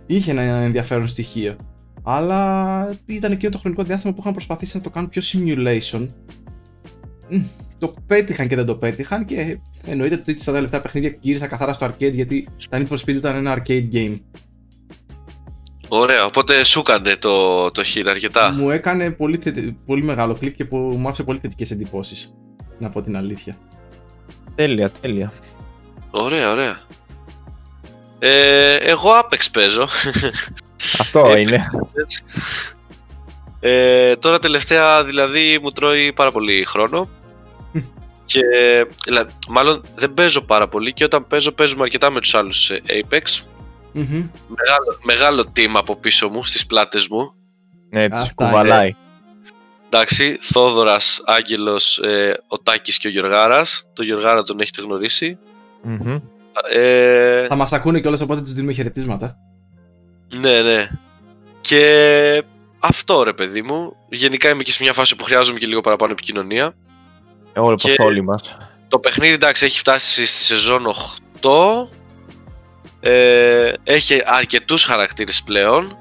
[0.07, 1.57] Είχε ένα ενδιαφέρον στοιχείο.
[2.03, 6.09] Αλλά ήταν εκείνο το χρονικό διάστημα που είχαν προσπαθήσει να το κάνουν πιο simulation.
[7.81, 11.72] Μμ, Το πέτυχαν και δεν το πέτυχαν και εννοείται ότι στα τελευταία παιχνίδια γύρισα καθαρά
[11.72, 14.20] στο arcade γιατί τα Need for Speed ήταν ένα arcade game.
[15.89, 16.24] Ωραία.
[16.24, 18.53] Οπότε σου έκανε το, το χείρ αρκετά.
[18.53, 22.33] Μου έκανε πολύ, θετε- πολύ μεγάλο κλικ και που μου άφησε πολύ θετικές εντυπώσεις.
[22.78, 23.57] Να πω την αλήθεια.
[24.55, 25.33] Τέλεια, τέλεια.
[26.11, 26.81] Ωραία, ωραία.
[28.18, 29.89] Ε, εγώ Apex παίζω.
[30.99, 31.66] Αυτό Ε, είναι.
[31.95, 32.22] Έτσι.
[33.61, 37.09] Ε, τώρα τελευταία δηλαδή μου τρώει πάρα πολύ χρόνο
[38.33, 38.41] και
[39.05, 42.81] δηλαδή, μάλλον δεν παίζω πάρα πολύ και όταν παίζω παίζουμε αρκετά με τους άλλους ε,
[42.87, 43.43] Apex
[43.93, 44.05] Μμμ.
[44.49, 47.33] μεγάλο, μεγάλο team από πίσω μου στις πλάτες μου
[47.91, 48.95] Ναι, τις Αυτά κουβαλάει.
[49.87, 55.39] εντάξει, Θόδωρας, Άγγελος, ε, ο Τάκης και ο Γιωργάρας το Γιωργάρα τον έχετε γνωρίσει
[55.83, 56.18] Μμμ.
[56.72, 59.37] ε, Θα μας ακούνε κιόλας οπότε τους δίνουμε χαιρετίσματα.
[60.41, 60.89] Ναι, ναι.
[61.61, 62.45] Και
[62.78, 63.97] αυτό ρε παιδί μου.
[64.09, 66.74] Γενικά είμαι και σε μια φάση που χρειάζομαι και λίγο παραπάνω επικοινωνία.
[67.57, 68.57] Όλοι Και- πως όλοι μας.
[68.88, 70.86] Το παιχνίδι εντάξει έχει φτάσει στη σεζόν
[71.40, 71.88] 8.
[73.01, 75.96] Ε, έχει αρκετούς χαρακτήρες πλέον.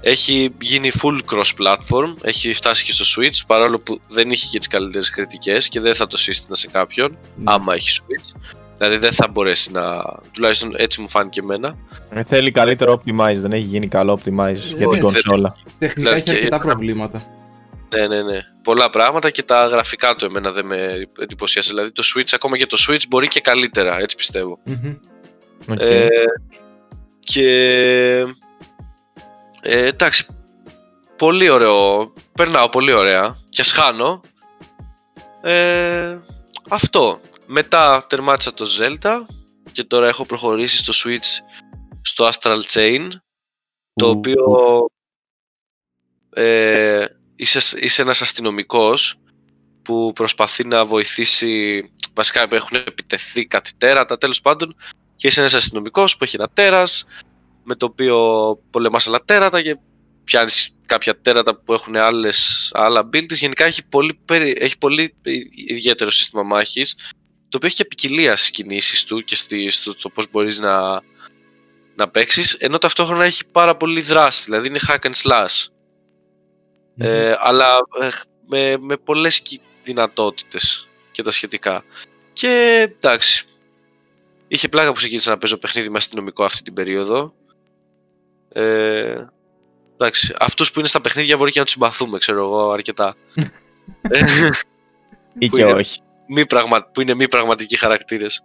[0.00, 2.14] Έχει γίνει full cross-platform.
[2.22, 5.94] Έχει φτάσει και στο Switch παρόλο που δεν είχε και τις καλύτερες κριτικές και δεν
[5.94, 7.44] θα το σύστηνα σε κάποιον Ναι.
[7.52, 8.40] άμα έχει Switch.
[8.78, 9.82] Δηλαδή δεν θα μπορέσει να...
[10.32, 11.76] τουλάχιστον έτσι μου φάνηκε εμένα.
[12.10, 15.56] Ε, θέλει καλύτερο optimize, δεν έχει γίνει καλό optimize για την όχι, κονσόλα.
[15.78, 17.22] Τεχνικά δηλαδή έχει και- αρκετά προβλήματα.
[17.94, 18.40] Ναι, ναι, ναι.
[18.62, 21.68] Πολλά πράγματα και τα γραφικά του εμένα δεν με εντυπωσίασε.
[21.68, 24.58] Δηλαδή το Switch, ακόμα και το Switch μπορεί και καλύτερα, έτσι πιστεύω.
[24.64, 24.96] Μμμ.
[25.68, 25.80] Οκ.
[25.80, 26.08] Ε,
[27.20, 27.46] και
[29.62, 30.26] ε, εντάξει,
[31.16, 32.12] πολύ ωραίο.
[32.32, 34.20] Περνάω πολύ ωραία και σχάνω.
[35.42, 36.18] Ε,
[36.68, 37.20] αυτό.
[37.46, 39.20] Μετά τερμάτισα το Zelda
[39.72, 41.58] και τώρα έχω προχωρήσει στο Switch
[42.02, 43.08] στο Astral Chain
[43.94, 44.44] το Ου, οποίο
[46.30, 47.04] ε,
[47.42, 49.16] είσαι, είσαι ένας αστυνομικός
[49.82, 51.82] που προσπαθεί να βοηθήσει
[52.14, 54.76] βασικά έχουν επιτεθεί κάτι τέρατα τέλος πάντων
[55.16, 57.04] και είσαι ένας αστυνομικός που έχει ένα τέρας
[57.64, 58.18] με το οποίο
[58.70, 59.78] πολεμάς άλλα τέρατα και
[60.24, 63.30] πιάνεις κάποια τέρατα που έχουν άλλες, άλλα builds.
[63.30, 64.18] Γενικά έχει πολύ,
[64.58, 65.14] έχει πολύ
[65.68, 66.94] ιδιαίτερο σύστημα μάχης,
[67.48, 71.02] το οποίο έχει και ποικιλία στις κινήσεις του και στη, στο το πώς μπορείς να,
[71.96, 75.66] να παίξεις, ενώ ταυτόχρονα έχει πάρα πολύ δράση, δηλαδή είναι hack and slash.
[76.96, 78.08] Ε, αλλά ε,
[78.46, 79.42] με, με πολλές
[79.84, 81.84] δυνατότητες και τα σχετικά.
[82.32, 83.46] Και εντάξει,
[84.48, 87.34] είχε πλάκα που ξεκίνησα να παίζω παιχνίδι με αστυνομικό αυτή την περίοδο.
[88.52, 89.24] Ε,
[89.96, 93.16] εντάξει, αυτούς που είναι στα παιχνίδια μπορεί και να τους συμπαθούμε, ξέρω εγώ, αρκετά.
[95.38, 96.00] Ή και όχι.
[96.26, 96.88] Μη πραγμα...
[96.92, 98.44] Που είναι μη πραγματικοί χαρακτήρες.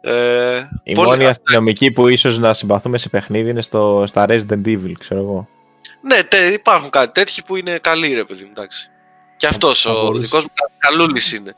[0.00, 1.08] Ε, Η πολύ...
[1.08, 5.48] μόνη αστυνομική που ίσως να συμπαθούμε σε παιχνίδι είναι στο, στα Resident Evil, ξέρω εγώ.
[6.02, 8.90] Ναι, τε, υπάρχουν κάτι τέτοιοι που είναι καλοί, ρε παιδί μου, εντάξει.
[9.36, 11.54] Και αυτός, ο, ο δικός μου καλούλης είναι.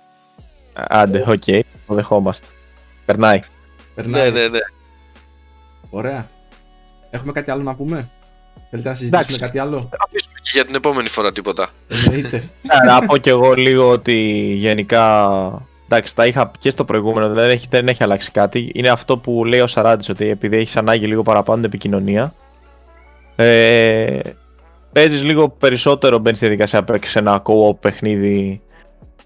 [0.74, 2.46] Άντε, ok, okay, το δεχόμαστε.
[3.04, 3.40] Περνάει.
[3.94, 4.30] Περνάει.
[4.30, 4.58] Ναι, ναι, ναι.
[5.90, 6.28] Ωραία.
[7.10, 8.10] Έχουμε κάτι άλλο να πούμε;
[8.70, 9.38] Θέλετε να συζητήσουμε Εντάξει.
[9.38, 11.68] κάτι άλλο; Αφήσουμε και για την επόμενη φορά τίποτα.
[11.88, 12.48] Εννοείται.
[12.86, 14.14] να πω κι εγώ λίγο ότι
[14.56, 15.66] γενικά.
[15.84, 18.70] Εντάξει, τα είχα και στο προηγούμενο, δηλαδή δεν έχει, δεν έχει αλλάξει κάτι.
[18.74, 22.34] Είναι αυτό που λέει ο Σαράντης, ότι επειδή έχεις ανάγκη λίγο παραπάνω την επικοινωνία.
[23.36, 24.18] Ε,
[24.94, 28.60] Παίζεις λίγο περισσότερο, μπαίνεις στη διαδικασία να παίξει ένα co-op παιχνίδι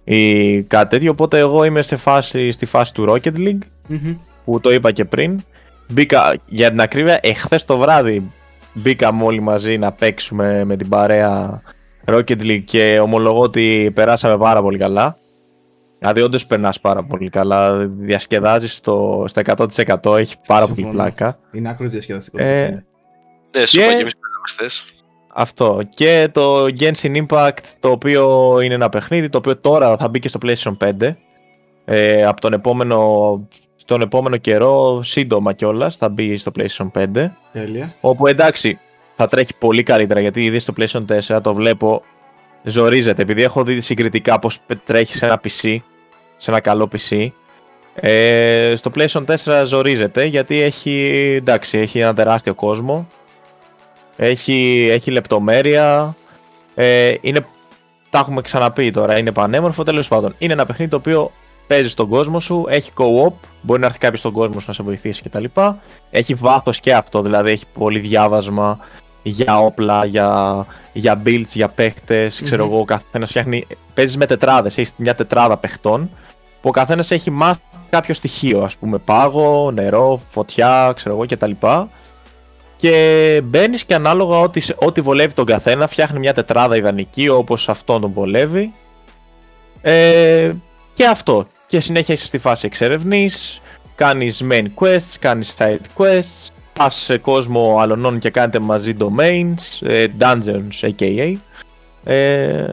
[0.05, 1.11] ή κάτι τέτοιο.
[1.11, 4.17] Οπότε εγώ είμαι στη φάση, στη φάση του Rocket League, mm-hmm.
[4.45, 5.41] που το είπα και πριν.
[5.89, 8.31] Μπήκα, για την ακρίβεια, εχθές το βράδυ
[8.73, 11.63] μπήκαμε όλοι μαζί να παίξουμε με την παρέα
[12.05, 15.17] Rocket League και ομολογώ ότι περάσαμε πάρα πολύ καλά.
[15.99, 17.77] Δηλαδή, όντως περνάς πάρα πολύ καλά.
[17.87, 19.43] Διασκεδάζεις στο, στο
[20.05, 20.19] 100%.
[20.19, 21.39] Έχει πάρα πολύ πλάκα.
[21.53, 22.43] Είναι άκρος διασκεδαστικό.
[22.43, 22.85] Ε,
[23.57, 24.11] ναι, σου είπα και εμεί
[24.51, 24.67] χθε.
[25.35, 25.81] Αυτό.
[25.95, 30.29] Και το Genshin Impact, το οποίο είναι ένα παιχνίδι, το οποίο τώρα θα μπει και
[30.29, 31.15] στο PlayStation 5.
[31.85, 33.49] Ε, από τον επόμενο
[33.89, 37.31] τον επόμενο καιρό, σύντομα κιόλας, θα μπει στο PlayStation 5.
[37.53, 37.95] Τέλεια.
[38.01, 38.79] Όπου εντάξει,
[39.17, 41.05] θα τρέχει πολύ καλύτερα γιατί ήδη στο PlayStation
[41.37, 42.03] 4 το βλέπω
[42.63, 43.23] ζορίζεται.
[43.23, 45.77] Επειδή έχω δει συγκριτικά πώς τρέχει σε ένα PC,
[46.37, 47.29] σε ένα καλό PC.
[47.95, 50.93] Ε, στο PlayStation 4 ζορίζεται γιατί έχει,
[51.41, 53.09] εντάξει, έχει ένα τεράστιο κόσμο.
[54.21, 56.17] Έχει, έχει λεπτομέρεια.
[56.75, 57.47] Ε, είναι,
[58.11, 59.83] τα έχουμε ξαναπεί τώρα, είναι πανέμορφο.
[59.83, 61.31] Τέλος πάντων, είναι ένα παιχνίδι το οποίο
[61.67, 64.83] παίζει στον κόσμο σου, έχει co-op, μπορεί να έρθει κάποιος στον κόσμο σου να σε
[64.83, 65.45] βοηθήσει κτλ.
[66.11, 68.79] Έχει βάθος και αυτό, δηλαδή έχει πολύ διάβασμα
[69.23, 72.37] για όπλα, για, για builds, για παίχτες.
[72.37, 72.45] Mm-hmm.
[72.45, 73.67] Ξέρω εγώ, ο καθένας φτιάχνει.
[73.95, 76.11] Παίζεις με τετράδες, έχεις μια τετράδα παιχτών
[76.61, 77.61] που ο καθένας έχει μάθει
[77.91, 81.51] κάποιο στοιχείο, ας πούμε πάγο, νερό, φωτιά, ξέρω εγώ κτλ.
[81.51, 81.87] Και
[83.45, 88.13] μπαίνεις και ανάλογα ό,τι, ό,τι βολεύει τον καθένα, φτιάχνει μια τετράδα ιδανική όπως αυτόν τον
[88.13, 88.73] βολεύει.
[89.83, 90.53] Ε,
[90.95, 93.61] και αυτό και συνέχεια είσαι στη φάση εξερευνής,
[93.95, 100.07] κάνεις main quests, κάνεις side quests, πας σε κόσμο αλωνών και κάνετε μαζί domains, ε,
[100.19, 101.35] dungeons aka.
[102.05, 102.65] Ε,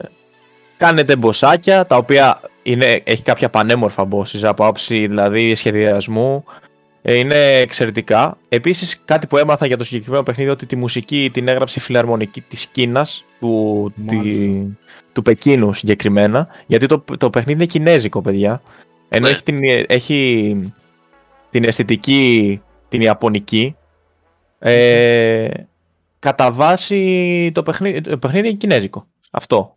[0.76, 6.44] κάνετε μποσάκια, τα οποία είναι, έχει κάποια πανέμορφα bosses από άψη δηλαδή σχεδιασμού.
[7.08, 8.38] Ε, είναι εξαιρετικά.
[8.48, 12.40] Επίσης κάτι που έμαθα για το συγκεκριμένο παιχνίδι ότι τη μουσική την έγραψε η φιλαρμονική
[12.40, 14.48] της Κίνας του, τη,
[15.12, 16.48] του Πεκίνου συγκεκριμένα.
[16.66, 18.62] Γιατί το, το παιχνίδι είναι κινέζικο παιδιά.
[19.08, 19.32] Ενώ ναι.
[19.32, 20.72] έχει, την, έχει
[21.50, 23.76] την αισθητική την ιαπωνική,
[24.58, 25.48] ε,
[26.18, 29.06] κατά βάση το παιχνίδι, το παιχνίδι είναι κινέζικο.
[29.30, 29.76] Αυτό.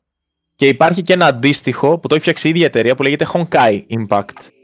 [0.56, 3.82] Και υπάρχει και ένα αντίστοιχο που το έχει φτιάξει η ίδια εταιρεία που λέγεται Honkai
[3.90, 4.59] Impact.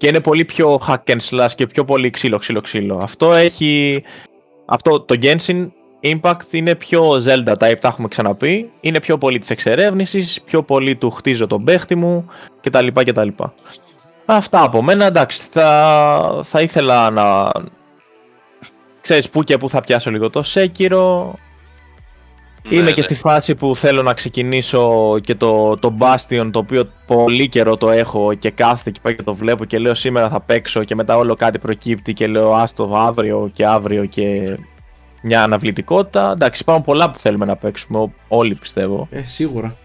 [0.00, 3.00] Και είναι πολύ πιο hack and slash και πιο πολύ ξύλο, ξύλο, ξύλο.
[3.02, 4.02] Αυτό έχει...
[4.66, 5.68] Αυτό το Genshin
[6.02, 8.70] Impact είναι πιο Zelda type, τα έχουμε ξαναπεί.
[8.80, 12.26] Είναι πιο πολύ της εξερεύνησης, πιο πολύ του χτίζω τον παίχτη μου
[12.60, 12.86] κτλ.
[12.86, 13.28] κτλ.
[14.26, 17.50] Αυτά από μένα, εντάξει, θα, θα ήθελα να...
[19.00, 20.42] Ξέρεις που και που θα πιάσω λίγο το
[22.62, 22.74] Σέκυρο.
[22.74, 23.02] Ναι, Είμαι και ναι.
[23.02, 27.90] στη φάση που θέλω να ξεκινήσω και το, το Bastion, το οποίο πολύ καιρό το
[27.90, 31.16] έχω και κάθεται και πάει και το βλέπω και λέω σήμερα θα παίξω και μετά
[31.16, 34.56] όλο κάτι προκύπτει και λέω άστο αύριο και αύριο και
[35.22, 36.30] μια αναβλητικότητα.
[36.30, 39.08] Εντάξει, υπάρχουν πολλά που θέλουμε να παίξουμε, όλοι πιστεύω.
[39.10, 39.76] Ε, σίγουρα.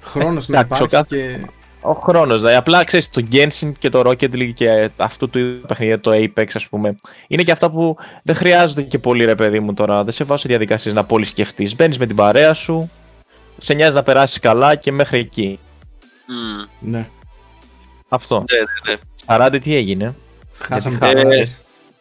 [0.00, 1.38] Χρόνος να υπάρχει και
[1.84, 2.36] ο χρόνος.
[2.36, 6.10] Δηλαδή, απλά ξέρεις το Genshin και το Rocket League και αυτού του είδους παιχνίδια, το
[6.14, 10.04] Apex, ας πούμε, είναι και αυτά που δεν χρειάζονται και πολύ ρε παιδί μου τώρα.
[10.04, 11.76] Δεν σε βάζω διαδικασίες να πολύ σκεφτείς.
[11.76, 12.90] Μπαίνεις με την παρέα σου,
[13.60, 15.58] σε νοιάζει να περάσεις καλά και μέχρι εκεί.
[16.02, 16.68] Mm.
[16.80, 17.08] Ναι.
[18.08, 18.44] Αυτό.
[18.52, 19.00] Ναι, ναι, ναι.
[19.26, 20.14] Αράντι, τι έγινε;
[20.58, 21.46] Χάσαμε τα ε,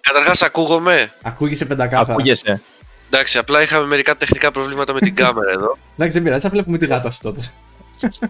[0.01, 1.11] Καταρχάς, ακούγομαι.
[1.21, 2.13] Ακούγεσαι πεντακάθαρα.
[2.13, 2.61] Ακούγεσαι.
[3.09, 5.77] Εντάξει, απλά είχαμε μερικά τεχνικά προβλήματα με την κάμερα εδώ.
[5.93, 7.51] Εντάξει, δεν πειράζει, θα βλέπουμε τη γάτα τότε.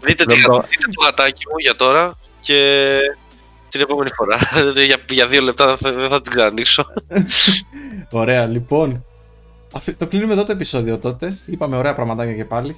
[0.01, 0.33] Δείτε, το...
[0.33, 2.89] δείτε το γατάκι μου για τώρα και
[3.69, 4.37] την επόμενη φορά.
[4.85, 6.85] για, για δύο λεπτά δεν θα, θα την ξανανοίξω.
[8.11, 9.05] Ωραία, λοιπόν.
[9.97, 11.37] το κλείνουμε εδώ το επεισόδιο τότε.
[11.45, 12.75] Είπαμε ωραία πραγματάκια και πάλι.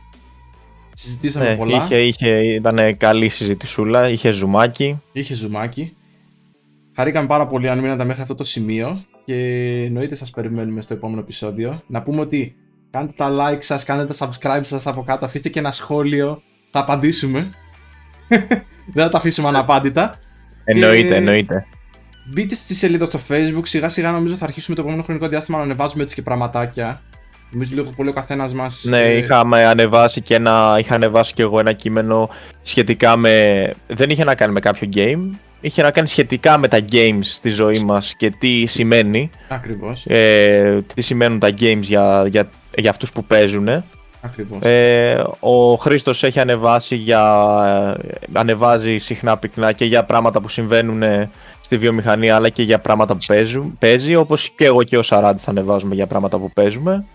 [0.94, 1.84] Συζητήσαμε ναι, πολλά.
[1.84, 5.02] Είχε, είχε, ήταν καλή συζητησούλα, είχε ζουμάκι.
[5.12, 5.96] Είχε ζουμάκι.
[6.96, 9.36] Χαρήκαμε πάρα πολύ αν μείνατε μέχρι αυτό το σημείο και
[9.86, 11.82] εννοείται σας περιμένουμε στο επόμενο επεισόδιο.
[11.88, 12.56] Να πούμε ότι
[12.92, 16.42] κάντε τα like σας, κάντε τα subscribe σας από κάτω, αφήστε και ένα σχόλιο,
[16.76, 17.50] θα απαντήσουμε.
[18.94, 20.20] Δεν θα τα αφήσουμε αναπάντητα.
[20.64, 21.14] Εννοείται, και...
[21.14, 21.66] εννοείται.
[22.26, 25.64] Μπείτε στη σελίδα στο facebook, σιγά σιγά νομίζω θα αρχίσουμε το επόμενο χρονικό διάστημα να
[25.64, 27.02] ανεβάζουμε έτσι και πραγματάκια.
[27.52, 28.84] Νομίζω λίγο πολύ ο καθένας μας.
[28.84, 30.76] Ναι, είχαμε ανεβάσει και ένα.
[30.80, 32.30] Είχα ανεβάσει και εγώ ένα κείμενο
[32.64, 33.74] σχετικά με.
[33.88, 35.30] Δεν είχε να κάνει με κάποιο game.
[35.62, 39.30] Είχε να κάνει σχετικά με τα games στη ζωή μας και τι σημαίνει.
[39.48, 40.06] Ακριβώς.
[40.06, 43.84] Ε, τι σημαίνουν τα games για, για, για αυτούς που παίζουν.
[44.26, 44.60] Ακριβώς.
[44.62, 47.22] Ε, ο Χρήστος έχει ανεβάσει για,
[48.34, 51.04] ανεβάζει συχνά πυκνά και για πράγματα που συμβαίνουν
[51.62, 55.44] στη βιομηχανία αλλά και για πράγματα που παίζουν, παίζει όπως και εγώ και ο Σαράντης
[55.44, 57.06] θα ανεβάζουμε για πράγματα που παίζουμε.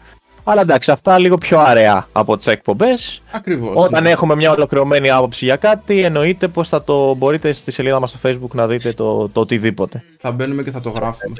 [0.44, 3.22] Αλλά εντάξει, αυτά λίγο πιο αραιά από τις εκπομπές.
[3.30, 3.74] Ακριβώς.
[3.76, 4.10] Όταν ναι.
[4.10, 8.18] έχουμε μια ολοκληρωμένη άποψη για κάτι, εννοείται πως θα το μπορείτε στη σελίδα μας στο
[8.28, 10.02] Facebook να δείτε το, το οτιδήποτε.
[10.20, 11.34] Θα μπαίνουμε και θα το γράφουμε.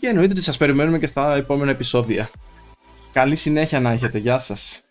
[0.00, 2.30] Και εννοείται ότι σας περιμένουμε και στα επόμενα επεισόδια.
[3.12, 4.18] Καλή συνέχεια να έχετε.
[4.18, 4.85] Γεια σας.